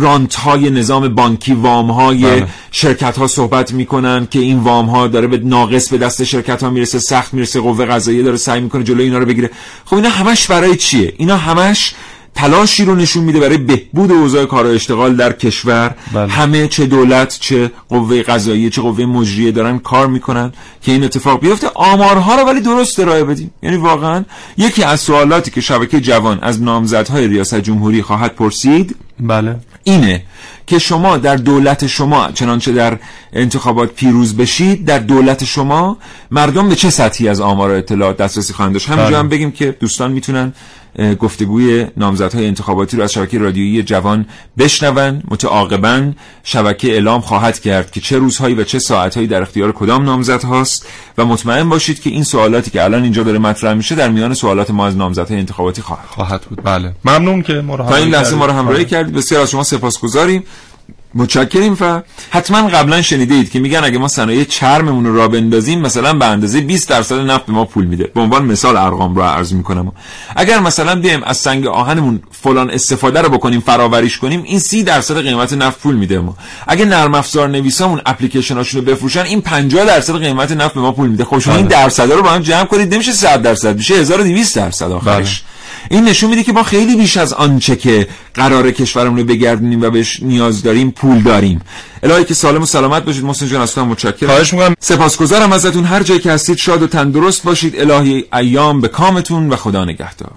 رانت 0.00 0.34
های 0.34 0.70
نظام 0.70 1.08
بانکی 1.08 1.54
وام 1.54 1.90
های 1.90 2.22
بله. 2.22 2.46
شرکت 2.70 3.18
ها 3.18 3.26
صحبت 3.26 3.72
می‌کنن 3.72 4.28
که 4.30 4.38
این 4.38 4.58
وام 4.58 4.86
ها 4.86 5.06
داره 5.06 5.26
به 5.26 5.38
ناقص 5.38 5.88
به 5.88 5.98
دست 5.98 6.24
شرکت 6.24 6.62
ها 6.62 6.70
می‌رسه 6.70 6.98
سخت 6.98 7.34
می‌رسه 7.34 7.60
قوه 7.60 7.86
قضاییه 7.86 8.22
داره 8.22 8.36
سعی 8.36 8.60
می‌کنه 8.60 8.84
جلوی 8.84 9.04
اینا 9.04 9.18
رو 9.18 9.26
بگیره. 9.26 9.50
خب 9.84 9.96
اینا 9.96 10.08
همش 10.08 10.46
برای 10.46 10.76
چیه؟ 10.76 11.14
اینا 11.16 11.36
همش 11.36 11.94
تلاشی 12.34 12.84
رو 12.84 12.94
نشون 12.94 13.24
میده 13.24 13.40
برای 13.40 13.58
بهبود 13.58 14.12
اوضاع 14.12 14.44
کار 14.44 14.66
و 14.66 14.70
اشتغال 14.70 15.16
در 15.16 15.32
کشور. 15.32 15.94
بله. 16.12 16.32
همه 16.32 16.68
چه 16.68 16.86
دولت 16.86 17.38
چه 17.40 17.70
قوه 17.88 18.22
قضاییه 18.22 18.70
چه 18.70 18.82
قوه 18.82 19.04
مجریه 19.04 19.52
دارن 19.52 19.78
کار 19.78 20.06
می‌کنن 20.06 20.52
که 20.82 20.92
این 20.92 21.04
اتفاق 21.04 21.40
بیفته. 21.40 21.68
آمارها 21.74 22.34
رو 22.34 22.42
ولی 22.42 22.60
درست 22.60 23.00
ارائه 23.00 23.24
بدیم. 23.24 23.50
یعنی 23.62 23.76
واقعا 23.76 24.24
یکی 24.56 24.82
از 24.82 25.00
سوالاتی 25.00 25.50
که 25.50 25.60
شبکه 25.60 26.00
جوان 26.00 26.38
از 26.42 26.62
نامزدهای 26.62 27.28
ریاست 27.28 27.54
جمهوری 27.54 28.02
خواهد 28.02 28.34
پرسید 28.34 28.96
بله. 29.20 29.56
اینه 29.84 30.22
که 30.66 30.78
شما 30.78 31.16
در 31.16 31.36
دولت 31.36 31.86
شما 31.86 32.32
چنانچه 32.32 32.72
در 32.72 32.98
انتخابات 33.32 33.92
پیروز 33.92 34.36
بشید 34.36 34.84
در 34.84 34.98
دولت 34.98 35.44
شما 35.44 35.96
مردم 36.30 36.68
به 36.68 36.76
چه 36.76 36.90
سطحی 36.90 37.28
از 37.28 37.40
آمار 37.40 37.70
و 37.70 37.74
اطلاعات 37.74 38.16
دسترسی 38.16 38.52
خواهند 38.52 38.72
داشت؟ 38.72 38.88
همینجا 38.88 39.10
بله. 39.10 39.18
هم 39.18 39.28
بگیم 39.28 39.50
که 39.50 39.76
دوستان 39.80 40.12
می‌تونن 40.12 40.52
گفتگوی 41.20 41.86
نامزدهای 41.96 42.46
انتخاباتی 42.46 42.96
رو 42.96 43.02
از 43.02 43.12
شبکه 43.12 43.38
رادیویی 43.38 43.82
جوان 43.82 44.26
بشنون 44.58 45.22
متعاقبا 45.30 46.12
شبکه 46.44 46.92
اعلام 46.92 47.20
خواهد 47.20 47.60
کرد 47.60 47.90
که 47.90 48.00
چه 48.00 48.18
روزهایی 48.18 48.54
و 48.54 48.64
چه 48.64 48.78
ساعتهایی 48.78 49.26
در 49.26 49.42
اختیار 49.42 49.72
کدام 49.72 50.04
نامزد 50.04 50.44
هاست 50.44 50.86
و 51.18 51.24
مطمئن 51.24 51.68
باشید 51.68 52.00
که 52.00 52.10
این 52.10 52.24
سوالاتی 52.24 52.70
که 52.70 52.84
الان 52.84 53.02
اینجا 53.02 53.22
داره 53.22 53.38
مطرح 53.38 53.74
میشه 53.74 53.94
در 53.94 54.10
میان 54.10 54.34
سوالات 54.34 54.70
ما 54.70 54.86
از 54.86 54.96
نامزدهای 54.96 55.38
انتخاباتی 55.38 55.82
خواهد 55.82 56.06
خواهد 56.06 56.42
بود. 56.42 56.62
بله. 56.64 56.92
ممنون 57.04 57.42
که 57.42 57.52
ما 57.52 57.74
رو 57.74 57.92
این 57.92 58.08
لحظه 58.08 58.36
ما 58.36 58.46
رو 58.46 58.52
همراهی 58.52 58.84
کردید. 58.84 59.14
بسیار 59.14 59.42
از 59.42 59.50
شما 59.50 59.62
سپاسگزاریم. 59.62 60.44
متشکریم 61.14 61.74
ف 61.74 61.82
حتما 62.30 62.68
قبلا 62.68 63.02
شنیده 63.02 63.34
اید 63.34 63.50
که 63.50 63.60
میگن 63.60 63.84
اگه 63.84 63.98
ما 63.98 64.08
صنایع 64.08 64.44
چرممون 64.44 65.06
رو 65.06 65.16
را 65.16 65.28
بندازیم 65.28 65.80
مثلا 65.80 66.12
به 66.12 66.24
اندازه 66.24 66.60
20 66.60 66.88
درصد 66.88 67.18
نفت 67.18 67.46
به 67.46 67.52
ما 67.52 67.64
پول 67.64 67.84
میده. 67.84 68.04
به 68.04 68.20
عنوان 68.20 68.44
مثال 68.44 68.76
ارقام 68.76 69.14
رو 69.14 69.22
عرض 69.22 69.52
می‌کنم. 69.52 69.92
اگر 70.36 70.60
مثلا 70.60 70.94
بیایم 70.94 71.22
از 71.22 71.36
سنگ 71.36 71.66
آهنمون 71.66 72.22
فلان 72.30 72.70
استفاده 72.70 73.22
رو 73.22 73.28
بکنیم 73.28 73.60
فراوریش 73.60 74.18
کنیم 74.18 74.42
این 74.42 74.58
30 74.58 74.82
درصد 74.82 75.20
قیمت 75.20 75.52
نفت 75.52 75.80
پول 75.80 75.94
میده 75.94 76.18
ما. 76.18 76.36
اگه 76.66 76.84
نرم 76.84 77.14
افزار 77.14 77.48
نویسامون 77.48 78.00
اپلیکیشناشون 78.06 78.80
رو 78.80 78.92
بفروشن 78.92 79.22
این 79.22 79.40
50 79.40 79.84
درصد 79.84 80.18
قیمت 80.18 80.52
نفت 80.52 80.74
به 80.74 80.80
ما 80.80 80.92
پول 80.92 81.08
میده. 81.08 81.24
خب 81.24 81.38
شما 81.38 81.56
این 81.56 81.66
درصدا 81.66 82.14
رو 82.14 82.22
با 82.22 82.30
هم 82.30 82.42
جمع 82.42 82.64
کنید 82.64 82.94
نمیشه 82.94 83.12
100 83.12 83.42
درصد 83.42 83.76
میشه 83.76 83.94
1200 83.94 84.56
درصد 84.56 84.90
آخرش. 84.90 85.42
این 85.90 86.04
نشون 86.04 86.30
میده 86.30 86.42
که 86.42 86.52
ما 86.52 86.62
خیلی 86.62 86.96
بیش 86.96 87.16
از 87.16 87.32
آنچه 87.32 87.76
که 87.76 88.08
قرار 88.34 88.70
کشورمون 88.70 89.18
رو 89.18 89.24
بگردونیم 89.24 89.82
و 89.82 89.90
بهش 89.90 90.22
نیاز 90.22 90.62
داریم 90.62 90.90
پول 90.90 91.22
داریم. 91.22 91.60
الهی 92.02 92.24
که 92.24 92.34
سالم 92.34 92.62
و 92.62 92.66
سلامت 92.66 93.04
باشید. 93.04 93.24
محسن 93.24 93.46
جان 93.46 93.60
اصلا 93.60 93.84
متشکرم. 93.84 94.28
خواهش 94.28 94.52
می‌کنم. 94.52 94.74
سپاسگزارم 94.80 95.52
ازتون. 95.52 95.84
هر 95.84 96.02
جایی 96.02 96.20
که 96.20 96.32
هستید 96.32 96.56
شاد 96.56 96.82
و 96.82 96.86
تندرست 96.86 97.42
باشید. 97.42 97.80
الهی 97.80 98.24
ایام 98.32 98.80
به 98.80 98.88
کامتون 98.88 99.48
و 99.48 99.56
خدا 99.56 99.84
نگهدار. 99.84 100.32